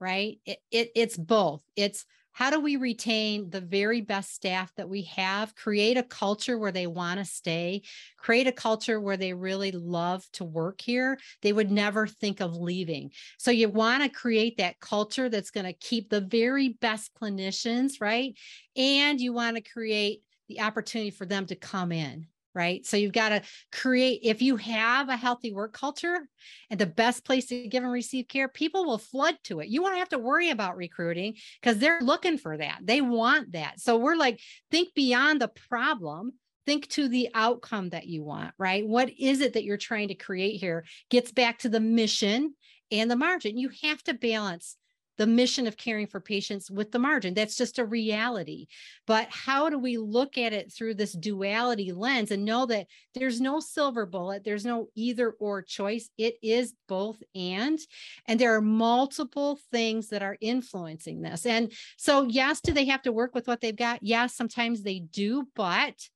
right? 0.00 0.38
It, 0.46 0.58
it, 0.70 0.90
it's 0.94 1.16
both. 1.16 1.62
It's 1.76 2.04
how 2.36 2.50
do 2.50 2.60
we 2.60 2.76
retain 2.76 3.48
the 3.48 3.62
very 3.62 4.02
best 4.02 4.34
staff 4.34 4.70
that 4.76 4.90
we 4.90 5.04
have? 5.04 5.54
Create 5.54 5.96
a 5.96 6.02
culture 6.02 6.58
where 6.58 6.70
they 6.70 6.86
want 6.86 7.18
to 7.18 7.24
stay. 7.24 7.80
Create 8.18 8.46
a 8.46 8.52
culture 8.52 9.00
where 9.00 9.16
they 9.16 9.32
really 9.32 9.72
love 9.72 10.22
to 10.32 10.44
work 10.44 10.82
here. 10.82 11.18
They 11.40 11.54
would 11.54 11.70
never 11.70 12.06
think 12.06 12.40
of 12.40 12.54
leaving. 12.54 13.12
So 13.38 13.50
you 13.50 13.70
want 13.70 14.02
to 14.02 14.10
create 14.10 14.58
that 14.58 14.80
culture 14.80 15.30
that's 15.30 15.50
going 15.50 15.64
to 15.64 15.72
keep 15.72 16.10
the 16.10 16.20
very 16.20 16.76
best 16.78 17.12
clinicians 17.14 18.02
right? 18.02 18.34
And 18.76 19.18
you 19.18 19.32
want 19.32 19.56
to 19.56 19.62
create 19.62 20.20
the 20.50 20.60
opportunity 20.60 21.12
for 21.12 21.24
them 21.24 21.46
to 21.46 21.56
come 21.56 21.90
in 21.90 22.26
right? 22.56 22.84
So 22.86 22.96
you've 22.96 23.12
got 23.12 23.28
to 23.28 23.42
create, 23.70 24.20
if 24.22 24.40
you 24.40 24.56
have 24.56 25.10
a 25.10 25.16
healthy 25.16 25.52
work 25.52 25.74
culture 25.74 26.26
and 26.70 26.80
the 26.80 26.86
best 26.86 27.24
place 27.24 27.46
to 27.48 27.68
give 27.68 27.84
and 27.84 27.92
receive 27.92 28.26
care, 28.26 28.48
people 28.48 28.86
will 28.86 28.98
flood 28.98 29.36
to 29.44 29.60
it. 29.60 29.68
You 29.68 29.82
won't 29.82 29.98
have 29.98 30.08
to 30.08 30.18
worry 30.18 30.50
about 30.50 30.76
recruiting 30.76 31.34
because 31.60 31.78
they're 31.78 32.00
looking 32.00 32.38
for 32.38 32.56
that. 32.56 32.80
They 32.82 33.02
want 33.02 33.52
that. 33.52 33.78
So 33.78 33.98
we're 33.98 34.16
like, 34.16 34.40
think 34.70 34.94
beyond 34.94 35.40
the 35.40 35.48
problem. 35.48 36.32
Think 36.64 36.88
to 36.88 37.06
the 37.06 37.28
outcome 37.32 37.90
that 37.90 38.08
you 38.08 38.24
want, 38.24 38.52
right? 38.58 38.84
What 38.84 39.10
is 39.16 39.40
it 39.40 39.52
that 39.52 39.62
you're 39.62 39.76
trying 39.76 40.08
to 40.08 40.16
create 40.16 40.58
here? 40.58 40.84
Gets 41.10 41.30
back 41.30 41.58
to 41.60 41.68
the 41.68 41.78
mission 41.78 42.54
and 42.90 43.08
the 43.08 43.14
margin. 43.14 43.56
You 43.56 43.70
have 43.84 44.02
to 44.04 44.14
balance 44.14 44.76
the 45.18 45.26
mission 45.26 45.66
of 45.66 45.76
caring 45.76 46.06
for 46.06 46.20
patients 46.20 46.70
with 46.70 46.92
the 46.92 46.98
margin. 46.98 47.34
That's 47.34 47.56
just 47.56 47.78
a 47.78 47.84
reality. 47.84 48.66
But 49.06 49.28
how 49.30 49.68
do 49.70 49.78
we 49.78 49.96
look 49.96 50.36
at 50.38 50.52
it 50.52 50.72
through 50.72 50.94
this 50.94 51.12
duality 51.12 51.92
lens 51.92 52.30
and 52.30 52.44
know 52.44 52.66
that 52.66 52.86
there's 53.14 53.40
no 53.40 53.60
silver 53.60 54.06
bullet, 54.06 54.44
there's 54.44 54.64
no 54.64 54.88
either 54.94 55.30
or 55.38 55.62
choice? 55.62 56.10
It 56.18 56.36
is 56.42 56.74
both 56.88 57.22
and. 57.34 57.78
And 58.26 58.38
there 58.38 58.54
are 58.54 58.62
multiple 58.62 59.58
things 59.70 60.08
that 60.08 60.22
are 60.22 60.36
influencing 60.40 61.22
this. 61.22 61.46
And 61.46 61.72
so, 61.96 62.24
yes, 62.24 62.60
do 62.60 62.72
they 62.72 62.86
have 62.86 63.02
to 63.02 63.12
work 63.12 63.34
with 63.34 63.46
what 63.46 63.60
they've 63.60 63.74
got? 63.74 64.02
Yes, 64.02 64.34
sometimes 64.34 64.82
they 64.82 65.00
do. 65.00 65.46
But 65.54 66.08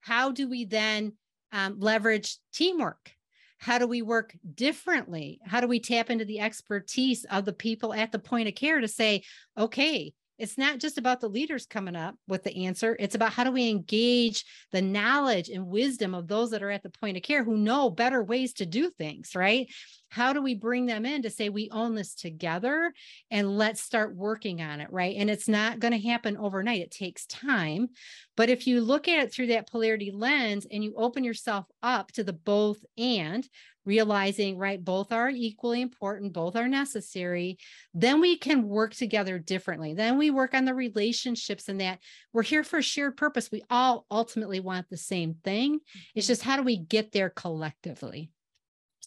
how 0.00 0.30
do 0.30 0.48
we 0.48 0.64
then 0.64 1.14
um, 1.52 1.76
leverage 1.78 2.38
teamwork? 2.52 3.12
How 3.58 3.78
do 3.78 3.86
we 3.86 4.02
work 4.02 4.36
differently? 4.54 5.40
How 5.44 5.60
do 5.60 5.66
we 5.66 5.80
tap 5.80 6.10
into 6.10 6.24
the 6.24 6.40
expertise 6.40 7.24
of 7.24 7.44
the 7.44 7.52
people 7.52 7.92
at 7.92 8.12
the 8.12 8.18
point 8.18 8.48
of 8.48 8.54
care 8.54 8.80
to 8.80 8.88
say, 8.88 9.22
okay, 9.56 10.12
it's 10.38 10.56
not 10.56 10.78
just 10.78 10.98
about 10.98 11.20
the 11.20 11.28
leaders 11.28 11.66
coming 11.66 11.96
up 11.96 12.14
with 12.28 12.44
the 12.44 12.66
answer. 12.66 12.96
It's 13.00 13.16
about 13.16 13.32
how 13.32 13.42
do 13.42 13.50
we 13.50 13.68
engage 13.68 14.44
the 14.70 14.80
knowledge 14.80 15.48
and 15.48 15.66
wisdom 15.66 16.14
of 16.14 16.28
those 16.28 16.50
that 16.50 16.62
are 16.62 16.70
at 16.70 16.84
the 16.84 16.90
point 16.90 17.16
of 17.16 17.24
care 17.24 17.42
who 17.42 17.56
know 17.56 17.90
better 17.90 18.22
ways 18.22 18.52
to 18.54 18.66
do 18.66 18.90
things, 18.90 19.34
right? 19.34 19.68
How 20.10 20.32
do 20.32 20.42
we 20.42 20.54
bring 20.54 20.86
them 20.86 21.04
in 21.04 21.22
to 21.22 21.30
say 21.30 21.48
we 21.48 21.68
own 21.70 21.94
this 21.94 22.14
together 22.14 22.92
and 23.30 23.58
let's 23.58 23.80
start 23.80 24.16
working 24.16 24.62
on 24.62 24.80
it, 24.80 24.90
right? 24.90 25.16
And 25.16 25.28
it's 25.28 25.48
not 25.48 25.80
going 25.80 25.92
to 25.92 26.08
happen 26.08 26.36
overnight. 26.36 26.80
It 26.80 26.90
takes 26.90 27.26
time. 27.26 27.88
But 28.36 28.48
if 28.48 28.66
you 28.66 28.80
look 28.80 29.08
at 29.08 29.18
it 29.18 29.32
through 29.32 29.48
that 29.48 29.70
polarity 29.70 30.10
lens 30.10 30.66
and 30.70 30.82
you 30.82 30.94
open 30.96 31.24
yourself 31.24 31.66
up 31.82 32.12
to 32.12 32.24
the 32.24 32.32
both 32.32 32.78
and, 32.96 33.46
realizing, 33.88 34.58
right, 34.58 34.84
both 34.84 35.12
are 35.12 35.30
equally 35.30 35.80
important, 35.80 36.34
both 36.34 36.56
are 36.56 36.68
necessary, 36.68 37.58
then 37.94 38.20
we 38.20 38.36
can 38.36 38.68
work 38.68 38.94
together 38.94 39.38
differently. 39.38 39.94
Then 39.94 40.18
we 40.18 40.30
work 40.30 40.52
on 40.52 40.66
the 40.66 40.74
relationships 40.74 41.68
and 41.68 41.80
that 41.80 41.98
we're 42.32 42.42
here 42.42 42.62
for 42.62 42.78
a 42.78 42.82
shared 42.82 43.16
purpose. 43.16 43.50
We 43.50 43.62
all 43.70 44.04
ultimately 44.10 44.60
want 44.60 44.90
the 44.90 44.98
same 44.98 45.36
thing. 45.42 45.80
It's 46.14 46.26
mm-hmm. 46.26 46.30
just 46.30 46.42
how 46.42 46.58
do 46.58 46.62
we 46.62 46.76
get 46.76 47.12
there 47.12 47.30
collectively? 47.30 48.30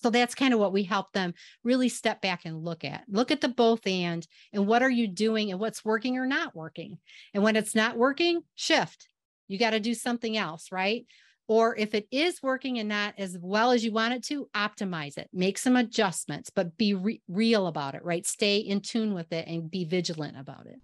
So 0.04 0.10
that's 0.10 0.36
kind 0.36 0.54
of 0.54 0.60
what 0.60 0.74
we 0.74 0.84
help 0.84 1.12
them 1.14 1.34
really 1.64 1.89
step 1.89 2.22
back 2.22 2.41
and 2.45 2.64
look 2.64 2.84
at. 2.84 3.04
Look 3.08 3.32
at 3.32 3.41
the 3.41 3.49
both 3.49 3.86
and 3.86 4.26
and 4.54 4.68
what 4.68 4.84
are 4.84 4.89
you 4.89 5.08
doing 5.08 5.52
and 5.52 5.60
what's 5.60 5.86
working 5.86 6.18
or 6.18 6.26
not 6.26 6.56
working. 6.56 6.97
And 7.34 7.43
when 7.43 7.56
it's 7.56 7.76
not 7.76 7.97
working, 7.97 8.41
shift. 8.56 9.08
You 9.47 9.60
got 9.60 9.72
to 9.72 9.80
do 9.80 9.93
something 9.93 10.38
else, 10.38 10.72
right? 10.72 11.06
Or 11.47 11.76
if 11.76 11.93
it 11.93 12.08
is 12.12 12.41
working 12.41 12.80
and 12.80 12.88
not 12.88 13.16
as 13.18 13.38
well 13.41 13.72
as 13.72 13.84
you 13.84 13.91
want 13.91 14.14
it 14.14 14.24
to, 14.28 14.47
optimize 14.56 15.18
it, 15.18 15.30
make 15.34 15.58
some 15.58 15.76
adjustments, 15.76 16.49
but 16.49 16.78
be 16.78 16.93
re- 16.93 17.22
real 17.28 17.68
about 17.68 17.93
it, 17.93 18.06
right? 18.06 18.26
Stay 18.26 18.58
in 18.58 18.80
tune 18.80 19.14
with 19.14 19.34
it 19.34 19.47
and 19.47 19.70
be 19.70 19.84
vigilant 19.84 20.39
about 20.39 20.66
it. 20.66 20.80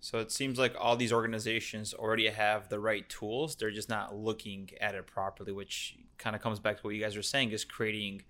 So 0.00 0.18
it 0.18 0.30
seems 0.30 0.58
like 0.58 0.74
all 0.78 0.96
these 0.96 1.12
organizations 1.12 1.94
already 1.94 2.28
have 2.28 2.68
the 2.68 2.80
right 2.80 3.08
tools. 3.08 3.54
They're 3.54 3.70
just 3.70 3.88
not 3.88 4.14
looking 4.14 4.68
at 4.80 4.94
it 4.94 5.06
properly, 5.06 5.52
which 5.52 5.96
kind 6.18 6.36
of 6.36 6.42
comes 6.42 6.58
back 6.58 6.76
to 6.78 6.82
what 6.82 6.94
you 6.94 7.00
guys 7.00 7.16
are 7.16 7.22
saying 7.22 7.52
is 7.52 7.64
creating 7.64 8.22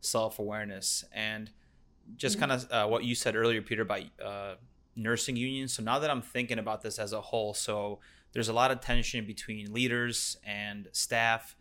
self 0.00 0.38
awareness. 0.38 1.04
And 1.12 1.50
just 2.16 2.38
mm-hmm. 2.38 2.50
kind 2.50 2.52
of 2.52 2.72
uh, 2.72 2.88
what 2.88 3.04
you 3.04 3.14
said 3.14 3.36
earlier, 3.36 3.62
Peter, 3.62 3.82
about 3.82 4.02
uh, 4.24 4.54
nursing 4.96 5.36
unions. 5.36 5.74
So 5.74 5.82
now 5.82 5.98
that 5.98 6.10
I'm 6.10 6.22
thinking 6.22 6.58
about 6.58 6.82
this 6.82 6.98
as 6.98 7.12
a 7.12 7.20
whole, 7.20 7.54
so 7.54 8.00
there's 8.32 8.48
a 8.48 8.52
lot 8.52 8.70
of 8.70 8.80
tension 8.80 9.26
between 9.26 9.72
leaders 9.72 10.36
and 10.44 10.88
staff. 10.92 11.56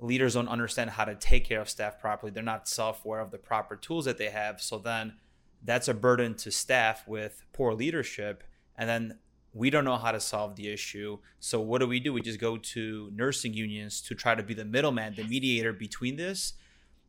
Leaders 0.00 0.34
don't 0.34 0.48
understand 0.48 0.90
how 0.90 1.04
to 1.04 1.14
take 1.14 1.44
care 1.44 1.60
of 1.60 1.68
staff 1.68 2.00
properly. 2.00 2.32
They're 2.32 2.42
not 2.42 2.68
self 2.68 3.04
aware 3.04 3.20
of 3.20 3.30
the 3.30 3.38
proper 3.38 3.76
tools 3.76 4.04
that 4.06 4.18
they 4.18 4.30
have. 4.30 4.60
So 4.60 4.78
then 4.78 5.14
that's 5.62 5.88
a 5.88 5.94
burden 5.94 6.34
to 6.34 6.50
staff 6.50 7.06
with 7.06 7.44
poor 7.52 7.74
leadership. 7.74 8.44
And 8.76 8.88
then 8.88 9.18
we 9.54 9.70
don't 9.70 9.84
know 9.84 9.96
how 9.96 10.10
to 10.10 10.20
solve 10.20 10.56
the 10.56 10.68
issue. 10.68 11.18
So 11.38 11.60
what 11.60 11.78
do 11.78 11.86
we 11.86 12.00
do? 12.00 12.12
We 12.12 12.20
just 12.20 12.40
go 12.40 12.56
to 12.56 13.10
nursing 13.14 13.54
unions 13.54 14.00
to 14.02 14.14
try 14.14 14.34
to 14.34 14.42
be 14.42 14.52
the 14.52 14.64
middleman, 14.64 15.14
the 15.14 15.24
mediator 15.24 15.72
between 15.72 16.16
this. 16.16 16.54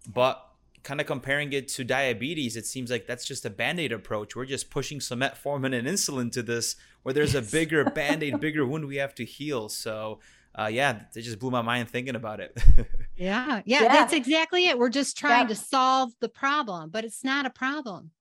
But 0.07 0.47
kind 0.85 1.01
of 1.01 1.07
comparing 1.07 1.51
it 1.51 1.67
to 1.67 1.83
diabetes, 1.83 2.55
it 2.55 2.65
seems 2.65 2.89
like 2.89 3.07
that's 3.07 3.25
just 3.25 3.43
a 3.43 3.49
band-aid 3.49 3.91
approach. 3.91 4.35
We're 4.35 4.45
just 4.45 4.69
pushing 4.69 5.01
some 5.01 5.19
metformin 5.19 5.77
and 5.77 5.87
insulin 5.87 6.31
to 6.33 6.43
this 6.43 6.75
where 7.03 7.11
there's 7.11 7.33
yes. 7.33 7.49
a 7.49 7.51
bigger 7.51 7.83
band-aid, 7.89 8.39
bigger 8.39 8.65
wound 8.65 8.85
we 8.85 8.97
have 8.97 9.15
to 9.15 9.25
heal. 9.25 9.67
So 9.67 10.19
uh, 10.57 10.67
yeah, 10.71 11.01
it 11.13 11.21
just 11.21 11.39
blew 11.39 11.51
my 11.51 11.63
mind 11.63 11.89
thinking 11.89 12.15
about 12.15 12.39
it. 12.39 12.57
yeah, 13.17 13.61
yeah, 13.65 13.81
yeah, 13.81 13.87
that's 13.89 14.13
exactly 14.13 14.67
it. 14.67 14.77
We're 14.77 14.89
just 14.89 15.17
trying 15.17 15.43
yeah. 15.43 15.47
to 15.49 15.55
solve 15.55 16.13
the 16.21 16.29
problem, 16.29 16.91
but 16.91 17.03
it's 17.03 17.23
not 17.23 17.45
a 17.45 17.49
problem. 17.49 18.11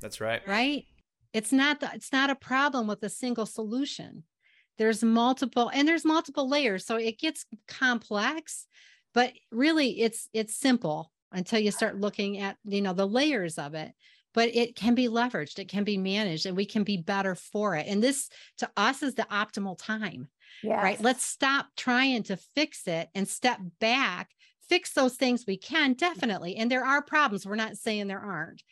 That's 0.00 0.20
right. 0.20 0.42
Right? 0.48 0.86
It's 1.32 1.52
not 1.52 1.80
the, 1.80 1.90
it's 1.94 2.12
not 2.12 2.30
a 2.30 2.34
problem 2.34 2.88
with 2.88 3.02
a 3.04 3.08
single 3.08 3.46
solution. 3.46 4.24
There's 4.78 5.04
multiple 5.04 5.70
and 5.72 5.86
there's 5.86 6.04
multiple 6.04 6.48
layers, 6.48 6.84
so 6.84 6.96
it 6.96 7.18
gets 7.18 7.44
complex, 7.68 8.66
but 9.12 9.32
really 9.52 10.00
it's 10.00 10.28
it's 10.32 10.56
simple 10.56 11.11
until 11.34 11.58
you 11.58 11.70
start 11.70 12.00
looking 12.00 12.38
at 12.38 12.56
you 12.64 12.82
know 12.82 12.92
the 12.92 13.06
layers 13.06 13.58
of 13.58 13.74
it. 13.74 13.92
But 14.34 14.54
it 14.54 14.76
can 14.76 14.94
be 14.94 15.08
leveraged 15.08 15.58
it 15.58 15.68
can 15.68 15.84
be 15.84 15.98
managed 15.98 16.46
and 16.46 16.56
we 16.56 16.64
can 16.64 16.84
be 16.84 16.96
better 16.96 17.34
for 17.34 17.76
it. 17.76 17.86
And 17.86 18.02
this 18.02 18.30
to 18.58 18.70
us 18.76 19.02
is 19.02 19.14
the 19.14 19.26
optimal 19.30 19.78
time 19.78 20.28
yes. 20.62 20.82
right 20.82 21.00
let's 21.00 21.24
stop 21.24 21.66
trying 21.76 22.22
to 22.24 22.36
fix 22.36 22.86
it 22.86 23.08
and 23.14 23.28
step 23.28 23.58
back 23.78 24.30
fix 24.72 24.92
those 24.92 25.16
things 25.16 25.44
we 25.46 25.58
can 25.58 25.92
definitely. 25.92 26.56
And 26.56 26.70
there 26.70 26.84
are 26.84 27.02
problems 27.02 27.44
we're 27.44 27.56
not 27.56 27.76
saying 27.76 28.06
there 28.06 28.20
aren't. 28.20 28.62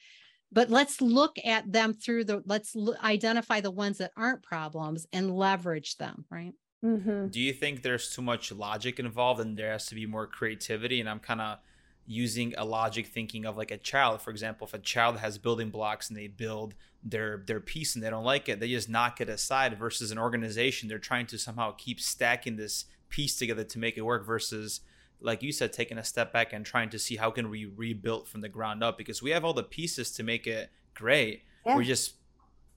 But 0.52 0.70
let's 0.70 1.00
look 1.00 1.36
at 1.44 1.70
them 1.70 1.92
through 1.92 2.24
the 2.24 2.42
let's 2.46 2.74
l- 2.74 2.96
identify 3.04 3.60
the 3.60 3.70
ones 3.70 3.98
that 3.98 4.12
aren't 4.16 4.42
problems 4.42 5.06
and 5.12 5.36
leverage 5.36 5.96
them 5.96 6.24
right? 6.30 6.52
Mm-hmm. 6.82 7.26
do 7.26 7.38
you 7.38 7.52
think 7.52 7.82
there's 7.82 8.14
too 8.14 8.22
much 8.22 8.50
logic 8.50 8.98
involved 8.98 9.38
and 9.42 9.54
there 9.54 9.70
has 9.70 9.84
to 9.88 9.94
be 9.94 10.06
more 10.06 10.26
creativity? 10.26 11.00
And 11.00 11.10
i'm 11.10 11.20
kind 11.20 11.42
of 11.42 11.58
using 12.06 12.54
a 12.56 12.64
logic 12.64 13.06
thinking 13.06 13.44
of 13.44 13.56
like 13.56 13.70
a 13.70 13.78
child. 13.78 14.20
For 14.20 14.30
example 14.30 14.66
if 14.66 14.74
a 14.74 14.78
child 14.78 15.18
has 15.18 15.38
building 15.38 15.70
blocks 15.70 16.08
and 16.08 16.16
they 16.16 16.28
build 16.28 16.74
their 17.02 17.42
their 17.46 17.60
piece 17.60 17.94
and 17.94 18.04
they 18.04 18.10
don't 18.10 18.24
like 18.24 18.48
it 18.48 18.60
they 18.60 18.68
just 18.68 18.88
knock 18.88 19.22
it 19.22 19.28
aside 19.30 19.78
versus 19.78 20.10
an 20.10 20.18
organization 20.18 20.86
they're 20.86 20.98
trying 20.98 21.26
to 21.26 21.38
somehow 21.38 21.72
keep 21.78 21.98
stacking 21.98 22.56
this 22.56 22.84
piece 23.08 23.38
together 23.38 23.64
to 23.64 23.78
make 23.78 23.96
it 23.96 24.02
work 24.02 24.26
versus 24.26 24.80
like 25.20 25.42
you 25.42 25.52
said 25.52 25.72
taking 25.72 25.98
a 25.98 26.04
step 26.04 26.32
back 26.32 26.52
and 26.52 26.64
trying 26.64 26.88
to 26.90 26.98
see 26.98 27.16
how 27.16 27.30
can 27.30 27.50
we 27.50 27.66
rebuild 27.66 28.28
from 28.28 28.40
the 28.40 28.48
ground 28.48 28.82
up 28.82 28.96
because 28.96 29.22
we 29.22 29.30
have 29.30 29.44
all 29.44 29.52
the 29.52 29.62
pieces 29.62 30.10
to 30.12 30.22
make 30.22 30.46
it 30.46 30.70
great. 30.94 31.42
Yeah. 31.66 31.76
we're 31.76 31.84
just 31.84 32.14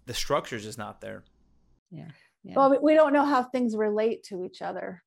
the 0.05 0.13
structure 0.13 0.57
is 0.57 0.63
just 0.63 0.77
not 0.77 0.99
there. 0.99 1.23
Yeah. 1.91 2.09
yeah. 2.43 2.53
Well 2.55 2.77
we 2.81 2.93
don't 2.93 3.13
know 3.13 3.25
how 3.25 3.43
things 3.43 3.75
relate 3.75 4.23
to 4.25 4.43
each 4.43 4.61
other. 4.61 5.03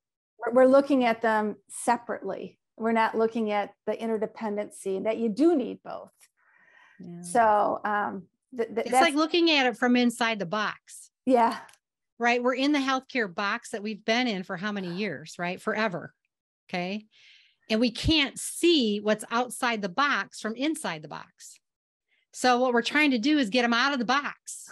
We're 0.52 0.66
looking 0.66 1.04
at 1.04 1.22
them 1.22 1.56
separately 1.68 2.58
we're 2.76 2.92
not 2.92 3.16
looking 3.16 3.50
at 3.50 3.72
the 3.86 3.92
interdependency 3.92 5.02
that 5.04 5.18
you 5.18 5.28
do 5.28 5.56
need 5.56 5.78
both. 5.84 6.12
Yeah. 6.98 7.20
so 7.22 7.80
um 7.84 8.22
th- 8.56 8.68
th- 8.74 8.86
it's 8.86 8.92
like 8.92 9.14
looking 9.14 9.50
at 9.50 9.66
it 9.66 9.76
from 9.76 9.96
inside 9.96 10.38
the 10.38 10.46
box. 10.46 11.10
Yeah. 11.26 11.58
Right? 12.18 12.42
We're 12.42 12.54
in 12.54 12.72
the 12.72 12.78
healthcare 12.78 13.32
box 13.32 13.70
that 13.70 13.82
we've 13.82 14.02
been 14.04 14.26
in 14.26 14.42
for 14.42 14.56
how 14.56 14.72
many 14.72 14.94
years 14.94 15.34
right? 15.38 15.60
Forever. 15.60 16.14
Okay? 16.68 17.06
And 17.68 17.80
we 17.80 17.90
can't 17.90 18.38
see 18.38 19.00
what's 19.00 19.24
outside 19.30 19.82
the 19.82 19.88
box 19.88 20.40
from 20.40 20.54
inside 20.54 21.02
the 21.02 21.08
box. 21.08 21.58
So 22.32 22.60
what 22.60 22.72
we're 22.72 22.82
trying 22.82 23.10
to 23.10 23.18
do 23.18 23.38
is 23.38 23.50
get 23.50 23.62
them 23.62 23.74
out 23.74 23.92
of 23.92 23.98
the 23.98 24.04
box 24.04 24.70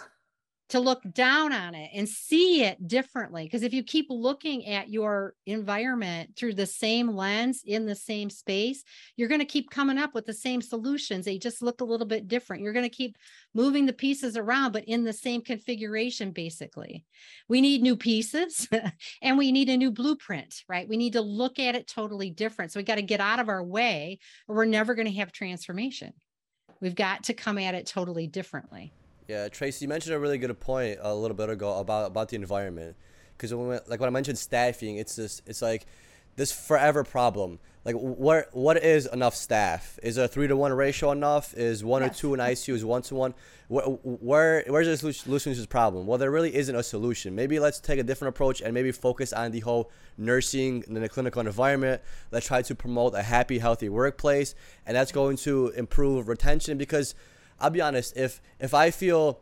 to 0.69 0.79
look 0.79 1.01
down 1.13 1.53
on 1.53 1.75
it 1.75 1.91
and 1.93 2.09
see 2.09 2.63
it 2.63 2.87
differently. 2.87 3.43
Because 3.43 3.61
if 3.61 3.73
you 3.73 3.83
keep 3.83 4.07
looking 4.09 4.65
at 4.65 4.89
your 4.89 5.35
environment 5.45 6.35
through 6.35 6.55
the 6.55 6.65
same 6.65 7.15
lens 7.15 7.61
in 7.65 7.85
the 7.85 7.95
same 7.95 8.31
space, 8.31 8.83
you're 9.15 9.29
going 9.29 9.41
to 9.41 9.45
keep 9.45 9.69
coming 9.69 9.99
up 9.99 10.15
with 10.15 10.25
the 10.25 10.33
same 10.33 10.61
solutions. 10.61 11.25
They 11.25 11.37
just 11.37 11.61
look 11.61 11.81
a 11.81 11.85
little 11.85 12.07
bit 12.07 12.27
different. 12.27 12.63
You're 12.63 12.73
going 12.73 12.83
to 12.83 12.89
keep 12.89 13.15
moving 13.53 13.85
the 13.85 13.93
pieces 13.93 14.37
around, 14.37 14.71
but 14.71 14.85
in 14.85 15.03
the 15.03 15.13
same 15.13 15.41
configuration, 15.41 16.31
basically. 16.31 17.05
We 17.47 17.61
need 17.61 17.83
new 17.83 17.95
pieces 17.95 18.67
and 19.21 19.37
we 19.37 19.51
need 19.51 19.69
a 19.69 19.77
new 19.77 19.91
blueprint, 19.91 20.63
right? 20.67 20.89
We 20.89 20.97
need 20.97 21.13
to 21.13 21.21
look 21.21 21.59
at 21.59 21.75
it 21.75 21.87
totally 21.87 22.31
different. 22.31 22.71
So 22.71 22.79
we 22.79 22.83
got 22.83 22.95
to 22.95 23.03
get 23.03 23.19
out 23.19 23.39
of 23.39 23.49
our 23.49 23.63
way 23.63 24.17
or 24.47 24.55
we're 24.55 24.65
never 24.65 24.95
going 24.95 25.07
to 25.07 25.19
have 25.19 25.31
transformation. 25.31 26.13
We've 26.81 26.95
got 26.95 27.25
to 27.25 27.33
come 27.33 27.59
at 27.59 27.75
it 27.75 27.85
totally 27.85 28.25
differently. 28.25 28.91
Yeah, 29.27 29.47
Tracy, 29.49 29.85
you 29.85 29.89
mentioned 29.89 30.15
a 30.15 30.19
really 30.19 30.37
good 30.37 30.59
point 30.59 30.99
a 31.01 31.13
little 31.13 31.35
bit 31.35 31.49
ago 31.49 31.79
about 31.79 32.07
about 32.07 32.29
the 32.29 32.35
environment, 32.35 32.95
because 33.35 33.53
when 33.53 33.79
like 33.87 33.99
when 33.99 34.07
I 34.07 34.11
mentioned 34.11 34.37
staffing, 34.37 34.97
it's 34.97 35.15
this 35.15 35.41
it's 35.47 35.61
like 35.61 35.87
this 36.35 36.51
forever 36.51 37.03
problem. 37.03 37.59
Like 37.85 37.95
what 37.95 38.49
what 38.51 38.83
is 38.83 39.07
enough 39.07 39.35
staff? 39.35 39.99
Is 40.03 40.17
a 40.17 40.27
three 40.27 40.47
to 40.47 40.55
one 40.55 40.73
ratio 40.73 41.11
enough? 41.11 41.55
Is 41.55 41.83
one 41.83 42.03
yes. 42.03 42.11
or 42.11 42.19
two 42.19 42.33
in 42.35 42.39
ICU? 42.39 42.73
Is 42.73 42.85
one 42.85 43.01
to 43.03 43.15
one? 43.15 43.33
Where, 43.67 43.85
where 43.85 44.63
where's 44.67 45.01
the 45.01 45.13
solution 45.13 45.53
to 45.53 45.57
this 45.57 45.65
problem? 45.65 46.05
Well, 46.05 46.19
there 46.19 46.31
really 46.31 46.55
isn't 46.55 46.75
a 46.75 46.83
solution. 46.83 47.33
Maybe 47.33 47.59
let's 47.59 47.79
take 47.79 47.99
a 47.99 48.03
different 48.03 48.35
approach 48.35 48.61
and 48.61 48.75
maybe 48.75 48.91
focus 48.91 49.33
on 49.33 49.51
the 49.51 49.61
whole 49.61 49.91
nursing 50.17 50.83
in 50.87 50.93
the 50.93 51.09
clinical 51.09 51.41
environment. 51.41 52.01
Let's 52.31 52.45
try 52.45 52.61
to 52.63 52.75
promote 52.75 53.15
a 53.15 53.23
happy, 53.23 53.57
healthy 53.57 53.89
workplace, 53.89 54.53
and 54.85 54.95
that's 54.95 55.11
going 55.11 55.37
to 55.37 55.69
improve 55.69 56.27
retention 56.27 56.77
because 56.77 57.15
I'll 57.59 57.69
be 57.69 57.81
honest, 57.81 58.15
if 58.17 58.41
if 58.59 58.73
I 58.73 58.91
feel 58.91 59.41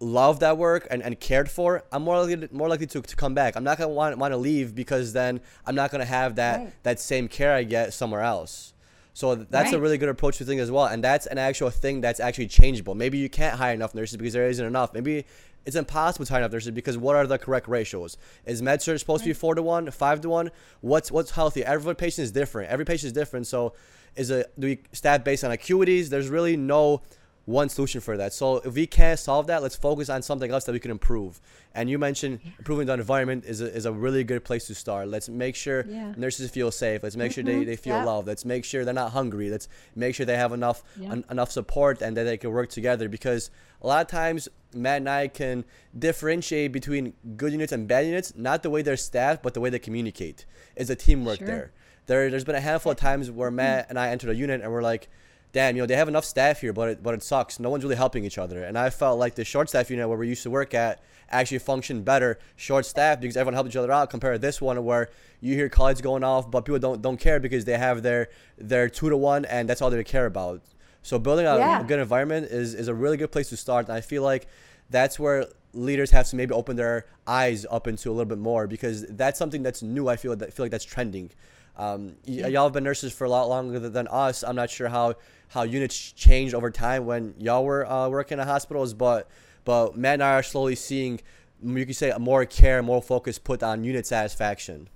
loved 0.00 0.42
at 0.42 0.56
work 0.56 0.88
and, 0.90 1.02
and 1.02 1.20
cared 1.20 1.50
for, 1.50 1.84
I'm 1.92 2.02
more 2.02 2.18
likely 2.18 2.48
to, 2.48 2.54
more 2.54 2.68
likely 2.68 2.86
to, 2.86 3.02
to 3.02 3.16
come 3.16 3.34
back. 3.34 3.54
I'm 3.54 3.64
not 3.64 3.78
gonna 3.78 3.92
want 3.92 4.16
want 4.18 4.32
to 4.32 4.38
leave 4.38 4.74
because 4.74 5.12
then 5.12 5.40
I'm 5.66 5.74
not 5.74 5.90
gonna 5.90 6.04
have 6.04 6.36
that 6.36 6.58
right. 6.58 6.72
that 6.82 7.00
same 7.00 7.28
care 7.28 7.54
I 7.54 7.64
get 7.64 7.92
somewhere 7.92 8.22
else. 8.22 8.72
So 9.12 9.34
that's 9.34 9.66
right. 9.66 9.74
a 9.74 9.80
really 9.80 9.98
good 9.98 10.08
approach 10.08 10.38
to 10.38 10.44
think 10.44 10.60
as 10.60 10.70
well, 10.70 10.86
and 10.86 11.04
that's 11.04 11.26
an 11.26 11.36
actual 11.36 11.70
thing 11.70 12.00
that's 12.00 12.20
actually 12.20 12.46
changeable. 12.46 12.94
Maybe 12.94 13.18
you 13.18 13.28
can't 13.28 13.56
hire 13.56 13.74
enough 13.74 13.94
nurses 13.94 14.16
because 14.16 14.32
there 14.32 14.48
isn't 14.48 14.64
enough. 14.64 14.94
Maybe 14.94 15.26
it's 15.66 15.76
impossible 15.76 16.24
to 16.24 16.32
hire 16.32 16.40
enough 16.40 16.52
nurses 16.52 16.70
because 16.70 16.96
what 16.96 17.16
are 17.16 17.26
the 17.26 17.38
correct 17.38 17.68
ratios? 17.68 18.16
Is 18.46 18.62
med 18.62 18.80
surg 18.80 18.98
supposed 18.98 19.22
right. 19.22 19.24
to 19.24 19.30
be 19.30 19.34
four 19.34 19.54
to 19.54 19.62
one, 19.62 19.90
five 19.90 20.20
to 20.22 20.28
one? 20.28 20.50
What's 20.80 21.12
what's 21.12 21.32
healthy? 21.32 21.64
Every 21.64 21.94
patient 21.94 22.24
is 22.24 22.32
different. 22.32 22.70
Every 22.70 22.84
patient 22.84 23.08
is 23.08 23.12
different. 23.12 23.46
So 23.46 23.74
is 24.16 24.30
it 24.30 24.52
do 24.58 24.68
we 24.68 24.80
staff 24.92 25.24
based 25.24 25.44
on 25.44 25.50
acuities? 25.50 26.08
There's 26.08 26.28
really 26.28 26.56
no 26.56 27.02
one 27.50 27.68
solution 27.68 28.00
for 28.00 28.16
that. 28.16 28.32
So 28.32 28.58
if 28.58 28.74
we 28.74 28.86
can't 28.86 29.18
solve 29.18 29.46
that, 29.48 29.62
let's 29.62 29.76
focus 29.76 30.08
on 30.08 30.22
something 30.22 30.50
else 30.50 30.64
that 30.64 30.72
we 30.72 30.80
can 30.80 30.90
improve. 30.90 31.40
And 31.74 31.90
you 31.90 31.98
mentioned 31.98 32.40
improving 32.58 32.86
the 32.86 32.94
environment 32.94 33.44
is 33.44 33.60
a, 33.60 33.72
is 33.74 33.86
a 33.86 33.92
really 33.92 34.24
good 34.24 34.44
place 34.44 34.66
to 34.68 34.74
start. 34.74 35.08
Let's 35.08 35.28
make 35.28 35.56
sure 35.56 35.84
yeah. 35.88 36.14
nurses 36.16 36.50
feel 36.50 36.70
safe. 36.70 37.02
Let's 37.02 37.16
make 37.16 37.32
mm-hmm. 37.32 37.46
sure 37.46 37.58
they, 37.58 37.64
they 37.64 37.76
feel 37.76 37.96
yeah. 37.96 38.04
loved. 38.04 38.26
Let's 38.26 38.44
make 38.44 38.64
sure 38.64 38.84
they're 38.84 38.94
not 38.94 39.12
hungry. 39.12 39.50
Let's 39.50 39.68
make 39.94 40.14
sure 40.14 40.26
they 40.26 40.36
have 40.36 40.52
enough 40.52 40.82
yeah. 40.96 41.16
enough 41.30 41.50
support 41.50 42.02
and 42.02 42.16
that 42.16 42.24
they 42.24 42.36
can 42.36 42.50
work 42.50 42.70
together 42.70 43.08
because 43.08 43.50
a 43.82 43.86
lot 43.86 44.00
of 44.02 44.08
times 44.08 44.48
Matt 44.74 44.98
and 44.98 45.08
I 45.08 45.28
can 45.28 45.64
differentiate 45.98 46.72
between 46.72 47.14
good 47.36 47.52
units 47.52 47.72
and 47.72 47.88
bad 47.88 48.06
units, 48.06 48.32
not 48.36 48.62
the 48.62 48.70
way 48.70 48.82
they're 48.82 48.96
staffed, 48.96 49.42
but 49.42 49.54
the 49.54 49.60
way 49.60 49.70
they 49.70 49.78
communicate. 49.78 50.46
Is 50.76 50.88
a 50.88 50.96
teamwork 50.96 51.38
sure. 51.38 51.46
there. 51.46 51.72
There, 52.06 52.30
there's 52.30 52.44
been 52.44 52.54
a 52.54 52.60
handful 52.60 52.92
of 52.92 52.98
times 52.98 53.30
where 53.30 53.50
Matt 53.50 53.86
and 53.88 53.98
I 53.98 54.08
entered 54.08 54.30
a 54.30 54.34
unit 54.34 54.62
and 54.62 54.72
we're 54.72 54.82
like, 54.82 55.08
damn, 55.52 55.76
you 55.76 55.82
know, 55.82 55.86
they 55.86 55.96
have 55.96 56.08
enough 56.08 56.24
staff 56.24 56.60
here, 56.60 56.72
but 56.72 56.88
it, 56.88 57.02
but 57.02 57.14
it 57.14 57.22
sucks. 57.22 57.58
No 57.58 57.70
one's 57.70 57.84
really 57.84 57.96
helping 57.96 58.24
each 58.24 58.38
other. 58.38 58.62
And 58.62 58.78
I 58.78 58.90
felt 58.90 59.18
like 59.18 59.34
the 59.34 59.44
short 59.44 59.68
staff 59.68 59.90
unit 59.90 60.08
where 60.08 60.18
we 60.18 60.28
used 60.28 60.42
to 60.44 60.50
work 60.50 60.74
at 60.74 61.02
actually 61.30 61.58
functioned 61.58 62.04
better 62.04 62.38
short 62.56 62.84
staff 62.86 63.20
because 63.20 63.36
everyone 63.36 63.54
helped 63.54 63.70
each 63.70 63.76
other 63.76 63.92
out 63.92 64.10
compared 64.10 64.34
to 64.34 64.38
this 64.38 64.60
one 64.60 64.84
where 64.84 65.10
you 65.40 65.54
hear 65.54 65.68
colleagues 65.68 66.00
going 66.00 66.24
off, 66.24 66.50
but 66.50 66.64
people 66.64 66.78
don't 66.78 67.02
don't 67.02 67.18
care 67.18 67.40
because 67.40 67.64
they 67.64 67.78
have 67.78 68.02
their 68.02 68.28
their 68.58 68.88
two 68.88 69.08
to 69.08 69.16
one 69.16 69.44
and 69.44 69.68
that's 69.68 69.80
all 69.80 69.90
they 69.90 70.04
care 70.04 70.26
about. 70.26 70.60
So 71.02 71.18
building 71.18 71.46
a, 71.46 71.56
yeah. 71.56 71.80
a 71.80 71.84
good 71.84 71.98
environment 71.98 72.48
is, 72.50 72.74
is 72.74 72.88
a 72.88 72.94
really 72.94 73.16
good 73.16 73.32
place 73.32 73.48
to 73.48 73.56
start. 73.56 73.88
And 73.88 73.96
I 73.96 74.00
feel 74.00 74.22
like 74.22 74.46
that's 74.90 75.18
where 75.18 75.46
leaders 75.72 76.10
have 76.10 76.28
to 76.28 76.36
maybe 76.36 76.52
open 76.52 76.76
their 76.76 77.06
eyes 77.26 77.64
up 77.70 77.86
into 77.86 78.10
a 78.10 78.12
little 78.12 78.26
bit 78.26 78.38
more 78.38 78.66
because 78.66 79.06
that's 79.06 79.38
something 79.38 79.62
that's 79.62 79.82
new. 79.82 80.08
I 80.08 80.16
feel 80.16 80.34
that 80.36 80.52
feel 80.52 80.64
like 80.64 80.72
that's 80.72 80.84
trending. 80.84 81.30
Um, 81.76 82.16
y- 82.26 82.48
y'all 82.48 82.64
have 82.64 82.72
been 82.72 82.84
nurses 82.84 83.12
for 83.12 83.24
a 83.24 83.30
lot 83.30 83.48
longer 83.48 83.78
than 83.78 84.08
us. 84.08 84.42
I'm 84.42 84.56
not 84.56 84.70
sure 84.70 84.88
how 84.88 85.14
how 85.48 85.62
units 85.62 86.12
changed 86.12 86.54
over 86.54 86.70
time 86.70 87.06
when 87.06 87.34
y'all 87.38 87.64
were 87.64 87.84
uh, 87.84 88.08
working 88.08 88.38
in 88.38 88.46
hospitals, 88.46 88.94
but 88.94 89.28
but 89.64 89.96
Matt 89.96 90.14
and 90.14 90.22
I 90.22 90.32
are 90.34 90.42
slowly 90.42 90.74
seeing 90.74 91.20
you 91.62 91.86
could 91.86 91.96
say 91.96 92.12
more 92.18 92.44
care, 92.46 92.82
more 92.82 93.02
focus 93.02 93.38
put 93.38 93.62
on 93.62 93.84
unit 93.84 94.06
satisfaction. 94.06 94.88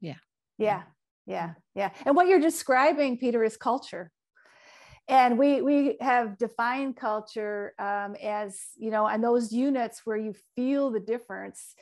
Yeah. 0.00 0.16
Yeah. 0.58 0.82
Yeah. 1.26 1.54
Yeah. 1.74 1.90
And 2.04 2.14
what 2.14 2.28
you're 2.28 2.40
describing, 2.40 3.18
Peter, 3.18 3.42
is 3.42 3.56
culture. 3.56 4.10
And 5.08 5.38
we 5.38 5.60
we 5.60 5.98
have 6.00 6.38
defined 6.38 6.96
culture 6.96 7.74
um, 7.78 8.16
as 8.22 8.58
you 8.76 8.90
know, 8.90 9.06
and 9.06 9.22
those 9.22 9.52
units 9.52 10.02
where 10.04 10.16
you 10.16 10.34
feel 10.56 10.90
the 10.90 11.00
difference 11.00 11.74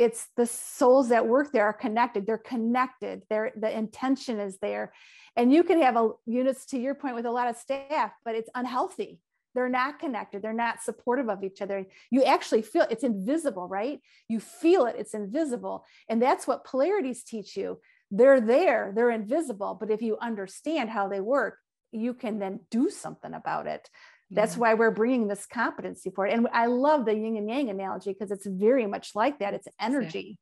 it's 0.00 0.28
the 0.34 0.46
souls 0.46 1.10
that 1.10 1.26
work 1.26 1.52
there 1.52 1.66
are 1.66 1.74
connected. 1.74 2.26
They're 2.26 2.38
connected. 2.38 3.22
They're 3.28 3.52
the 3.54 3.70
intention 3.70 4.40
is 4.40 4.56
there. 4.58 4.94
And 5.36 5.52
you 5.52 5.62
can 5.62 5.80
have 5.82 5.96
a 5.96 6.12
units 6.24 6.64
to 6.66 6.78
your 6.78 6.94
point 6.94 7.16
with 7.16 7.26
a 7.26 7.30
lot 7.30 7.48
of 7.48 7.56
staff 7.56 8.10
but 8.24 8.34
it's 8.34 8.48
unhealthy. 8.54 9.20
They're 9.54 9.68
not 9.68 9.98
connected. 9.98 10.40
They're 10.40 10.54
not 10.54 10.82
supportive 10.82 11.28
of 11.28 11.44
each 11.44 11.60
other. 11.60 11.84
You 12.10 12.24
actually 12.24 12.62
feel 12.62 12.86
it's 12.90 13.04
invisible 13.04 13.68
right? 13.68 14.00
You 14.26 14.40
feel 14.40 14.86
it. 14.86 14.96
It's 14.98 15.12
invisible. 15.12 15.84
And 16.08 16.22
that's 16.22 16.46
what 16.46 16.64
polarities 16.64 17.22
teach 17.22 17.54
you. 17.54 17.78
They're 18.10 18.40
there. 18.40 18.92
They're 18.96 19.10
invisible. 19.10 19.76
But 19.78 19.90
if 19.90 20.00
you 20.00 20.16
understand 20.18 20.88
how 20.88 21.08
they 21.08 21.20
work 21.20 21.58
you 21.92 22.14
can 22.14 22.38
then 22.38 22.60
do 22.70 22.88
something 22.88 23.34
about 23.34 23.66
it 23.66 23.88
that's 24.30 24.54
yeah. 24.54 24.60
why 24.60 24.74
we're 24.74 24.90
bringing 24.90 25.28
this 25.28 25.46
competency 25.46 26.10
for 26.10 26.26
it 26.26 26.32
and 26.32 26.46
i 26.52 26.66
love 26.66 27.04
the 27.04 27.14
yin 27.14 27.36
and 27.36 27.48
yang 27.48 27.68
analogy 27.70 28.12
because 28.12 28.30
it's 28.30 28.46
very 28.46 28.86
much 28.86 29.14
like 29.14 29.38
that. 29.40 29.54
It's 29.54 29.68
energy. 29.80 30.38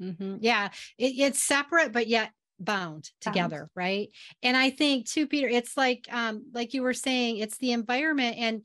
Mm-hmm. 0.00 0.36
yeah. 0.40 0.68
It, 0.98 1.14
it's 1.18 1.42
separate 1.42 1.92
but 1.92 2.06
yet 2.06 2.30
bound 2.58 3.10
together 3.20 3.58
bound. 3.58 3.70
right? 3.74 4.08
And 4.42 4.56
i 4.56 4.70
think 4.70 5.08
too 5.08 5.26
peter 5.26 5.48
it's 5.48 5.76
like 5.76 6.06
um 6.10 6.44
like 6.52 6.74
you 6.74 6.82
were 6.82 6.94
saying 6.94 7.38
it's 7.38 7.58
the 7.58 7.72
environment 7.72 8.36
and 8.38 8.62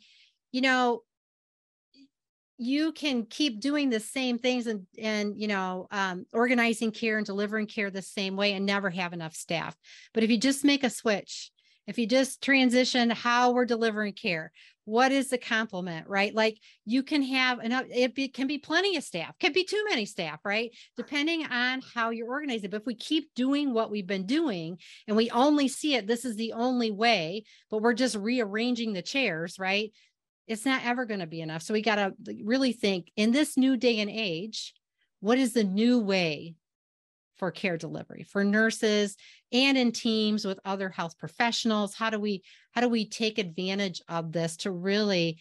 you 0.51 0.61
know 0.61 1.01
you 2.57 2.91
can 2.91 3.25
keep 3.25 3.59
doing 3.59 3.89
the 3.89 3.99
same 3.99 4.39
things 4.39 4.65
and 4.65 4.87
and 4.97 5.39
you 5.39 5.47
know 5.47 5.87
um, 5.91 6.25
organizing 6.33 6.91
care 6.91 7.17
and 7.17 7.25
delivering 7.25 7.67
care 7.67 7.91
the 7.91 8.01
same 8.01 8.35
way 8.35 8.53
and 8.53 8.65
never 8.65 8.89
have 8.89 9.13
enough 9.13 9.35
staff. 9.35 9.75
But 10.13 10.23
if 10.23 10.31
you 10.31 10.39
just 10.39 10.63
make 10.63 10.83
a 10.83 10.89
switch 10.89 11.51
if 11.87 11.97
you 11.97 12.05
just 12.05 12.43
transition 12.43 13.09
how 13.09 13.51
we're 13.51 13.65
delivering 13.65 14.13
care 14.13 14.51
what 14.87 15.11
is 15.11 15.27
the 15.27 15.37
complement 15.37 16.07
right? 16.07 16.33
Like 16.33 16.57
you 16.85 17.03
can 17.03 17.21
have 17.21 17.59
enough 17.59 17.83
it 17.93 18.15
be, 18.15 18.29
can 18.29 18.47
be 18.47 18.57
plenty 18.57 18.95
of 18.95 19.03
staff 19.03 19.37
can 19.37 19.51
be 19.51 19.65
too 19.65 19.83
many 19.89 20.05
staff 20.05 20.39
right? 20.45 20.71
Depending 20.95 21.45
on 21.45 21.81
how 21.93 22.11
you're 22.11 22.29
organizing 22.29 22.69
but 22.69 22.81
if 22.81 22.87
we 22.87 22.95
keep 22.95 23.29
doing 23.35 23.73
what 23.73 23.91
we've 23.91 24.07
been 24.07 24.25
doing 24.25 24.77
and 25.05 25.17
we 25.17 25.29
only 25.31 25.67
see 25.67 25.95
it 25.95 26.07
this 26.07 26.23
is 26.23 26.37
the 26.37 26.53
only 26.53 26.89
way 26.89 27.43
but 27.69 27.81
we're 27.81 27.93
just 27.93 28.15
rearranging 28.15 28.93
the 28.93 29.01
chairs 29.01 29.59
right? 29.59 29.91
It's 30.47 30.65
not 30.65 30.85
ever 30.85 31.03
going 31.03 31.19
to 31.19 31.27
be 31.27 31.41
enough. 31.41 31.63
So 31.63 31.73
we 31.73 31.81
got 31.81 31.95
to 31.95 32.13
really 32.45 32.71
think 32.71 33.11
in 33.17 33.33
this 33.33 33.57
new 33.57 33.75
day 33.75 33.99
and 33.99 34.09
age 34.09 34.73
what 35.19 35.37
is 35.37 35.51
the 35.51 35.65
new 35.65 35.99
way 35.99 36.55
for 37.37 37.51
care 37.51 37.77
delivery 37.77 38.23
for 38.23 38.43
nurses 38.43 39.15
and 39.51 39.77
in 39.77 39.91
teams 39.91 40.45
with 40.45 40.59
other 40.65 40.89
health 40.89 41.17
professionals. 41.17 41.95
How 41.95 42.09
do 42.09 42.19
we 42.19 42.43
how 42.71 42.81
do 42.81 42.89
we 42.89 43.07
take 43.07 43.37
advantage 43.37 44.01
of 44.07 44.31
this 44.31 44.57
to 44.57 44.71
really 44.71 45.39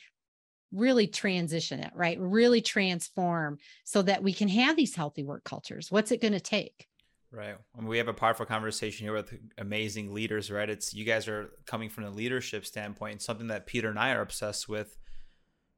really 0.73 1.07
transition 1.07 1.81
it 1.81 1.93
right? 1.95 2.19
Really 2.21 2.61
transform 2.61 3.59
so 3.85 4.03
that 4.03 4.23
we 4.23 4.33
can 4.33 4.49
have 4.49 4.77
these 4.77 4.95
healthy 4.95 5.25
work 5.25 5.45
cultures. 5.45 5.91
What's 5.91 6.11
it 6.11 6.21
going 6.21 6.35
to 6.35 6.41
take? 6.41 6.87
Right. 7.33 7.57
I 7.77 7.81
mean, 7.81 7.89
we 7.89 7.99
have 7.99 8.09
a 8.09 8.15
powerful 8.15 8.47
conversation 8.47 9.05
here 9.05 9.13
with 9.13 9.35
amazing 9.59 10.13
leaders 10.13 10.51
right? 10.51 10.69
It's 10.69 10.95
you 10.95 11.05
guys 11.05 11.29
are 11.29 11.51
coming 11.67 11.89
from 11.89 12.05
a 12.05 12.11
leadership 12.11 12.67
standpoint 12.67 13.13
and 13.13 13.23
something 13.23 13.49
that 13.49 13.67
peter 13.67 13.89
and 13.89 13.99
i 13.99 14.13
are 14.13 14.21
obsessed 14.21 14.69
with 14.69 14.97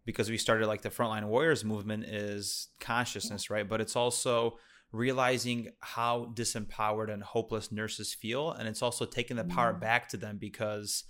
because 0.09 0.31
we 0.31 0.39
started 0.39 0.67
like 0.67 0.81
the 0.81 0.89
frontline 0.89 1.25
warriors 1.25 1.67
movement 1.67 2.03
is 2.05 2.69
consciousness 2.81 3.51
right? 3.51 3.69
But 3.69 3.83
it's 3.83 3.95
also 3.95 4.59
realizing 4.93 5.69
how 5.81 6.33
disempowered 6.35 7.13
and 7.13 7.23
hopeless 7.23 7.71
nurses 7.71 8.15
feel 8.15 8.53
and 8.53 8.67
it's 8.67 8.83
also 8.83 9.05
taking 9.05 9.37
the 9.37 9.45
power 9.45 9.75
mm. 9.75 9.81
back 9.81 10.09
to 10.09 10.17
them 10.17 10.39
because 10.39 11.05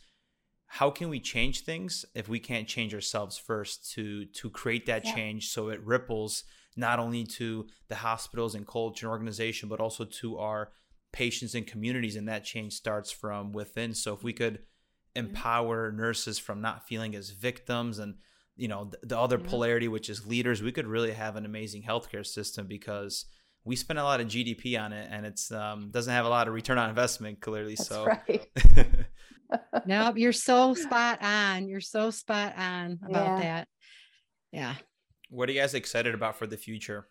how 0.67 0.91
can 0.91 1.09
we 1.09 1.21
change 1.21 1.65
things 1.65 2.05
if 2.15 2.29
we 2.29 2.41
can't 2.41 2.67
change 2.67 2.93
ourselves 2.93 3.39
first 3.39 3.91
to 3.93 4.25
to 4.27 4.51
create 4.51 4.87
that 4.87 5.05
yeah. 5.05 5.15
change 5.15 5.51
so 5.51 5.69
it 5.69 5.81
ripples 5.85 6.43
not 6.77 6.99
only 6.99 7.25
to 7.25 7.67
the 7.89 7.97
hospitals 7.97 8.55
and 8.55 8.67
culture 8.67 9.07
and 9.07 9.13
organization 9.13 9.69
but 9.69 9.81
also 9.81 10.05
to 10.05 10.39
our 10.39 10.73
patients 11.13 11.55
and 11.55 11.67
communities 11.67 12.17
and 12.17 12.29
that 12.29 12.45
change 12.45 12.73
starts 12.73 13.13
from 13.13 13.53
within 13.53 13.95
so 13.95 14.13
if 14.13 14.25
we 14.25 14.33
could 14.33 14.55
mm-hmm. 14.55 15.27
empower 15.27 15.93
nurses 15.93 16.37
from 16.37 16.61
not 16.61 16.87
feeling 16.89 17.15
as 17.15 17.31
victims 17.31 18.01
and 18.01 18.15
you 18.59 18.67
know 18.69 18.91
the, 18.91 18.99
the 19.07 19.19
other 19.19 19.39
polarity, 19.39 19.89
which 19.89 20.11
is 20.11 20.27
leaders, 20.27 20.63
we 20.63 20.73
could 20.73 20.87
really 20.87 21.13
have 21.13 21.37
an 21.37 21.47
amazing 21.47 21.85
healthcare 21.85 22.27
system 22.27 22.67
because 22.67 23.25
we 23.69 23.77
spend 23.77 23.99
a 23.99 24.03
lot 24.03 24.19
of 24.23 24.29
GDP 24.29 24.81
on 24.83 24.95
it, 24.95 25.09
and 25.13 25.27
it's 25.27 25.53
um, 25.53 25.91
doesn't 25.91 26.13
have 26.13 26.25
a 26.25 26.29
lot 26.29 26.49
of 26.49 26.55
return 26.55 26.79
on 26.79 26.89
investment. 26.89 27.39
Clearly, 27.43 27.75
That's 27.75 27.87
so 27.87 28.07
right. 28.07 28.47
nope, 29.87 30.17
you're 30.17 30.33
so 30.33 30.73
spot 30.73 31.19
on. 31.23 31.69
You're 31.69 31.83
so 31.83 32.11
spot 32.11 32.55
on 32.57 32.99
about 33.07 33.27
Yeah. 33.27 33.41
that. 33.43 33.69
Yeah. 34.53 34.75
what 35.29 35.51
are 35.51 35.53
you 35.53 35.61
guys 35.61 35.75
excited 35.75 36.15
about 36.15 36.39
for 36.39 36.47
the 36.47 36.57
future? 36.57 37.09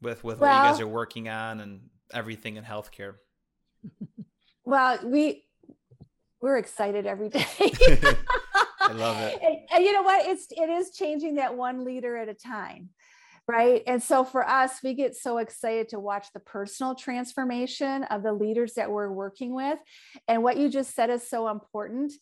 With 0.00 0.22
with 0.22 0.38
what 0.38 0.46
you 0.46 0.62
guys 0.70 0.80
are 0.80 0.86
working 0.86 1.28
on 1.28 1.58
and 1.60 1.80
everything 2.14 2.56
in 2.56 2.64
healthcare. 2.64 3.14
Well, 4.62 5.00
we 5.04 5.42
we're 6.40 6.58
excited 6.58 7.04
every 7.04 7.28
day. 7.30 7.44
I 7.58 8.92
love 8.92 9.16
it. 9.18 9.40
And, 9.42 9.56
and 9.72 9.84
you 9.84 9.92
know 9.92 10.02
what? 10.02 10.26
It's 10.26 10.46
it 10.52 10.70
is 10.70 10.92
changing 10.92 11.34
that 11.36 11.56
one 11.56 11.84
leader 11.84 12.16
at 12.16 12.28
a 12.28 12.34
time. 12.34 12.90
Right. 13.50 13.82
And 13.84 14.00
so 14.00 14.22
for 14.22 14.48
us, 14.48 14.78
we 14.84 14.94
get 14.94 15.16
so 15.16 15.38
excited 15.38 15.88
to 15.88 15.98
watch 15.98 16.28
the 16.32 16.38
personal 16.38 16.94
transformation 16.94 18.04
of 18.04 18.22
the 18.22 18.32
leaders 18.32 18.74
that 18.74 18.92
we're 18.92 19.10
working 19.10 19.56
with. 19.56 19.76
And 20.28 20.44
what 20.44 20.56
you 20.56 20.68
just 20.68 20.94
said 20.94 21.10
is 21.10 21.28
so 21.28 21.48
important 21.48 22.12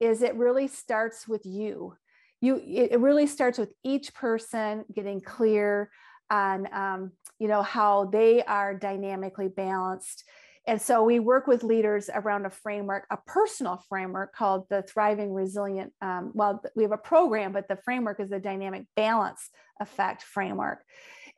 is 0.00 0.22
it 0.22 0.34
really 0.36 0.66
starts 0.66 1.28
with 1.28 1.44
you. 1.44 1.94
You 2.40 2.62
it 2.64 3.00
really 3.00 3.26
starts 3.26 3.58
with 3.58 3.74
each 3.84 4.14
person 4.14 4.86
getting 4.94 5.20
clear 5.20 5.90
on 6.30 6.68
um, 6.72 7.12
you 7.38 7.48
know 7.48 7.62
how 7.62 8.06
they 8.06 8.42
are 8.44 8.74
dynamically 8.74 9.48
balanced 9.48 10.24
and 10.68 10.82
so 10.82 11.02
we 11.02 11.18
work 11.18 11.46
with 11.46 11.62
leaders 11.62 12.10
around 12.12 12.44
a 12.44 12.50
framework, 12.50 13.06
a 13.10 13.16
personal 13.16 13.82
framework 13.88 14.34
called 14.34 14.66
the 14.68 14.82
Thriving 14.82 15.32
Resilient. 15.32 15.94
Um, 16.02 16.30
well, 16.34 16.62
we 16.76 16.82
have 16.82 16.92
a 16.92 16.98
program, 16.98 17.52
but 17.52 17.68
the 17.68 17.78
framework 17.86 18.20
is 18.20 18.28
the 18.28 18.38
Dynamic 18.38 18.84
Balance 18.94 19.48
Effect 19.80 20.22
framework. 20.22 20.80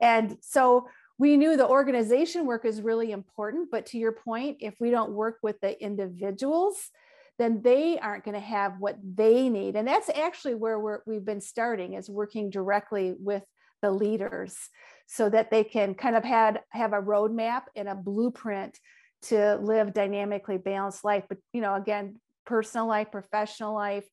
And 0.00 0.36
so 0.40 0.88
we 1.16 1.36
knew 1.36 1.56
the 1.56 1.68
organization 1.68 2.44
work 2.44 2.64
is 2.64 2.82
really 2.82 3.12
important. 3.12 3.70
But 3.70 3.86
to 3.86 3.98
your 3.98 4.10
point, 4.10 4.56
if 4.58 4.74
we 4.80 4.90
don't 4.90 5.12
work 5.12 5.36
with 5.44 5.60
the 5.60 5.80
individuals, 5.80 6.90
then 7.38 7.62
they 7.62 8.00
aren't 8.00 8.24
going 8.24 8.34
to 8.34 8.40
have 8.40 8.80
what 8.80 8.98
they 9.00 9.48
need. 9.48 9.76
And 9.76 9.86
that's 9.86 10.10
actually 10.10 10.56
where 10.56 10.80
we're, 10.80 11.02
we've 11.06 11.24
been 11.24 11.40
starting 11.40 11.94
is 11.94 12.10
working 12.10 12.50
directly 12.50 13.14
with 13.16 13.44
the 13.80 13.92
leaders 13.92 14.58
so 15.06 15.28
that 15.28 15.52
they 15.52 15.62
can 15.62 15.94
kind 15.94 16.16
of 16.16 16.24
had, 16.24 16.62
have 16.70 16.92
a 16.92 17.00
roadmap 17.00 17.62
and 17.76 17.88
a 17.88 17.94
blueprint 17.94 18.76
to 19.22 19.56
live 19.56 19.92
dynamically 19.92 20.58
balanced 20.58 21.04
life 21.04 21.24
but 21.28 21.38
you 21.52 21.60
know 21.60 21.74
again 21.74 22.16
personal 22.46 22.86
life 22.86 23.10
professional 23.10 23.74
life 23.74 24.06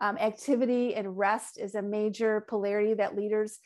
um, 0.00 0.18
activity 0.18 0.94
and 0.94 1.16
rest 1.16 1.58
is 1.58 1.74
a 1.74 1.82
major 1.82 2.44
polarity 2.48 2.94
that 2.94 3.16
leaders 3.16 3.58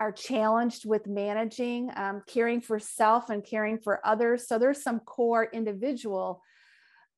are 0.00 0.10
challenged 0.10 0.86
with 0.86 1.06
managing 1.06 1.90
um, 1.94 2.22
caring 2.26 2.60
for 2.60 2.78
self 2.78 3.28
and 3.28 3.44
caring 3.44 3.78
for 3.78 4.04
others. 4.04 4.48
So 4.48 4.58
there's 4.58 4.82
some 4.82 5.00
core 5.00 5.48
individual 5.52 6.42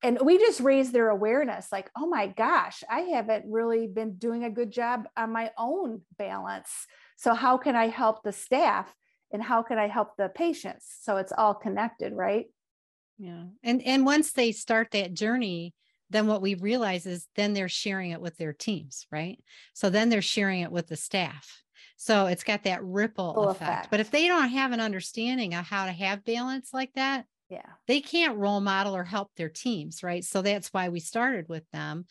and 0.02 0.18
we 0.20 0.36
just 0.36 0.60
raise 0.60 0.90
their 0.90 1.10
awareness 1.10 1.68
like 1.70 1.88
oh 1.96 2.08
my 2.08 2.26
gosh 2.26 2.82
i 2.90 3.00
haven't 3.02 3.44
really 3.48 3.86
been 3.86 4.14
doing 4.14 4.42
a 4.42 4.50
good 4.50 4.72
job 4.72 5.06
on 5.16 5.32
my 5.32 5.50
own 5.56 6.02
balance. 6.18 6.70
So 7.16 7.34
how 7.34 7.56
can 7.56 7.76
i 7.76 7.86
help 7.86 8.22
the 8.22 8.32
staff 8.32 8.92
and 9.32 9.42
how 9.42 9.62
can 9.62 9.78
i 9.78 9.86
help 9.86 10.16
the 10.18 10.28
patients? 10.28 10.86
So 11.02 11.16
it's 11.18 11.32
all 11.32 11.54
connected 11.54 12.12
right 12.12 12.46
Yeah. 13.22 13.44
And 13.62 13.80
and 13.82 14.04
once 14.04 14.32
they 14.32 14.50
start 14.50 14.90
that 14.90 15.14
journey, 15.14 15.74
then 16.10 16.26
what 16.26 16.42
we 16.42 16.56
realize 16.56 17.06
is 17.06 17.28
then 17.36 17.52
they're 17.52 17.68
sharing 17.68 18.10
it 18.10 18.20
with 18.20 18.36
their 18.36 18.52
teams, 18.52 19.06
right? 19.12 19.38
So 19.74 19.90
then 19.90 20.08
they're 20.08 20.20
sharing 20.22 20.62
it 20.62 20.72
with 20.72 20.88
the 20.88 20.96
staff. 20.96 21.62
So 21.96 22.26
it's 22.26 22.42
got 22.42 22.64
that 22.64 22.82
ripple 22.82 23.50
effect. 23.50 23.62
effect. 23.62 23.90
But 23.92 24.00
if 24.00 24.10
they 24.10 24.26
don't 24.26 24.48
have 24.48 24.72
an 24.72 24.80
understanding 24.80 25.54
of 25.54 25.64
how 25.64 25.86
to 25.86 25.92
have 25.92 26.24
balance 26.24 26.70
like 26.74 26.92
that, 26.94 27.26
yeah 27.48 27.74
they 27.86 28.00
can't 28.00 28.38
role 28.38 28.60
model 28.60 28.96
or 28.96 29.04
help 29.04 29.30
their 29.36 29.48
teams, 29.48 30.02
right? 30.02 30.24
So 30.24 30.42
that's 30.42 30.72
why 30.72 30.88
we 30.88 30.98
started 30.98 31.48
with 31.48 31.70
them. 31.70 32.06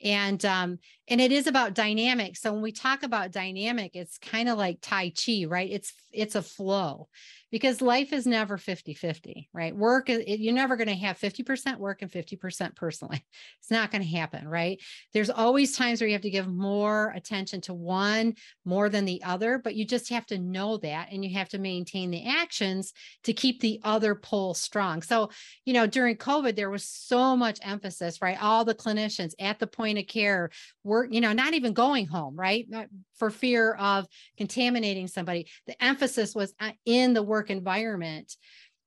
And 0.00 0.44
um 0.44 0.78
and 1.08 1.20
it 1.20 1.32
is 1.32 1.48
about 1.48 1.74
dynamic. 1.74 2.36
So 2.36 2.52
when 2.52 2.62
we 2.62 2.70
talk 2.70 3.02
about 3.02 3.32
dynamic, 3.32 3.96
it's 3.96 4.16
kind 4.18 4.48
of 4.48 4.58
like 4.58 4.78
tai 4.80 5.10
chi, 5.10 5.44
right? 5.48 5.70
It's 5.72 5.92
it's 6.12 6.36
a 6.36 6.42
flow 6.42 7.08
because 7.52 7.80
life 7.80 8.12
is 8.12 8.26
never 8.26 8.56
50-50, 8.56 9.48
right? 9.52 9.76
work 9.76 10.08
you're 10.08 10.54
never 10.54 10.76
going 10.76 10.88
to 10.88 10.94
have 10.94 11.18
50% 11.18 11.76
work 11.76 12.02
and 12.02 12.10
50% 12.10 12.74
personally. 12.74 13.24
It's 13.60 13.70
not 13.70 13.92
going 13.92 14.02
to 14.02 14.16
happen, 14.16 14.48
right? 14.48 14.80
There's 15.12 15.30
always 15.30 15.76
times 15.76 16.00
where 16.00 16.08
you 16.08 16.14
have 16.14 16.22
to 16.22 16.30
give 16.30 16.48
more 16.48 17.12
attention 17.14 17.60
to 17.62 17.74
one 17.74 18.34
more 18.64 18.88
than 18.88 19.04
the 19.04 19.22
other, 19.22 19.58
but 19.58 19.76
you 19.76 19.84
just 19.84 20.08
have 20.10 20.26
to 20.26 20.38
know 20.38 20.78
that 20.78 21.08
and 21.12 21.24
you 21.24 21.32
have 21.34 21.48
to 21.50 21.58
maintain 21.58 22.10
the 22.10 22.26
actions 22.26 22.92
to 23.24 23.32
keep 23.32 23.60
the 23.60 23.80
other 23.84 24.14
pole 24.16 24.54
strong. 24.54 25.02
So, 25.02 25.30
you 25.64 25.72
know, 25.74 25.86
during 25.86 26.16
COVID, 26.16 26.56
there 26.56 26.70
was 26.70 26.84
so 26.84 27.36
much 27.36 27.60
emphasis, 27.62 28.20
right? 28.20 28.42
All 28.42 28.64
the 28.64 28.74
clinicians 28.74 29.34
at 29.38 29.58
the 29.58 29.66
point 29.66 29.98
of 29.98 30.06
care 30.06 30.50
were, 30.82 31.06
you 31.08 31.20
know, 31.20 31.32
not 31.32 31.54
even 31.54 31.72
going 31.72 32.06
home, 32.06 32.34
right? 32.34 32.66
For 33.22 33.30
fear 33.30 33.74
of 33.74 34.08
contaminating 34.36 35.06
somebody. 35.06 35.46
The 35.68 35.80
emphasis 35.80 36.34
was 36.34 36.54
uh, 36.58 36.72
in 36.84 37.12
the 37.12 37.22
work 37.22 37.50
environment. 37.50 38.34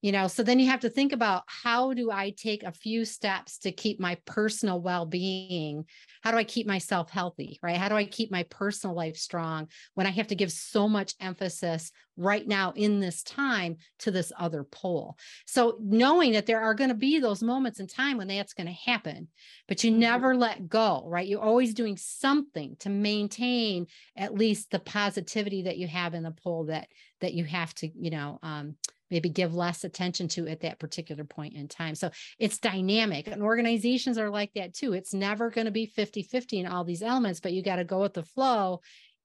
You 0.06 0.12
know, 0.12 0.28
so 0.28 0.44
then 0.44 0.60
you 0.60 0.70
have 0.70 0.82
to 0.82 0.90
think 0.92 1.14
about 1.14 1.46
how 1.48 1.92
do 1.96 2.12
I 2.12 2.30
take 2.30 2.62
a 2.62 2.72
few 2.72 3.06
steps 3.06 3.58
to 3.62 3.72
keep 3.72 4.00
my 4.00 4.14
personal 4.26 4.80
well 4.80 5.08
being? 5.08 5.84
How 6.22 6.30
do 6.30 6.38
I 6.38 6.44
keep 6.44 6.68
myself 6.68 7.10
healthy, 7.10 7.58
right? 7.64 7.78
How 7.78 7.90
do 7.90 7.96
I 7.96 8.06
keep 8.06 8.30
my 8.30 8.44
personal 8.44 8.96
life 8.96 9.18
strong 9.18 9.68
when 9.96 10.06
I 10.06 10.12
have 10.12 10.28
to 10.28 10.36
give 10.36 10.52
so 10.52 10.88
much 10.88 11.16
emphasis 11.20 11.92
right 12.18 12.48
now 12.48 12.72
in 12.76 13.00
this 13.00 13.24
time 13.24 13.78
to 14.02 14.12
this 14.12 14.32
other 14.38 14.64
pole? 14.64 15.18
So 15.48 15.80
knowing 15.82 16.34
that 16.34 16.46
there 16.46 16.62
are 16.62 16.76
going 16.76 16.92
to 16.92 16.96
be 16.96 17.18
those 17.18 17.42
moments 17.42 17.80
in 17.80 17.88
time 17.88 18.18
when 18.18 18.28
that's 18.28 18.54
going 18.54 18.68
to 18.68 18.74
happen, 18.74 19.30
but 19.68 19.84
you 19.84 19.90
Mhm. 19.90 19.98
never 19.98 20.36
let 20.36 20.70
go, 20.70 21.04
right? 21.08 21.28
You're 21.28 21.42
always 21.42 21.74
doing 21.74 21.98
something 21.98 22.76
to 22.82 22.90
maintain 22.90 23.88
at 24.16 24.36
least 24.36 24.70
the 24.70 24.78
positivity 24.78 25.64
that 25.64 25.80
you 25.80 25.88
have 25.88 26.14
in 26.14 26.22
the 26.22 26.30
pole 26.30 26.66
that 26.66 26.90
that 27.22 27.34
you 27.34 27.46
have 27.46 27.74
to, 27.74 27.88
you 27.88 28.12
know, 28.12 28.38
um, 28.44 28.76
maybe 29.12 29.30
give 29.30 29.54
less 29.54 29.84
attention 29.84 30.28
to 30.30 30.48
at 30.48 30.62
that 30.62 30.80
particular 30.80 31.24
point 31.24 31.54
in 31.54 31.68
time. 31.68 31.96
So 31.96 32.10
it's 32.40 32.58
dynamic 32.58 33.28
and 33.28 33.42
organizations 33.42 34.18
are 34.18 34.30
like 34.30 34.54
that 34.56 34.74
too. 34.74 34.94
It's 34.94 35.14
never 35.14 35.50
going 35.50 35.66
to 35.66 35.72
be 35.72 35.86
50 35.86 36.24
50 36.24 36.60
in 36.60 36.68
all 36.68 36.84
these 36.84 37.02
elements, 37.02 37.40
but 37.40 37.54
you 37.54 37.62
got 37.62 37.78
to 37.78 37.84
go 37.84 38.02
with 38.02 38.14
the 38.14 38.24
flow 38.24 38.82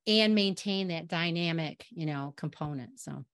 and 0.06 0.34
maintain 0.34 0.88
that 0.88 1.08
dynamic, 1.08 1.86
you 1.90 2.06
know, 2.06 2.34
component. 2.36 3.00
So 3.00 3.24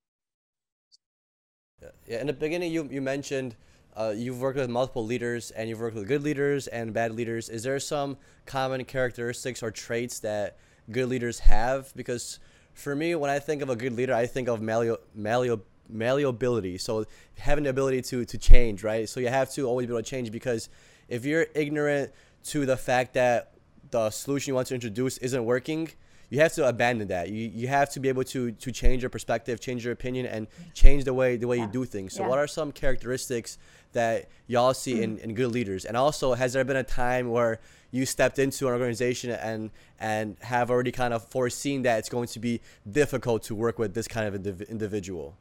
Yeah, 2.06 2.20
in 2.20 2.26
the 2.26 2.32
beginning, 2.32 2.72
you 2.72 2.88
you 2.90 3.00
mentioned 3.00 3.56
uh, 3.96 4.12
you've 4.14 4.40
worked 4.40 4.58
with 4.58 4.68
multiple 4.68 5.04
leaders 5.04 5.50
and 5.52 5.68
you've 5.68 5.80
worked 5.80 5.96
with 5.96 6.06
good 6.06 6.22
leaders 6.22 6.66
and 6.66 6.92
bad 6.92 7.12
leaders. 7.12 7.48
Is 7.48 7.62
there 7.62 7.80
some 7.80 8.18
common 8.44 8.84
characteristics 8.84 9.62
or 9.62 9.70
traits 9.70 10.20
that 10.20 10.58
good 10.90 11.08
leaders 11.08 11.38
have? 11.38 11.94
Because 11.96 12.38
for 12.74 12.94
me, 12.94 13.14
when 13.14 13.30
I 13.30 13.38
think 13.38 13.62
of 13.62 13.70
a 13.70 13.76
good 13.76 13.94
leader, 13.94 14.14
I 14.14 14.26
think 14.26 14.48
of 14.48 14.60
malleable, 14.60 15.64
malleability. 15.88 16.78
So 16.78 17.04
having 17.38 17.64
the 17.64 17.70
ability 17.70 18.02
to 18.02 18.24
to 18.24 18.38
change, 18.38 18.82
right? 18.82 19.08
So 19.08 19.20
you 19.20 19.28
have 19.28 19.50
to 19.52 19.66
always 19.66 19.86
be 19.86 19.92
able 19.92 20.02
to 20.02 20.08
change 20.08 20.30
because 20.30 20.68
if 21.08 21.24
you're 21.24 21.46
ignorant 21.54 22.12
to 22.44 22.66
the 22.66 22.76
fact 22.76 23.14
that 23.14 23.52
the 23.90 24.10
solution 24.10 24.50
you 24.50 24.54
want 24.54 24.68
to 24.68 24.74
introduce 24.74 25.18
isn't 25.18 25.44
working, 25.44 25.90
you 26.28 26.40
have 26.40 26.52
to 26.54 26.66
abandon 26.66 27.08
that. 27.08 27.28
You 27.28 27.48
you 27.54 27.68
have 27.68 27.90
to 27.90 28.00
be 28.00 28.08
able 28.08 28.24
to 28.24 28.52
to 28.52 28.72
change 28.72 29.02
your 29.02 29.10
perspective, 29.10 29.60
change 29.60 29.84
your 29.84 29.92
opinion, 29.92 30.26
and 30.26 30.46
change 30.74 31.04
the 31.04 31.14
way 31.14 31.36
the 31.36 31.46
way 31.46 31.58
you 31.58 31.66
do 31.66 31.84
things. 31.84 32.14
So 32.14 32.22
Yeah. 32.22 32.28
what 32.28 32.38
are 32.38 32.48
some 32.48 32.72
characteristics 32.72 33.58
that 33.92 34.28
y'all 34.46 34.74
see 34.74 35.02
in, 35.02 35.16
mm. 35.16 35.20
in 35.20 35.34
good 35.34 35.52
leaders? 35.52 35.84
And 35.84 35.96
also, 35.96 36.34
has 36.34 36.52
there 36.52 36.64
been 36.64 36.76
a 36.76 36.82
time 36.82 37.30
where 37.30 37.60
you 37.92 38.04
stepped 38.04 38.38
into 38.38 38.66
an 38.66 38.72
organization 38.72 39.30
and 39.30 39.70
and 40.00 40.36
have 40.40 40.70
already 40.70 40.92
kind 40.92 41.14
of 41.14 41.24
foreseen 41.24 41.82
that 41.82 41.98
it's 42.00 42.08
going 42.08 42.28
to 42.28 42.40
be 42.40 42.60
difficult 42.90 43.42
to 43.44 43.54
work 43.54 43.78
with 43.78 43.94
this 43.94 44.08
kind 44.08 44.26
of 44.26 44.40
indiv- 44.40 44.68
individual? 44.68 45.36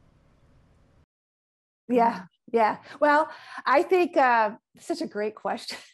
Yeah, 1.87 2.23
yeah. 2.51 2.77
Well, 2.99 3.29
I 3.65 3.83
think 3.83 4.17
uh, 4.17 4.51
such 4.79 5.01
a 5.01 5.07
great 5.07 5.35
question. 5.35 5.77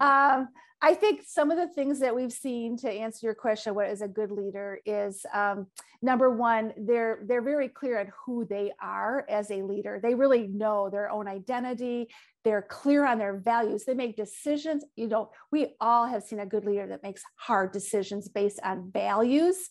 um, 0.00 0.48
I 0.84 0.94
think 0.94 1.22
some 1.24 1.52
of 1.52 1.56
the 1.56 1.68
things 1.68 2.00
that 2.00 2.14
we've 2.14 2.32
seen 2.32 2.76
to 2.78 2.90
answer 2.90 3.26
your 3.26 3.36
question, 3.36 3.76
what 3.76 3.88
is 3.88 4.02
a 4.02 4.08
good 4.08 4.32
leader, 4.32 4.80
is 4.84 5.24
um, 5.32 5.68
number 6.02 6.28
one, 6.28 6.72
they're 6.76 7.20
they're 7.24 7.40
very 7.40 7.68
clear 7.68 8.00
on 8.00 8.10
who 8.26 8.44
they 8.44 8.72
are 8.82 9.24
as 9.28 9.50
a 9.52 9.62
leader. 9.62 10.00
They 10.02 10.16
really 10.16 10.48
know 10.48 10.90
their 10.90 11.08
own 11.08 11.28
identity. 11.28 12.08
They're 12.42 12.66
clear 12.68 13.06
on 13.06 13.18
their 13.18 13.38
values. 13.38 13.84
They 13.84 13.94
make 13.94 14.16
decisions. 14.16 14.84
You 14.96 15.06
know, 15.06 15.30
we 15.52 15.76
all 15.80 16.06
have 16.08 16.24
seen 16.24 16.40
a 16.40 16.46
good 16.46 16.64
leader 16.64 16.88
that 16.88 17.04
makes 17.04 17.22
hard 17.36 17.70
decisions 17.70 18.28
based 18.28 18.58
on 18.64 18.90
values. 18.92 19.70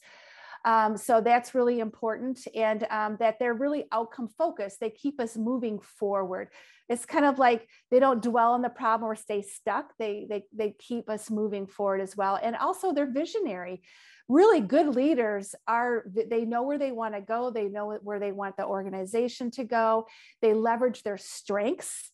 Um, 0.64 0.96
so 0.98 1.22
that's 1.22 1.56
really 1.56 1.80
important, 1.80 2.48
and 2.56 2.86
um, 2.90 3.18
that 3.20 3.40
they're 3.40 3.54
really 3.54 3.86
outcome 3.92 4.30
focused. 4.38 4.80
They 4.80 4.92
keep 4.92 5.20
us 5.20 5.36
moving 5.36 5.80
forward. 5.80 6.50
It's 6.88 7.06
kind 7.06 7.26
of 7.26 7.40
like 7.40 7.68
they 7.90 8.00
don't 8.00 8.22
dwell 8.22 8.52
on 8.52 8.62
the 8.62 8.70
problem 8.70 9.10
or 9.10 9.16
stay 9.16 9.42
stuck. 9.42 9.94
They 9.98 10.28
they 10.30 10.44
they 10.54 10.76
keep 10.78 11.10
us 11.10 11.32
moving 11.32 11.66
forward 11.66 12.02
as 12.02 12.16
well, 12.16 12.40
and 12.42 12.56
also 12.56 12.94
they're 12.94 13.12
visionary. 13.12 13.82
Really 14.28 14.62
good 14.62 14.96
leaders 14.96 15.56
are 15.68 16.06
they 16.14 16.46
know 16.46 16.64
where 16.64 16.78
they 16.78 16.92
want 16.92 17.16
to 17.16 17.22
go. 17.22 17.50
They 17.50 17.68
know 17.68 17.98
where 18.04 18.20
they 18.20 18.32
want 18.32 18.56
the 18.56 18.66
organization 18.66 19.52
to 19.52 19.64
go. 19.64 20.08
They 20.42 20.54
leverage 20.54 21.04
their 21.04 21.18
strengths 21.18 22.12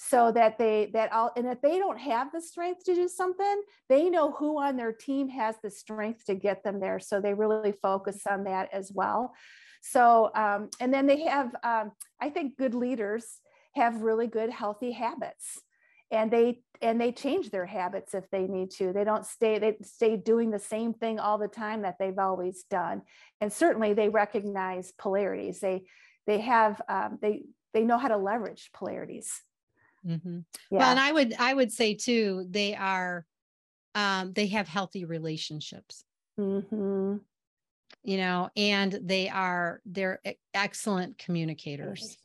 so 0.00 0.30
that 0.30 0.56
they 0.58 0.90
that 0.92 1.12
all 1.12 1.32
and 1.36 1.46
if 1.46 1.60
they 1.60 1.76
don't 1.76 1.98
have 1.98 2.30
the 2.32 2.40
strength 2.40 2.84
to 2.84 2.94
do 2.94 3.08
something 3.08 3.62
they 3.88 4.08
know 4.08 4.30
who 4.30 4.60
on 4.60 4.76
their 4.76 4.92
team 4.92 5.28
has 5.28 5.56
the 5.60 5.70
strength 5.70 6.24
to 6.24 6.34
get 6.36 6.62
them 6.62 6.78
there. 6.78 7.00
So 7.00 7.20
they 7.20 7.34
really 7.34 7.72
focus 7.72 8.22
on 8.30 8.44
that 8.44 8.68
as 8.72 8.92
well. 8.94 9.34
So 9.82 10.30
um, 10.34 10.70
and 10.80 10.94
then 10.94 11.06
they 11.06 11.22
have 11.22 11.54
um, 11.64 11.92
i 12.20 12.30
think 12.30 12.56
good 12.56 12.74
leaders 12.74 13.40
have 13.74 14.02
really 14.02 14.26
good 14.26 14.50
healthy 14.50 14.92
habits. 14.92 15.60
And 16.10 16.30
they 16.30 16.62
and 16.80 17.00
they 17.00 17.12
change 17.12 17.50
their 17.50 17.66
habits 17.66 18.14
if 18.14 18.30
they 18.30 18.46
need 18.46 18.70
to. 18.72 18.92
They 18.92 19.04
don't 19.04 19.26
stay 19.26 19.58
they 19.58 19.76
stay 19.82 20.16
doing 20.16 20.50
the 20.50 20.58
same 20.58 20.94
thing 20.94 21.18
all 21.18 21.38
the 21.38 21.48
time 21.48 21.82
that 21.82 21.96
they've 21.98 22.18
always 22.18 22.64
done. 22.70 23.02
And 23.40 23.52
certainly 23.52 23.92
they 23.92 24.08
recognize 24.08 24.92
polarities. 24.98 25.60
They 25.60 25.84
they 26.26 26.38
have 26.40 26.80
um, 26.88 27.18
they 27.20 27.42
they 27.74 27.82
know 27.82 27.98
how 27.98 28.08
to 28.08 28.16
leverage 28.16 28.70
polarities 28.72 29.42
Mm-hmm. 30.06 30.38
Yeah. 30.70 30.78
Well, 30.78 30.90
and 30.90 31.00
I 31.00 31.12
would 31.12 31.34
I 31.38 31.54
would 31.54 31.72
say 31.72 31.94
too, 31.94 32.46
they 32.48 32.74
are 32.74 33.24
um, 33.94 34.32
they 34.32 34.46
have 34.48 34.68
healthy 34.68 35.04
relationships. 35.04 36.04
Mm-hmm. 36.38 37.16
You 38.04 38.16
know, 38.16 38.50
and 38.56 38.98
they 39.02 39.28
are 39.28 39.80
they're 39.84 40.20
excellent 40.54 41.18
communicators. 41.18 42.16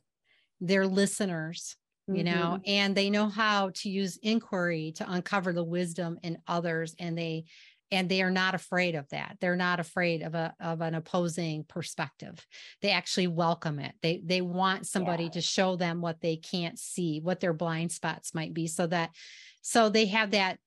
They're 0.62 0.88
listeners, 0.88 1.76
mm-hmm. 2.10 2.18
you 2.18 2.24
know, 2.24 2.32
mm-hmm. 2.32 2.62
and 2.68 2.96
they 2.96 3.10
know 3.10 3.28
how 3.28 3.72
to 3.76 3.90
use 3.90 4.18
inquiry 4.22 4.94
to 4.98 5.12
uncover 5.12 5.52
the 5.52 5.64
wisdom 5.64 6.20
in 6.22 6.38
others, 6.48 6.96
and 7.00 7.18
they 7.18 7.46
and 7.94 8.10
they 8.10 8.22
are 8.22 8.32
not 8.32 8.56
afraid 8.56 8.96
of 8.96 9.08
that. 9.10 9.38
They're 9.40 9.56
not 9.56 9.80
afraid 9.80 10.24
of 10.24 10.34
a 10.34 10.54
of 10.60 10.82
an 10.82 10.96
opposing 10.96 11.64
perspective. 11.64 12.46
They 12.82 12.90
actually 12.90 13.28
welcome 13.28 13.80
it. 13.80 13.94
They 14.02 14.22
they 14.26 14.42
want 14.42 14.88
somebody 14.88 15.26
yeah. 15.26 15.30
to 15.32 15.42
show 15.42 15.76
them 15.76 16.02
what 16.02 16.20
they 16.20 16.36
can't 16.36 16.78
see 16.80 17.20
what 17.22 17.40
their 17.40 17.54
blind 17.54 17.92
spots 17.92 18.34
might 18.34 18.54
be 18.54 18.68
so 18.68 18.88
that 18.88 19.12
so 19.62 19.90
they 19.90 20.08
have 20.08 20.32
that 20.32 20.58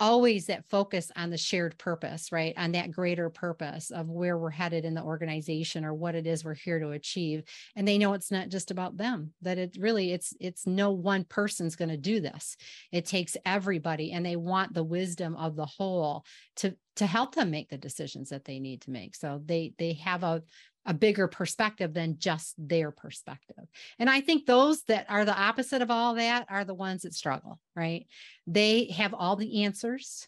always 0.00 0.46
that 0.46 0.68
focus 0.70 1.12
on 1.14 1.30
the 1.30 1.36
shared 1.38 1.78
purpose, 1.78 2.32
right? 2.32 2.54
On 2.56 2.72
that 2.72 2.90
greater 2.90 3.30
purpose 3.30 3.90
of 3.90 4.08
where 4.08 4.38
we're 4.38 4.50
headed 4.50 4.84
in 4.84 4.94
the 4.94 5.02
organization 5.02 5.84
or 5.84 5.94
what 5.94 6.14
it 6.14 6.26
is 6.26 6.44
we're 6.44 6.54
here 6.54 6.80
to 6.80 6.90
achieve. 6.90 7.44
And 7.76 7.86
they 7.86 7.98
know 7.98 8.14
it's 8.14 8.30
not 8.30 8.48
just 8.48 8.70
about 8.70 8.96
them, 8.96 9.34
that 9.42 9.58
it 9.58 9.76
really 9.78 10.12
it's 10.12 10.32
it's 10.40 10.66
no 10.66 10.90
one 10.90 11.24
person's 11.24 11.76
going 11.76 11.90
to 11.90 11.96
do 11.98 12.20
this. 12.20 12.56
It 12.90 13.04
takes 13.04 13.36
everybody 13.44 14.12
and 14.12 14.24
they 14.24 14.36
want 14.36 14.74
the 14.74 14.84
wisdom 14.84 15.36
of 15.36 15.54
the 15.56 15.66
whole 15.66 16.24
to 16.56 16.76
to 16.96 17.06
help 17.06 17.34
them 17.34 17.50
make 17.50 17.68
the 17.70 17.78
decisions 17.78 18.30
that 18.30 18.44
they 18.44 18.58
need 18.58 18.82
to 18.82 18.90
make. 18.90 19.14
So 19.14 19.40
they 19.44 19.74
they 19.78 19.92
have 19.94 20.24
a 20.24 20.42
a 20.90 20.94
bigger 20.94 21.28
perspective 21.28 21.94
than 21.94 22.18
just 22.18 22.52
their 22.58 22.90
perspective. 22.90 23.64
And 24.00 24.10
I 24.10 24.20
think 24.20 24.44
those 24.44 24.82
that 24.88 25.06
are 25.08 25.24
the 25.24 25.40
opposite 25.40 25.82
of 25.82 25.90
all 25.90 26.16
that 26.16 26.46
are 26.50 26.64
the 26.64 26.74
ones 26.74 27.02
that 27.02 27.14
struggle, 27.14 27.60
right? 27.76 28.08
They 28.48 28.86
have 28.96 29.14
all 29.14 29.36
the 29.36 29.62
answers. 29.62 30.26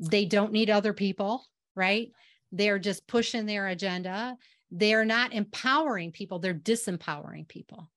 They 0.00 0.24
don't 0.24 0.50
need 0.50 0.70
other 0.70 0.92
people, 0.92 1.46
right? 1.76 2.10
They're 2.50 2.80
just 2.80 3.06
pushing 3.06 3.46
their 3.46 3.68
agenda. 3.68 4.36
They're 4.72 5.04
not 5.04 5.34
empowering 5.34 6.10
people, 6.10 6.40
they're 6.40 6.52
disempowering 6.52 7.46
people. 7.46 7.88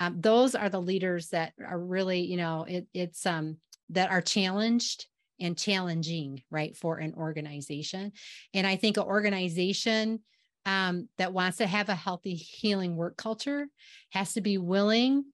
Um, 0.00 0.20
those 0.20 0.56
are 0.56 0.70
the 0.70 0.82
leaders 0.82 1.28
that 1.28 1.52
are 1.64 1.78
really, 1.78 2.22
you 2.22 2.36
know, 2.36 2.64
it, 2.68 2.88
it's 2.92 3.24
um 3.26 3.58
that 3.90 4.10
are 4.10 4.22
challenged 4.22 5.06
and 5.38 5.56
challenging, 5.56 6.42
right, 6.50 6.76
for 6.76 6.98
an 6.98 7.14
organization. 7.14 8.10
And 8.54 8.66
I 8.66 8.74
think 8.74 8.96
an 8.96 9.04
organization 9.04 10.18
um, 10.66 11.08
that 11.18 11.32
wants 11.32 11.58
to 11.58 11.66
have 11.66 11.88
a 11.88 11.94
healthy 11.94 12.34
healing 12.34 12.96
work 12.96 13.16
culture 13.16 13.66
has 14.10 14.34
to 14.34 14.40
be 14.40 14.58
willing 14.58 15.24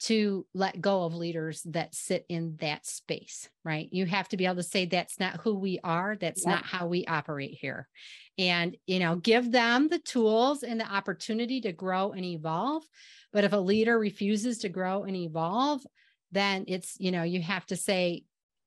to 0.00 0.46
let 0.54 0.80
go 0.80 1.04
of 1.04 1.14
leaders 1.14 1.62
that 1.66 1.94
sit 1.94 2.24
in 2.30 2.56
that 2.60 2.86
space, 2.86 3.50
right? 3.64 3.86
You 3.92 4.06
have 4.06 4.28
to 4.30 4.38
be 4.38 4.46
able 4.46 4.56
to 4.56 4.62
say, 4.62 4.86
that's 4.86 5.20
not 5.20 5.40
who 5.42 5.58
we 5.58 5.78
are. 5.84 6.16
That's 6.18 6.46
not 6.46 6.64
how 6.64 6.86
we 6.86 7.04
operate 7.04 7.58
here. 7.60 7.86
And, 8.38 8.76
you 8.86 8.98
know, 8.98 9.16
give 9.16 9.52
them 9.52 9.88
the 9.88 9.98
tools 9.98 10.62
and 10.62 10.80
the 10.80 10.90
opportunity 10.90 11.60
to 11.60 11.72
grow 11.72 12.12
and 12.12 12.24
evolve. 12.24 12.82
But 13.30 13.44
if 13.44 13.52
a 13.52 13.58
leader 13.58 13.98
refuses 13.98 14.58
to 14.58 14.70
grow 14.70 15.02
and 15.02 15.14
evolve, 15.14 15.82
then 16.32 16.64
it's, 16.66 16.96
you 16.98 17.10
know, 17.10 17.22
you 17.22 17.42
have 17.42 17.66
to 17.66 17.76
say, 17.76 18.24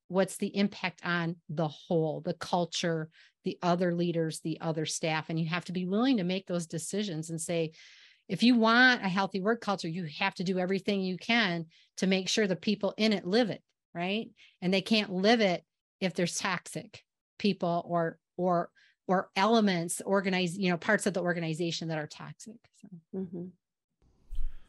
what's 0.10 0.38
the 0.38 0.56
impact 0.56 1.02
on 1.04 1.38
the 1.50 1.68
whole, 1.68 2.22
the 2.22 2.36
culture, 2.36 3.10
the 3.44 3.58
other 3.62 3.94
leaders, 3.94 4.40
the 4.40 4.60
other 4.62 4.86
staff. 4.86 5.30
And 5.30 5.40
you 5.40 5.48
have 5.48 5.66
to 5.66 5.72
be 5.72 5.86
willing 5.86 6.18
to 6.18 6.24
make 6.24 6.48
those 6.48 6.68
decisions 6.68 7.30
and 7.30 7.40
say, 7.40 7.72
if 8.30 8.42
you 8.42 8.56
want 8.56 9.04
a 9.04 9.10
healthy 9.10 9.42
work 9.42 9.62
culture, 9.62 9.88
you 9.88 10.08
have 10.20 10.34
to 10.36 10.44
do 10.44 10.60
everything 10.60 11.02
you 11.02 11.18
can 11.18 11.66
to 11.98 12.08
make 12.08 12.30
sure 12.30 12.48
the 12.48 12.56
people 12.56 12.94
in 12.98 13.14
it 13.14 13.28
live 13.28 13.50
it, 13.50 13.62
right? 13.94 14.30
And 14.62 14.74
they 14.74 14.82
can't 14.82 15.12
live 15.12 15.42
it 15.42 15.64
if 16.00 16.14
there's 16.14 16.38
toxic 16.38 17.04
people 17.38 17.84
or 17.88 18.18
or 18.38 18.70
or 19.08 19.30
elements 19.36 20.02
organize 20.06 20.58
you 20.58 20.70
know 20.70 20.78
parts 20.78 21.06
of 21.06 21.14
the 21.14 21.22
organization 21.22 21.88
that 21.88 21.98
are 21.98 22.08
toxic 22.08 22.56
so. 22.82 22.88
mm-hmm. 23.16 23.46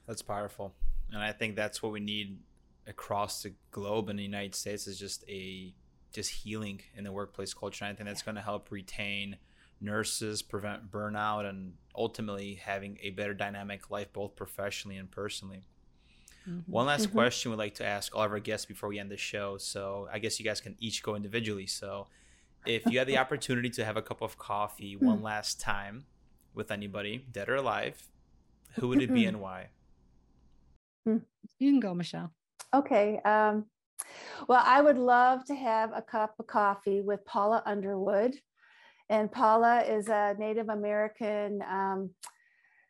that's 0.06 0.22
powerful 0.22 0.74
and 1.12 1.22
i 1.22 1.32
think 1.32 1.54
that's 1.54 1.82
what 1.82 1.92
we 1.92 2.00
need 2.00 2.38
across 2.86 3.42
the 3.42 3.52
globe 3.70 4.08
in 4.08 4.16
the 4.16 4.22
united 4.22 4.54
states 4.54 4.86
is 4.86 4.98
just 4.98 5.24
a 5.28 5.72
just 6.14 6.30
healing 6.30 6.80
in 6.96 7.04
the 7.04 7.12
workplace 7.12 7.52
culture. 7.52 7.84
And 7.84 7.92
I 7.92 7.96
think 7.96 8.08
that's 8.08 8.22
going 8.22 8.36
to 8.36 8.40
help 8.40 8.70
retain 8.70 9.36
nurses, 9.80 10.40
prevent 10.40 10.90
burnout, 10.90 11.48
and 11.48 11.74
ultimately 11.94 12.54
having 12.54 12.98
a 13.02 13.10
better 13.10 13.34
dynamic 13.34 13.90
life, 13.90 14.12
both 14.12 14.36
professionally 14.36 14.96
and 14.96 15.10
personally. 15.10 15.66
Mm-hmm. 16.48 16.70
One 16.70 16.86
last 16.86 17.06
mm-hmm. 17.06 17.18
question 17.18 17.50
we'd 17.50 17.58
like 17.58 17.74
to 17.74 17.84
ask 17.84 18.14
all 18.14 18.22
of 18.22 18.30
our 18.30 18.38
guests 18.38 18.64
before 18.64 18.88
we 18.88 18.98
end 18.98 19.10
the 19.10 19.16
show. 19.16 19.58
So 19.58 20.08
I 20.12 20.18
guess 20.18 20.38
you 20.38 20.44
guys 20.44 20.60
can 20.60 20.76
each 20.78 21.02
go 21.02 21.16
individually. 21.16 21.66
So 21.66 22.06
if 22.64 22.86
you 22.86 22.98
had 22.98 23.08
the 23.08 23.18
opportunity 23.18 23.70
to 23.70 23.84
have 23.84 23.96
a 23.96 24.02
cup 24.02 24.22
of 24.22 24.38
coffee 24.38 24.96
one 24.96 25.18
hmm. 25.18 25.24
last 25.24 25.60
time 25.60 26.04
with 26.54 26.70
anybody, 26.70 27.24
dead 27.30 27.48
or 27.48 27.56
alive, 27.56 28.08
who 28.78 28.88
would 28.88 29.02
it 29.02 29.12
be 29.12 29.24
and 29.26 29.40
why? 29.40 29.68
Hmm. 31.04 31.18
You 31.58 31.72
can 31.72 31.80
go, 31.80 31.94
Michelle. 31.94 32.30
Okay. 32.72 33.18
Um, 33.24 33.66
well, 34.48 34.62
I 34.64 34.80
would 34.80 34.98
love 34.98 35.44
to 35.46 35.54
have 35.54 35.90
a 35.94 36.02
cup 36.02 36.34
of 36.38 36.46
coffee 36.46 37.00
with 37.00 37.24
Paula 37.24 37.62
Underwood. 37.64 38.34
And 39.08 39.30
Paula 39.30 39.82
is 39.82 40.08
a 40.08 40.34
Native 40.38 40.68
American 40.68 41.62
um, 41.62 42.10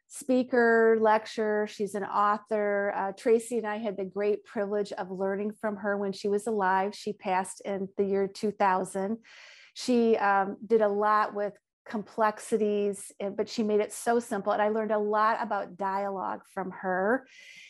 speaker, 0.06 0.96
lecturer. 1.00 1.66
She's 1.66 1.94
an 1.94 2.04
author. 2.04 2.92
Uh, 2.96 3.12
Tracy 3.12 3.58
and 3.58 3.66
I 3.66 3.78
had 3.78 3.96
the 3.96 4.04
great 4.04 4.44
privilege 4.44 4.92
of 4.92 5.10
learning 5.10 5.52
from 5.60 5.76
her 5.76 5.96
when 5.96 6.12
she 6.12 6.28
was 6.28 6.46
alive. 6.46 6.94
She 6.94 7.12
passed 7.12 7.62
in 7.64 7.88
the 7.96 8.04
year 8.04 8.28
2000. 8.28 9.18
She 9.74 10.16
um, 10.16 10.56
did 10.64 10.82
a 10.82 10.88
lot 10.88 11.34
with 11.34 11.54
complexities, 11.84 13.12
eh, 13.20 13.28
but 13.28 13.48
she 13.48 13.62
made 13.62 13.80
it 13.80 13.92
so 13.92 14.18
simple. 14.18 14.52
And 14.52 14.62
I 14.62 14.68
learned 14.68 14.90
a 14.92 14.98
lot 14.98 15.38
about 15.40 15.76
dialogue 15.76 16.40
from 16.52 16.70
her. 16.70 17.26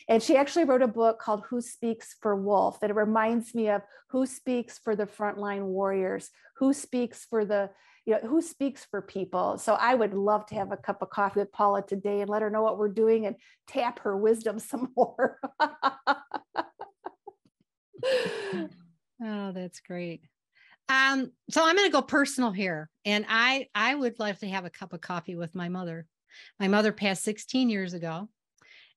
And 0.07 0.21
she 0.21 0.37
actually 0.37 0.65
wrote 0.65 0.81
a 0.81 0.87
book 0.87 1.19
called 1.19 1.43
Who 1.49 1.61
Speaks 1.61 2.15
for 2.21 2.35
Wolf 2.35 2.79
that 2.79 2.89
it 2.89 2.95
reminds 2.95 3.53
me 3.53 3.69
of 3.69 3.81
who 4.09 4.25
speaks 4.25 4.77
for 4.77 4.95
the 4.95 5.05
frontline 5.05 5.63
warriors, 5.63 6.29
who 6.57 6.73
speaks 6.73 7.25
for 7.25 7.45
the 7.45 7.69
you 8.05 8.13
know 8.13 8.19
who 8.19 8.39
speaks 8.41 8.85
for 8.85 9.01
people 9.01 9.57
so 9.57 9.73
i 9.73 9.95
would 9.95 10.13
love 10.13 10.45
to 10.45 10.53
have 10.53 10.71
a 10.71 10.77
cup 10.77 11.01
of 11.01 11.09
coffee 11.09 11.39
with 11.39 11.51
paula 11.51 11.83
today 11.85 12.21
and 12.21 12.29
let 12.29 12.43
her 12.43 12.51
know 12.51 12.61
what 12.61 12.77
we're 12.77 12.87
doing 12.87 13.25
and 13.25 13.35
tap 13.67 13.97
her 13.99 14.15
wisdom 14.15 14.59
some 14.69 14.91
more 14.95 15.39
oh 19.23 19.51
that's 19.53 19.79
great 19.79 20.21
um, 20.87 21.31
so 21.49 21.65
I'm 21.65 21.75
going 21.75 21.87
to 21.87 21.91
go 21.91 22.01
personal 22.01 22.51
here, 22.51 22.89
and 23.05 23.25
I 23.27 23.67
I 23.73 23.95
would 23.95 24.19
love 24.19 24.37
to 24.39 24.47
have 24.47 24.65
a 24.65 24.69
cup 24.69 24.93
of 24.93 25.01
coffee 25.01 25.35
with 25.35 25.55
my 25.55 25.69
mother. 25.69 26.05
My 26.59 26.67
mother 26.67 26.91
passed 26.91 27.23
16 27.23 27.69
years 27.69 27.93
ago, 27.93 28.29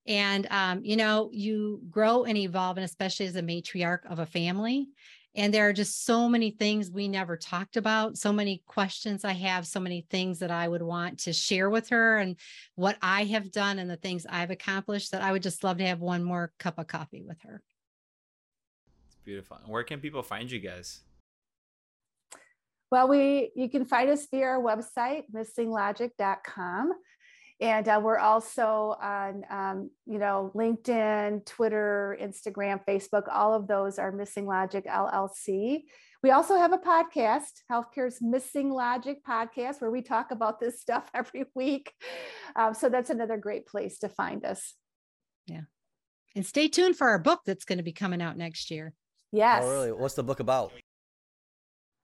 and 0.07 0.47
um, 0.51 0.84
you 0.84 0.97
know 0.97 1.30
you 1.32 1.80
grow 1.89 2.24
and 2.24 2.36
evolve, 2.36 2.76
and 2.76 2.84
especially 2.84 3.26
as 3.26 3.36
a 3.36 3.43
matriarch 3.43 4.05
of 4.11 4.18
a 4.18 4.26
family. 4.26 4.89
And 5.34 5.55
there 5.55 5.68
are 5.68 5.72
just 5.72 6.05
so 6.05 6.28
many 6.28 6.51
things 6.51 6.91
we 6.91 7.07
never 7.07 7.36
talked 7.36 7.76
about, 7.76 8.18
so 8.18 8.32
many 8.32 8.62
questions 8.66 9.24
I 9.24 9.34
have, 9.34 9.66
so 9.66 9.78
many 9.78 10.05
things 10.11 10.41
that 10.41 10.51
I 10.51 10.66
would 10.66 10.82
want 10.82 11.20
to 11.20 11.32
share 11.32 11.70
with 11.70 11.89
her, 11.91 12.18
and 12.18 12.36
what 12.74 12.99
I 13.01 13.24
have 13.24 13.51
done 13.51 13.78
and 13.78 13.89
the 13.89 13.97
things 13.97 14.26
I've 14.28 14.51
accomplished. 14.51 15.12
That 15.12 15.22
I 15.22 15.32
would 15.32 15.43
just 15.43 15.64
love 15.64 15.78
to 15.78 15.86
have 15.86 16.01
one 16.01 16.22
more 16.22 16.53
cup 16.59 16.78
of 16.78 16.86
coffee 16.86 17.22
with 17.22 17.41
her. 17.43 17.62
It's 19.07 19.16
beautiful. 19.24 19.59
Where 19.64 19.84
can 19.84 20.01
people 20.01 20.22
find 20.22 20.51
you 20.51 20.59
guys? 20.59 21.01
Well, 22.91 23.09
we 23.09 23.53
you 23.55 23.68
can 23.68 23.84
find 23.84 24.11
us 24.11 24.26
via 24.30 24.45
our 24.45 24.62
website, 24.62 25.24
missinglogic.com. 25.34 26.93
And 27.61 27.89
uh, 27.89 28.01
we're 28.03 28.18
also 28.18 28.95
on, 29.03 29.43
um, 29.51 29.91
you 30.07 30.18
know, 30.18 30.53
LinkedIn, 30.55 31.45
Twitter, 31.45 32.16
Instagram, 32.22 32.80
Facebook. 32.86 33.24
All 33.32 33.53
of 33.53 33.66
those 33.66 33.99
are 33.99 34.12
Missing 34.12 34.47
Logic 34.47 34.86
LLC. 34.86 35.82
We 36.22 36.30
also 36.30 36.57
have 36.57 36.72
a 36.72 36.78
podcast, 36.78 37.62
Healthcare's 37.70 38.20
Missing 38.20 38.70
Logic 38.70 39.18
podcast, 39.28 39.80
where 39.80 39.91
we 39.91 40.03
talk 40.03 40.30
about 40.30 40.61
this 40.61 40.80
stuff 40.80 41.11
every 41.14 41.45
week. 41.55 41.93
Um, 42.55 42.74
so 42.74 42.89
that's 42.89 43.11
another 43.11 43.36
great 43.36 43.66
place 43.66 43.99
to 44.01 44.09
find 44.09 44.45
us. 44.45 44.74
Yeah. 45.47 45.62
And 46.36 46.47
stay 46.47 46.68
tuned 46.68 46.97
for 46.97 47.09
our 47.09 47.18
book 47.18 47.41
that's 47.45 47.64
going 47.64 47.78
to 47.78 47.84
be 47.84 47.93
coming 47.93 48.22
out 48.22 48.36
next 48.36 48.70
year. 48.70 48.95
Yes. 49.32 49.62
Oh, 49.64 49.70
really? 49.70 49.93
What's 49.93 50.14
the 50.14 50.22
book 50.22 50.41
about? 50.41 50.72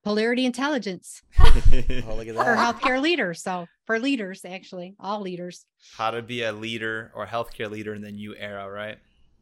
Polarity 0.05 0.45
Intelligence 0.45 1.23
Oh, 1.41 2.15
look 2.15 2.29
at 2.29 2.35
for 2.35 2.57
healthcare 2.57 3.01
leaders. 3.01 3.43
So 3.43 3.67
for 3.87 3.99
leaders, 3.99 4.45
actually, 4.45 4.95
all 5.01 5.21
leaders. 5.21 5.67
How 5.97 6.11
to 6.11 6.21
be 6.21 6.43
a 6.43 6.53
leader 6.53 7.11
or 7.15 7.27
healthcare 7.27 7.71
leader 7.71 7.95
in 7.95 8.03
the 8.03 8.13
new 8.13 8.35
era, 8.37 8.71
right? 8.71 8.99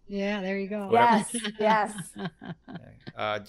Yeah, 0.08 0.40
there 0.40 0.58
you 0.58 0.68
go. 0.68 0.88
Yes. 0.92 1.36
Yes. 1.58 1.92
Uh, 3.14 3.40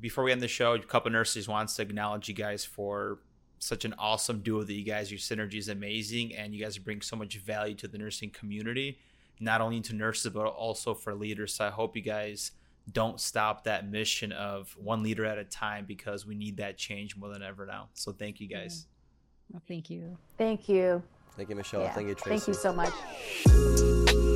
before 0.00 0.22
we 0.22 0.30
end 0.32 0.42
the 0.42 0.48
show, 0.48 0.74
a 0.74 0.78
couple 0.78 1.10
nurses 1.10 1.48
wants 1.48 1.74
to 1.76 1.82
acknowledge 1.82 2.28
you 2.28 2.34
guys 2.34 2.62
for 2.62 3.20
such 3.58 3.86
an 3.86 3.94
awesome 3.98 4.40
duo 4.40 4.64
that 4.64 4.74
you 4.74 4.84
guys. 4.84 5.10
Your 5.10 5.18
synergy 5.18 5.56
is 5.56 5.70
amazing, 5.70 6.34
and 6.34 6.54
you 6.54 6.62
guys 6.62 6.76
bring 6.76 7.00
so 7.00 7.16
much 7.16 7.38
value 7.38 7.74
to 7.76 7.88
the 7.88 7.96
nursing 7.96 8.28
community, 8.28 8.98
not 9.40 9.62
only 9.62 9.80
to 9.80 9.94
nurses 9.94 10.30
but 10.30 10.44
also 10.46 10.92
for 10.92 11.14
leaders. 11.14 11.54
So 11.54 11.64
I 11.66 11.70
hope 11.70 11.96
you 11.96 12.02
guys 12.02 12.52
don't 12.92 13.20
stop 13.20 13.64
that 13.64 13.88
mission 13.88 14.32
of 14.32 14.76
one 14.78 15.02
leader 15.02 15.24
at 15.24 15.38
a 15.38 15.44
time 15.44 15.84
because 15.86 16.26
we 16.26 16.34
need 16.34 16.56
that 16.58 16.76
change 16.78 17.16
more 17.16 17.28
than 17.28 17.42
ever 17.42 17.66
now. 17.66 17.88
So 17.94 18.12
thank 18.12 18.40
you 18.40 18.48
guys. 18.48 18.86
Well, 19.50 19.62
thank 19.66 19.90
you. 19.90 20.16
Thank 20.38 20.68
you. 20.68 21.02
Thank 21.36 21.48
you, 21.50 21.56
Michelle. 21.56 21.82
Yeah. 21.82 21.92
Thank 21.92 22.08
you, 22.08 22.14
Tracy. 22.14 22.46
Thank 22.46 22.48
you 22.48 22.54
so 22.54 22.72
much. 22.72 24.32